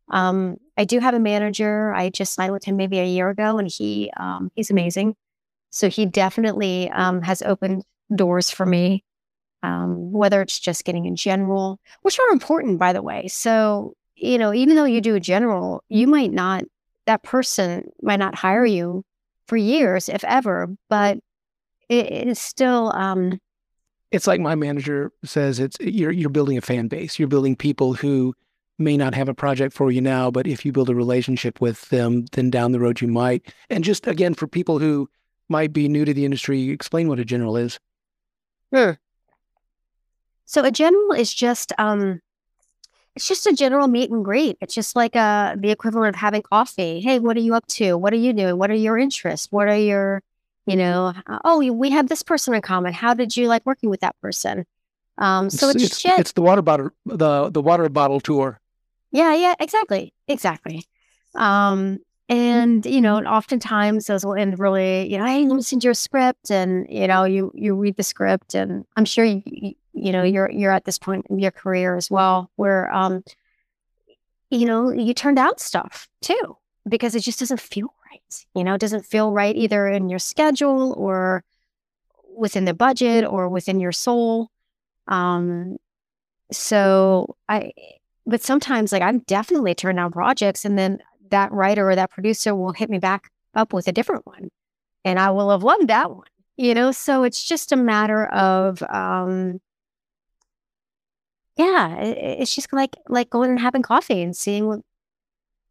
Um, 0.09 0.57
I 0.77 0.85
do 0.85 1.01
have 1.01 1.14
a 1.14 1.21
manager. 1.21 1.92
I 1.92 2.11
just 2.11 2.35
signed 2.35 2.53
with 2.53 2.64
him 2.64 2.77
maybe 2.77 2.99
a 2.99 3.07
year 3.07 3.29
ago, 3.29 3.59
and 3.59 3.69
he 3.69 4.11
um, 4.16 4.51
he's 4.55 4.71
amazing. 4.71 5.16
So 5.71 5.88
he 5.88 6.07
definitely 6.07 6.90
um, 6.90 7.23
has 7.23 7.42
opened 7.42 7.85
doors 8.14 8.51
for 8.51 8.66
me. 8.66 9.05
Um, 9.62 10.12
whether 10.12 10.42
it's 10.42 10.61
just 10.61 10.85
getting 10.85 11.07
in 11.07 11.16
general, 11.16 11.81
which 12.03 12.21
are 12.21 12.33
important, 12.33 12.79
by 12.79 12.92
the 12.92 13.03
way. 13.03 13.27
So 13.29 13.95
you 14.14 14.38
know, 14.38 14.55
even 14.55 14.77
though 14.77 14.85
you 14.85 15.01
do 15.01 15.14
a 15.14 15.21
general, 15.21 15.83
you 15.88 16.07
might 16.07 16.33
not 16.33 16.64
that 17.07 17.23
person 17.23 17.90
might 18.03 18.19
not 18.19 18.35
hire 18.35 18.64
you 18.64 19.05
for 19.47 19.57
years, 19.57 20.09
if 20.09 20.25
ever, 20.25 20.69
but 20.88 21.19
it 21.88 22.29
is 22.29 22.38
still 22.38 22.92
um, 22.95 23.38
it's 24.11 24.27
like 24.27 24.40
my 24.40 24.55
manager 24.55 25.12
says 25.25 25.61
it's 25.61 25.77
you're 25.81 26.11
you're 26.11 26.31
building 26.31 26.57
a 26.57 26.61
fan 26.61 26.88
base 26.88 27.19
you're 27.19 27.29
building 27.29 27.57
people 27.57 27.95
who 27.95 28.35
may 28.78 28.96
not 28.96 29.14
have 29.14 29.28
a 29.28 29.34
project 29.34 29.74
for 29.74 29.90
you 29.90 30.00
now, 30.00 30.30
but 30.30 30.46
if 30.46 30.64
you 30.64 30.72
build 30.72 30.90
a 30.90 30.94
relationship 30.94 31.60
with 31.60 31.88
them, 31.88 32.26
then 32.32 32.50
down 32.50 32.72
the 32.72 32.80
road 32.80 33.00
you 33.00 33.08
might. 33.08 33.52
And 33.70 33.82
just 33.82 34.06
again, 34.06 34.34
for 34.34 34.46
people 34.46 34.78
who 34.78 35.08
might 35.48 35.72
be 35.72 35.88
new 35.88 36.04
to 36.04 36.12
the 36.12 36.24
industry, 36.24 36.70
explain 36.70 37.08
what 37.08 37.18
a 37.18 37.24
general 37.24 37.56
is. 37.56 37.78
Sure. 38.74 38.98
So 40.44 40.64
a 40.64 40.70
general 40.70 41.12
is 41.12 41.32
just 41.32 41.72
um, 41.78 42.20
it's 43.14 43.26
just 43.26 43.46
a 43.46 43.52
general 43.52 43.88
meet 43.88 44.10
and 44.10 44.24
greet. 44.24 44.58
It's 44.60 44.74
just 44.74 44.94
like 44.94 45.16
uh 45.16 45.56
the 45.58 45.70
equivalent 45.70 46.14
of 46.14 46.20
having 46.20 46.42
coffee. 46.42 47.00
Hey, 47.00 47.18
what 47.18 47.36
are 47.36 47.40
you 47.40 47.54
up 47.54 47.66
to? 47.68 47.96
What 47.96 48.12
are 48.12 48.16
you 48.16 48.32
doing? 48.32 48.58
What 48.58 48.70
are 48.70 48.74
your 48.74 48.98
interests? 48.98 49.48
What 49.50 49.68
are 49.68 49.76
your, 49.76 50.22
you 50.66 50.76
know, 50.76 51.14
oh, 51.44 51.58
we 51.72 51.90
have 51.90 52.08
this 52.08 52.22
person 52.22 52.54
in 52.54 52.60
common. 52.60 52.92
How 52.92 53.14
did 53.14 53.36
you 53.36 53.48
like 53.48 53.64
working 53.64 53.90
with 53.90 54.00
that 54.00 54.14
person? 54.20 54.66
Um, 55.18 55.48
so 55.48 55.70
it's, 55.70 55.82
it's, 55.82 56.04
it's, 56.04 56.18
it's 56.18 56.32
the 56.32 56.42
water 56.42 56.62
bottle 56.62 56.90
the 57.06 57.48
the 57.48 57.62
water 57.62 57.88
bottle 57.88 58.20
tour. 58.20 58.60
Yeah, 59.16 59.35
yeah, 59.35 59.55
exactly. 59.59 60.12
Exactly. 60.29 60.85
Um, 61.35 62.00
and 62.29 62.85
you 62.85 63.00
know, 63.00 63.18
oftentimes 63.20 64.07
those 64.07 64.26
will 64.26 64.35
end 64.35 64.59
really, 64.59 65.11
you 65.11 65.16
know, 65.16 65.24
hey, 65.24 65.46
listen 65.46 65.81
to 65.81 65.85
your 65.87 65.94
script, 65.94 66.50
and 66.50 66.87
you 66.90 67.07
know, 67.07 67.24
you 67.24 67.50
you 67.55 67.74
read 67.74 67.96
the 67.96 68.02
script, 68.02 68.55
and 68.55 68.85
I'm 68.94 69.07
sure 69.07 69.24
you 69.24 69.42
you, 69.46 69.72
you 69.94 70.12
know 70.12 70.22
you're 70.22 70.50
you're 70.50 70.70
at 70.72 70.85
this 70.85 70.98
point 70.98 71.26
in 71.31 71.38
your 71.38 71.50
career 71.50 71.96
as 71.96 72.11
well, 72.11 72.50
where 72.57 72.92
um, 72.92 73.22
you 74.50 74.66
know, 74.66 74.90
you 74.90 75.14
turned 75.14 75.38
out 75.38 75.61
stuff 75.61 76.09
too 76.20 76.57
because 76.88 77.14
it 77.14 77.20
just 77.20 77.40
doesn't 77.40 77.61
feel 77.61 77.92
right. 78.12 78.46
You 78.55 78.64
know, 78.64 78.74
it 78.74 78.81
doesn't 78.81 79.07
feel 79.07 79.33
right 79.33 79.57
either 79.57 79.88
in 79.88 80.09
your 80.09 80.18
schedule 80.18 80.92
or 80.96 81.42
within 82.37 82.64
the 82.66 82.74
budget 82.74 83.24
or 83.24 83.48
within 83.48 83.81
your 83.81 83.92
soul. 83.92 84.50
Um, 85.09 85.79
so 86.52 87.37
I 87.48 87.72
but 88.26 88.42
sometimes 88.42 88.92
like 88.92 89.02
I'm 89.02 89.20
definitely 89.20 89.74
turned 89.74 89.98
down 89.98 90.12
projects 90.12 90.64
and 90.64 90.78
then 90.78 90.98
that 91.30 91.52
writer 91.52 91.88
or 91.88 91.94
that 91.94 92.10
producer 92.10 92.54
will 92.54 92.72
hit 92.72 92.90
me 92.90 92.98
back 92.98 93.30
up 93.54 93.72
with 93.72 93.88
a 93.88 93.92
different 93.92 94.26
one. 94.26 94.50
And 95.04 95.18
I 95.18 95.30
will 95.30 95.50
have 95.50 95.62
loved 95.62 95.88
that 95.88 96.10
one. 96.10 96.26
You 96.56 96.74
know, 96.74 96.90
so 96.90 97.22
it's 97.22 97.44
just 97.44 97.72
a 97.72 97.76
matter 97.76 98.26
of 98.26 98.82
um 98.82 99.60
yeah, 101.56 101.96
it's 101.98 102.54
just 102.54 102.72
like 102.72 102.96
like 103.08 103.30
going 103.30 103.50
and 103.50 103.60
having 103.60 103.82
coffee 103.82 104.22
and 104.22 104.36
seeing 104.36 104.66
what 104.66 104.80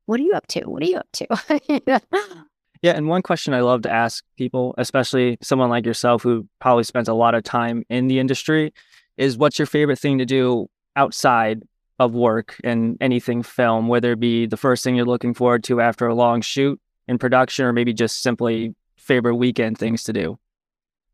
what 0.05 0.19
are 0.19 0.23
you 0.23 0.33
up 0.33 0.47
to? 0.47 0.61
What 0.61 0.83
are 0.83 0.87
you 0.87 0.97
up 0.97 1.11
to? 1.13 2.01
Yeah, 2.81 2.91
and 2.91 3.07
one 3.07 3.23
question 3.23 3.55
I 3.55 3.61
love 3.61 3.81
to 3.83 3.91
ask 3.91 4.23
people, 4.37 4.75
especially 4.77 5.39
someone 5.41 5.71
like 5.71 5.87
yourself 5.87 6.21
who 6.21 6.47
probably 6.59 6.83
spends 6.83 7.09
a 7.09 7.15
lot 7.15 7.33
of 7.33 7.43
time 7.43 7.83
in 7.89 8.05
the 8.07 8.19
industry, 8.19 8.75
is 9.17 9.39
what's 9.39 9.57
your 9.57 9.65
favorite 9.65 9.97
thing 9.97 10.19
to 10.19 10.25
do 10.25 10.69
outside 10.95 11.63
of 11.99 12.13
work 12.13 12.59
and 12.63 12.97
anything 12.99 13.43
film, 13.43 13.87
whether 13.87 14.13
it 14.13 14.19
be 14.19 14.45
the 14.45 14.57
first 14.57 14.83
thing 14.83 14.95
you're 14.95 15.05
looking 15.05 15.33
forward 15.33 15.63
to 15.65 15.81
after 15.81 16.07
a 16.07 16.15
long 16.15 16.41
shoot 16.41 16.79
in 17.07 17.17
production, 17.17 17.65
or 17.65 17.73
maybe 17.73 17.93
just 17.93 18.21
simply 18.21 18.75
favorite 18.97 19.35
weekend 19.35 19.77
things 19.77 20.03
to 20.03 20.13
do? 20.13 20.37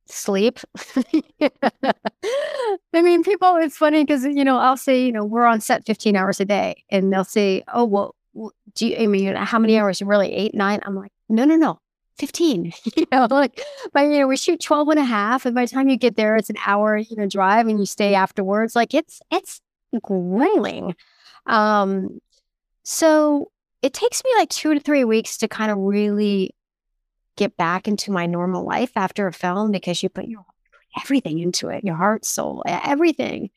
Sleep. 0.07 0.59
I 2.93 3.01
mean, 3.01 3.23
people, 3.23 3.57
it's 3.57 3.77
funny 3.77 4.03
because, 4.03 4.25
you 4.25 4.43
know, 4.43 4.57
I'll 4.57 4.77
say, 4.77 5.05
you 5.05 5.11
know, 5.11 5.23
we're 5.23 5.45
on 5.45 5.61
set 5.61 5.85
15 5.85 6.15
hours 6.15 6.39
a 6.39 6.45
day, 6.45 6.83
and 6.89 7.13
they'll 7.13 7.23
say, 7.23 7.63
oh, 7.73 7.85
well, 7.85 8.15
do 8.75 8.87
you, 8.87 8.97
I 8.97 9.07
mean, 9.07 9.35
how 9.35 9.59
many 9.59 9.77
hours? 9.77 10.01
Really, 10.01 10.31
eight, 10.33 10.55
nine? 10.55 10.79
I'm 10.83 10.95
like, 10.95 11.11
no, 11.29 11.45
no, 11.45 11.55
no. 11.55 11.79
15 12.17 12.73
you 12.97 13.05
know 13.11 13.25
like 13.31 13.59
but 13.93 14.01
you 14.01 14.19
know 14.19 14.27
we 14.27 14.37
shoot 14.37 14.59
12 14.59 14.89
and 14.89 14.99
a 14.99 15.03
half 15.03 15.43
and 15.45 15.55
by 15.55 15.65
the 15.65 15.71
time 15.71 15.89
you 15.89 15.97
get 15.97 16.17
there 16.17 16.35
it's 16.35 16.51
an 16.51 16.57
hour 16.67 16.97
you 16.97 17.15
know 17.15 17.25
drive 17.25 17.67
and 17.67 17.79
you 17.79 17.85
stay 17.85 18.13
afterwards 18.13 18.75
like 18.75 18.93
it's 18.93 19.21
it's 19.31 19.59
grueling. 19.99 20.95
Um, 21.45 22.19
so 22.83 23.51
it 23.81 23.93
takes 23.93 24.23
me 24.23 24.31
like 24.37 24.49
two 24.49 24.73
to 24.73 24.79
three 24.79 25.03
weeks 25.03 25.37
to 25.37 25.47
kind 25.47 25.71
of 25.71 25.77
really 25.77 26.55
get 27.35 27.57
back 27.57 27.87
into 27.87 28.11
my 28.11 28.25
normal 28.25 28.65
life 28.65 28.91
after 28.95 29.27
a 29.27 29.33
film 29.33 29.71
because 29.71 30.01
you 30.03 30.09
put 30.09 30.27
your 30.27 30.45
everything 31.01 31.39
into 31.39 31.69
it, 31.69 31.83
your 31.83 31.95
heart, 31.95 32.25
soul, 32.25 32.63
everything. 32.65 33.49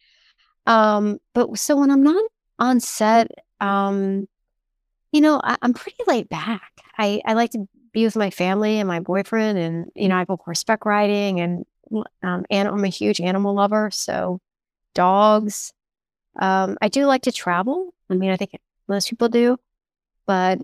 Um, 0.66 1.18
but 1.32 1.58
so 1.58 1.76
when 1.76 1.90
I'm 1.90 2.02
not 2.02 2.24
on 2.58 2.80
set, 2.80 3.30
um, 3.60 4.28
you 5.12 5.20
know, 5.20 5.40
I, 5.42 5.56
am 5.62 5.74
pretty 5.74 5.98
laid 6.06 6.28
back. 6.28 6.70
I, 6.98 7.20
I 7.24 7.34
like 7.34 7.50
to 7.52 7.68
be 7.92 8.04
with 8.04 8.16
my 8.16 8.30
family 8.30 8.78
and 8.78 8.88
my 8.88 9.00
boyfriend, 9.00 9.58
and 9.58 9.86
you 9.94 10.08
know, 10.08 10.16
I 10.16 10.24
go 10.24 10.38
horseback 10.42 10.84
riding, 10.84 11.40
and 11.40 11.64
um, 12.22 12.44
and 12.50 12.68
I'm 12.68 12.84
a 12.84 12.88
huge 12.88 13.20
animal 13.20 13.54
lover, 13.54 13.90
so 13.92 14.40
dogs, 14.94 15.72
um, 16.36 16.76
I 16.80 16.88
do 16.88 17.06
like 17.06 17.22
to 17.22 17.32
travel. 17.32 17.94
I 18.10 18.14
mean, 18.14 18.30
I 18.30 18.36
think 18.36 18.52
most 18.88 19.08
people 19.08 19.28
do, 19.28 19.58
but 20.26 20.60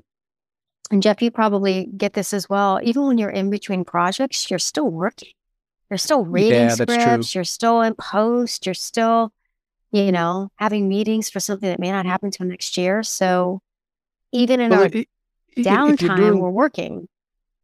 and 0.90 1.02
Jeff, 1.02 1.22
you 1.22 1.30
probably 1.30 1.88
get 1.96 2.14
this 2.14 2.34
as 2.34 2.48
well. 2.48 2.80
Even 2.82 3.06
when 3.06 3.18
you're 3.18 3.30
in 3.30 3.48
between 3.48 3.84
projects, 3.84 4.50
you're 4.50 4.58
still 4.58 4.88
working. 4.88 5.30
You're 5.88 5.98
still 5.98 6.24
reading 6.24 6.62
yeah, 6.62 6.74
scripts. 6.74 7.34
You're 7.34 7.44
still 7.44 7.80
in 7.82 7.94
post. 7.94 8.66
You're 8.66 8.74
still, 8.74 9.32
you 9.92 10.10
know, 10.10 10.50
having 10.56 10.88
meetings 10.88 11.30
for 11.30 11.40
something 11.40 11.68
that 11.68 11.78
may 11.78 11.92
not 11.92 12.06
happen 12.06 12.26
until 12.26 12.46
next 12.46 12.76
year. 12.76 13.02
So 13.02 13.60
even 14.32 14.60
in 14.60 14.70
well, 14.70 14.82
our 14.82 14.86
it, 14.86 15.08
downtime, 15.56 16.16
doing, 16.16 16.38
we're 16.40 16.50
working. 16.50 17.08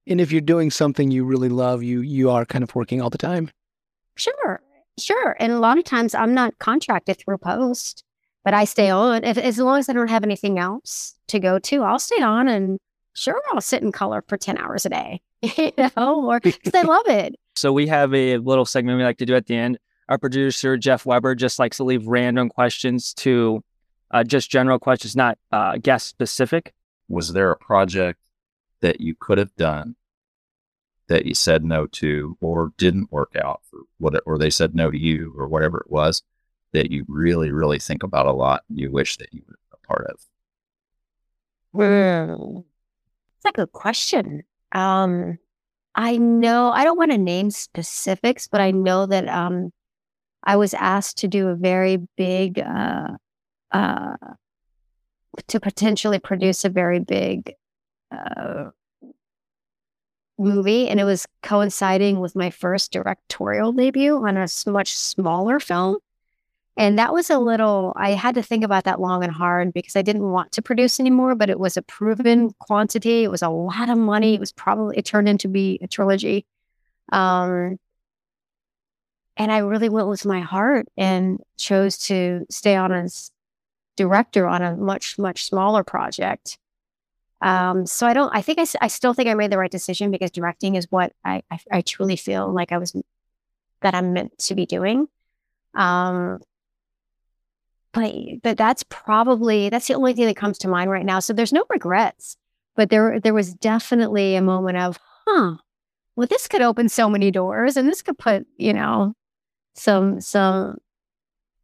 And 0.07 0.21
if 0.21 0.31
you're 0.31 0.41
doing 0.41 0.71
something 0.71 1.11
you 1.11 1.25
really 1.25 1.49
love, 1.49 1.83
you 1.83 2.01
you 2.01 2.31
are 2.31 2.45
kind 2.45 2.63
of 2.63 2.75
working 2.75 3.03
all 3.03 3.11
the 3.11 3.19
time. 3.19 3.51
Sure. 4.15 4.61
Sure. 4.99 5.37
And 5.39 5.53
a 5.53 5.59
lot 5.59 5.79
of 5.79 5.85
times 5.85 6.15
I'm 6.15 6.35
not 6.35 6.59
contracted 6.59 7.19
through 7.19 7.39
post, 7.39 8.05
but 8.45 8.55
I 8.55 8.65
stay 8.65 8.91
on. 8.91 9.25
If, 9.25 9.37
as 9.39 9.59
long 9.59 9.79
as 9.79 9.89
I 9.89 9.93
don't 9.93 10.09
have 10.09 10.25
anything 10.25 10.59
else 10.59 11.15
to 11.29 11.39
go 11.39 11.59
to, 11.59 11.83
I'll 11.83 11.99
stay 11.99 12.23
on 12.23 12.49
and 12.49 12.79
sure, 13.15 13.41
I'll 13.53 13.61
sit 13.61 13.83
in 13.83 13.93
color 13.93 14.25
for 14.27 14.37
10 14.37 14.59
hours 14.59 14.87
a 14.87 14.91
day, 14.91 15.21
you 15.43 15.73
know, 15.77 16.31
or 16.31 16.41
because 16.43 16.75
I 16.75 16.83
love 16.83 17.07
it. 17.09 17.35
So 17.57 17.73
we 17.73 17.87
have 17.89 18.15
a 18.15 18.39
little 18.39 18.65
segment 18.65 18.99
we 18.99 19.05
like 19.05 19.19
to 19.19 19.27
do 19.27 19.35
at 19.35 19.47
the 19.47 19.57
end. 19.57 19.79
Our 20.09 20.19
producer, 20.19 20.77
Jeff 20.77 21.05
Weber, 21.05 21.35
just 21.35 21.59
likes 21.59 21.79
to 21.79 21.85
leave 21.85 22.07
random 22.07 22.49
questions 22.49 23.13
to 23.15 23.65
uh, 24.13 24.23
just 24.23 24.51
general 24.51 24.79
questions, 24.79 25.17
not 25.17 25.39
uh, 25.51 25.79
guest 25.79 26.07
specific. 26.07 26.73
Was 27.09 27.33
there 27.33 27.51
a 27.51 27.57
project 27.57 28.21
that 28.81 29.01
you 29.01 29.15
could 29.19 29.39
have 29.39 29.55
done 29.57 29.97
that 31.09 31.27
you 31.27 31.35
said 31.35 31.65
no 31.65 31.87
to 31.87 32.37
or 32.41 32.73
didn't 32.77 33.13
work 33.13 33.35
out 33.37 33.61
for 33.71 33.81
what 33.99 34.21
or 34.27 34.39
they 34.39 34.51
said 34.51 34.75
no 34.75 34.91
to 34.91 34.99
you 34.99 35.35
or 35.37 35.49
whatever 35.49 35.79
it 35.79 35.91
was 35.91 36.23
that 36.73 36.91
you 36.91 37.05
really 37.09 37.51
really 37.51 37.79
think 37.79 38.03
about 38.03 38.27
a 38.27 38.33
lot 38.33 38.63
and 38.69 38.79
you 38.79 38.91
wish 38.91 39.17
that 39.17 39.33
you 39.33 39.43
were 39.47 39.59
a 39.73 39.87
part 39.87 40.07
of? 40.09 40.21
Well 41.73 42.65
it's 43.39 43.47
a 43.47 43.53
good 43.53 43.73
question. 43.73 44.43
Um 44.73 45.39
i 45.97 46.17
know 46.19 46.71
i 46.71 46.85
don't 46.85 46.99
want 46.99 47.11
to 47.11 47.19
name 47.19 47.51
specifics 47.51 48.47
but 48.47 48.61
i 48.61 48.71
know 48.71 49.07
that 49.07 49.27
um 49.29 49.73
i 50.45 50.55
was 50.55 50.75
asked 50.75 51.17
to 51.17 51.27
do 51.27 51.49
a 51.49 51.57
very 51.57 51.97
big 52.17 52.59
uh 52.59 53.09
uh 53.73 54.17
to 55.49 55.59
potentially 55.59 56.19
produce 56.19 56.65
a 56.65 56.69
very 56.69 57.01
big 57.01 57.55
uh 58.15 58.65
movie 60.39 60.89
and 60.89 61.01
it 61.01 61.05
was 61.05 61.27
coinciding 61.43 62.21
with 62.21 62.37
my 62.37 62.51
first 62.51 62.93
directorial 62.93 63.73
debut 63.73 64.17
on 64.27 64.37
a 64.37 64.47
much 64.67 64.95
smaller 64.95 65.59
film 65.61 65.97
And 66.79 66.99
that 66.99 67.13
was 67.15 67.31
a 67.31 67.39
little, 67.39 67.95
I 67.97 68.11
had 68.11 68.35
to 68.35 68.43
think 68.43 68.63
about 68.63 68.85
that 68.85 69.01
long 69.01 69.25
and 69.25 69.33
hard 69.33 69.73
because 69.73 69.97
I 69.97 70.03
didn't 70.03 70.31
want 70.31 70.53
to 70.53 70.63
produce 70.63 71.01
anymore, 71.01 71.35
but 71.35 71.49
it 71.49 71.59
was 71.59 71.77
a 71.79 71.83
proven 71.83 72.53
quantity. 72.59 73.25
It 73.25 73.31
was 73.31 73.43
a 73.43 73.49
lot 73.49 73.89
of 73.89 73.97
money. 73.97 74.35
It 74.35 74.41
was 74.41 74.53
probably, 74.53 74.99
it 74.99 75.07
turned 75.07 75.29
into 75.29 75.49
be 75.49 75.79
a 75.83 75.87
trilogy. 75.87 76.45
Um, 77.13 77.79
and 79.39 79.51
I 79.53 79.59
really 79.59 79.89
went 79.89 80.09
with 80.09 80.27
my 80.27 80.41
heart 80.41 80.87
and 80.99 81.41
chose 81.57 81.97
to 82.09 82.45
stay 82.51 82.77
on 82.77 82.93
as 82.93 83.31
director 83.97 84.47
on 84.47 84.61
a 84.63 84.77
much, 84.77 85.19
much 85.19 85.45
smaller 85.45 85.83
project. 85.83 86.59
Um, 87.43 87.87
so 87.87 88.07
I 88.07 88.15
don't, 88.15 88.35
I 88.35 88.41
think 88.43 88.59
I, 88.59 88.67
I 88.81 88.89
still 88.89 89.13
think 89.13 89.29
I 89.29 89.35
made 89.35 89.53
the 89.53 89.59
right 89.59 89.71
decision 89.71 90.11
because 90.11 90.31
directing 90.31 90.75
is 90.75 90.87
what 90.91 91.13
I, 91.25 91.43
I, 91.51 91.59
I 91.71 91.81
truly 91.83 92.17
feel 92.17 92.53
like 92.53 92.73
I 92.73 92.79
was, 92.79 92.97
that 93.83 93.95
I'm 93.95 94.13
meant 94.13 94.39
to 94.39 94.55
be 94.55 94.67
doing. 94.67 95.07
Um, 95.75 96.41
but 97.97 98.15
but 98.43 98.59
that's 98.59 98.85
probably 98.89 99.71
that's 99.71 99.87
the 99.87 99.95
only 99.95 100.13
thing 100.13 100.27
that 100.27 100.37
comes 100.37 100.59
to 100.59 100.69
mind 100.69 100.91
right 100.91 101.05
now. 101.05 101.19
So 101.19 101.33
there's 101.33 101.53
no 101.53 101.65
regrets, 101.71 102.37
but 102.75 102.91
there 102.91 103.19
there 103.21 103.35
was 103.35 103.55
definitely 103.55 104.37
a 104.37 104.43
moment 104.43 104.77
of, 104.77 104.99
huh, 105.27 105.57
well, 106.15 106.27
this 106.27 106.47
could 106.47 106.63
open 106.63 106.89
so 106.89 107.09
many 107.09 107.31
doors, 107.31 107.77
and 107.77 107.89
this 107.89 108.03
could 108.03 108.19
put 108.19 108.47
you 108.59 108.73
know 108.75 109.15
some 109.75 110.21
some 110.21 110.77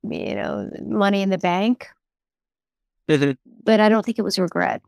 you 0.02 0.34
know 0.34 0.70
money 0.82 1.20
in 1.22 1.30
the 1.30 1.38
bank. 1.38 1.88
but 3.64 3.80
I 3.80 3.88
don't 3.88 4.04
think 4.04 4.18
it 4.18 4.22
was 4.22 4.38
regret. 4.38 4.82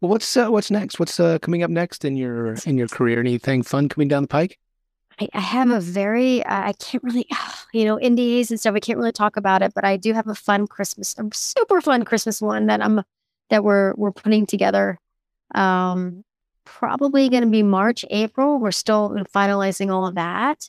Well, 0.00 0.10
what's 0.10 0.36
uh, 0.36 0.48
what's 0.48 0.70
next? 0.70 0.98
What's 0.98 1.18
uh, 1.18 1.38
coming 1.38 1.62
up 1.62 1.70
next 1.70 2.04
in 2.04 2.16
your 2.16 2.54
in 2.66 2.76
your 2.76 2.88
career? 2.88 3.20
Anything 3.20 3.62
fun 3.62 3.88
coming 3.88 4.08
down 4.08 4.22
the 4.22 4.28
pike? 4.28 4.58
I, 5.18 5.28
I 5.32 5.40
have 5.40 5.70
a 5.70 5.80
very, 5.80 6.42
uh, 6.44 6.68
I 6.68 6.72
can't 6.74 7.02
really, 7.02 7.26
you 7.72 7.84
know, 7.84 7.98
indies 7.98 8.50
and 8.50 8.60
stuff. 8.60 8.74
I 8.74 8.80
can't 8.80 8.98
really 8.98 9.12
talk 9.12 9.36
about 9.36 9.62
it, 9.62 9.72
but 9.74 9.84
I 9.84 9.96
do 9.96 10.12
have 10.12 10.26
a 10.26 10.34
fun 10.34 10.66
Christmas, 10.66 11.14
a 11.18 11.24
super 11.32 11.80
fun 11.80 12.04
Christmas 12.04 12.40
one 12.40 12.66
that 12.66 12.82
I'm, 12.82 13.02
that 13.50 13.64
we're, 13.64 13.94
we're 13.96 14.12
putting 14.12 14.46
together. 14.46 14.98
Um, 15.54 16.24
probably 16.64 17.28
going 17.28 17.44
to 17.44 17.48
be 17.48 17.62
March, 17.62 18.04
April. 18.10 18.58
We're 18.58 18.72
still 18.72 19.10
finalizing 19.34 19.92
all 19.92 20.06
of 20.06 20.16
that. 20.16 20.68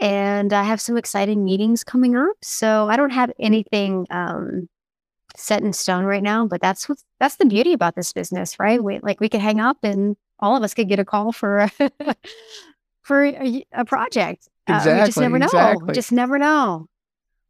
And 0.00 0.52
I 0.52 0.64
have 0.64 0.80
some 0.80 0.96
exciting 0.96 1.44
meetings 1.44 1.84
coming 1.84 2.16
up. 2.16 2.36
So 2.42 2.88
I 2.88 2.96
don't 2.96 3.10
have 3.10 3.32
anything, 3.38 4.06
um, 4.10 4.68
set 5.36 5.62
in 5.62 5.72
stone 5.72 6.04
right 6.04 6.22
now, 6.22 6.46
but 6.46 6.60
that's 6.60 6.88
what 6.88 6.98
that's 7.20 7.36
the 7.36 7.46
beauty 7.46 7.72
about 7.72 7.94
this 7.94 8.12
business, 8.12 8.58
right? 8.58 8.82
We 8.82 9.00
like 9.00 9.20
we 9.20 9.28
could 9.28 9.40
hang 9.40 9.60
up 9.60 9.78
and 9.82 10.16
all 10.38 10.56
of 10.56 10.62
us 10.62 10.74
could 10.74 10.88
get 10.88 10.98
a 10.98 11.04
call 11.04 11.32
for 11.32 11.68
for 13.02 13.24
a, 13.24 13.64
a 13.72 13.84
project. 13.84 14.48
Exactly. 14.68 14.92
Uh, 14.92 14.96
we 15.00 15.06
just 15.06 15.18
never 15.18 15.38
know. 15.38 15.46
Exactly. 15.46 15.94
Just 15.94 16.12
never 16.12 16.38
know. 16.38 16.86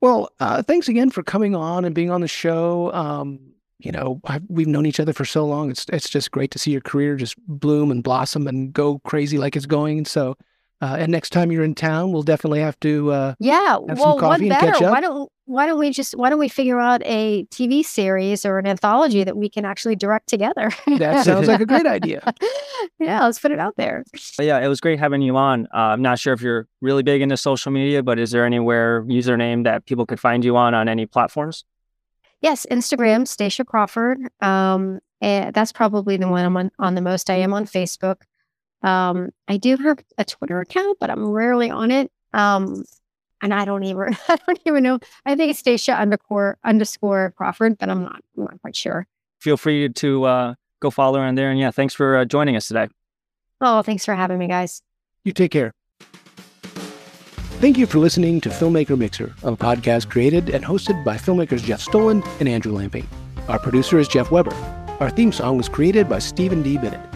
Well, 0.01 0.31
uh, 0.41 0.63
thanks 0.63 0.89
again 0.89 1.11
for 1.11 1.23
coming 1.23 1.55
on 1.55 1.85
and 1.85 1.95
being 1.95 2.11
on 2.11 2.23
the 2.23 2.29
show. 2.29 2.93
Um, 2.93 3.39
you 3.79 3.93
know, 3.93 4.21
I've, 4.25 4.43
we've 4.49 4.67
known 4.67 4.87
each 4.87 5.01
other 5.01 5.13
for 5.13 5.25
so 5.25 5.47
long. 5.47 5.71
It's 5.71 5.87
it's 5.93 6.09
just 6.09 6.31
great 6.31 6.51
to 6.53 6.59
see 6.59 6.71
your 6.71 6.81
career 6.81 7.17
just 7.17 7.37
bloom 7.47 7.91
and 7.91 8.03
blossom 8.03 8.47
and 8.47 8.73
go 8.73 9.01
crazy 9.01 9.39
like 9.39 9.57
it's 9.57 9.67
going. 9.67 10.05
So, 10.05 10.37
uh, 10.83 10.97
and 10.99 11.13
next 11.13 11.31
time 11.31 11.53
you're 11.53 11.63
in 11.63 11.77
town, 11.77 12.11
we'll 12.11 12.25
definitely 12.25 12.59
have 12.59 12.79
to 12.81 13.13
uh, 13.13 13.35
yeah. 13.39 13.79
have 13.89 13.99
well, 13.99 14.19
some 14.19 14.19
coffee 14.19 14.27
what 14.27 14.41
and 14.41 14.51
catch 14.51 14.73
better? 14.73 14.87
up. 14.87 14.91
Why 14.91 15.01
don't 15.01 15.31
why 15.45 15.67
don't 15.67 15.79
we 15.79 15.91
just 15.91 16.17
why 16.17 16.29
don't 16.29 16.41
we 16.41 16.49
figure 16.49 16.81
out 16.81 17.01
a 17.05 17.45
TV 17.47 17.85
series 17.85 18.45
or 18.45 18.59
an 18.59 18.67
anthology 18.67 19.23
that 19.23 19.37
we 19.37 19.49
can 19.49 19.65
actually 19.65 19.95
direct 19.95 20.29
together? 20.29 20.73
that 20.99 21.25
sounds 21.25 21.47
like 21.47 21.61
a 21.61 21.67
great 21.67 21.87
idea. 21.87 22.35
yeah, 22.99 23.25
let's 23.25 23.39
put 23.39 23.53
it 23.53 23.61
out 23.61 23.77
there. 23.77 24.03
But 24.37 24.47
yeah, 24.47 24.59
it 24.59 24.67
was 24.67 24.81
great 24.81 24.99
having 24.99 25.23
you 25.23 25.37
on. 25.37 25.69
Uh, 25.73 25.79
I'm 25.79 26.03
not 26.03 26.19
sure 26.19 26.33
if 26.33 26.43
you're 26.43 26.67
really 26.81 27.05
big 27.05 27.23
into 27.23 27.37
social 27.37 27.71
media, 27.71 28.03
but 28.03 28.19
is 28.19 28.33
there 28.33 28.45
anywhere 28.45 29.05
username 29.05 29.63
that 29.63 29.87
people 29.87 30.05
could 30.05 30.19
find 30.19 30.45
you 30.45 30.57
on 30.57 30.75
on 30.75 30.89
any 30.89 31.07
platforms? 31.07 31.65
Yes, 32.41 32.67
Instagram, 32.73 33.29
Stacia 33.29 33.65
Crawford. 33.65 34.19
Um, 34.41 34.99
and 35.21 35.55
that's 35.55 35.71
probably 35.71 36.17
the 36.17 36.27
one 36.27 36.45
I'm 36.45 36.57
on, 36.57 36.71
on 36.81 36.97
the 36.97 37.01
most. 37.01 37.31
I 37.31 37.37
am 37.37 37.55
on 37.55 37.67
Facebook. 37.67 38.23
Um, 38.83 39.31
I 39.49 39.57
do 39.57 39.77
have 39.77 39.99
a 40.19 40.25
Twitter 40.25 40.61
account, 40.61 40.99
but 41.01 41.11
I'm 41.11 41.29
rarely 41.29 41.71
on 41.71 41.91
it. 41.91 42.11
Um, 42.33 42.85
and 43.43 43.53
I 43.53 43.65
don't 43.65 43.85
even 43.85 44.17
I 44.29 44.37
don't 44.47 44.61
even 44.65 44.83
know. 44.83 44.99
I 45.27 45.35
think 45.35 45.51
it's 45.51 45.59
Stacia 45.59 45.93
underscore 45.93 46.59
underscore 46.65 47.35
Crawford, 47.37 47.79
but 47.79 47.89
I'm 47.89 48.03
not 48.05 48.23
I'm 48.37 48.45
not 48.45 48.61
quite 48.63 48.77
sure. 48.77 49.07
Feel 49.41 49.57
free 49.57 49.89
to 49.89 50.25
uh, 50.25 50.55
go 50.81 50.91
follow 50.91 51.19
her 51.19 51.25
on 51.25 51.35
there. 51.35 51.51
And 51.51 51.59
yeah, 51.59 51.71
thanks 51.71 51.95
for 51.95 52.17
uh, 52.17 52.25
joining 52.25 52.57
us 52.57 52.69
today. 52.69 52.89
Oh, 53.61 53.83
thanks 53.83 54.05
for 54.05 54.15
having 54.15 54.39
me, 54.39 54.47
guys. 54.47 54.83
You 55.25 55.33
take 55.33 55.51
care. 55.51 55.73
Thank 57.61 57.79
you 57.79 57.87
for 57.87 57.99
listening 57.99 58.41
to 58.41 58.49
Filmmaker 58.49 58.99
Mixer, 58.99 59.35
a 59.45 59.53
podcast 59.53 60.11
created 60.11 60.51
and 60.51 60.65
hosted 60.65 61.05
by 61.05 61.17
filmmakers 61.17 61.63
Jeff 61.63 61.85
Stolhand 61.85 62.27
and 62.41 62.49
Andrew 62.49 62.73
Lamping. 62.73 63.07
Our 63.49 63.59
producer 63.59 64.01
is 64.01 64.09
Jeff 64.09 64.33
Weber. 64.33 64.55
Our 64.99 65.11
theme 65.11 65.31
song 65.31 65.59
was 65.59 65.69
created 65.69 66.09
by 66.09 66.19
Stephen 66.19 66.63
D. 66.63 66.77
Bennett. 66.77 67.12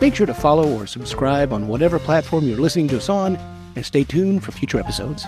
Make 0.00 0.14
sure 0.14 0.26
to 0.26 0.34
follow 0.34 0.66
or 0.78 0.86
subscribe 0.86 1.52
on 1.52 1.68
whatever 1.68 1.98
platform 1.98 2.44
you're 2.46 2.58
listening 2.58 2.88
to 2.88 2.96
us 2.96 3.08
on, 3.08 3.36
and 3.76 3.84
stay 3.84 4.02
tuned 4.02 4.42
for 4.42 4.50
future 4.50 4.80
episodes. 4.80 5.26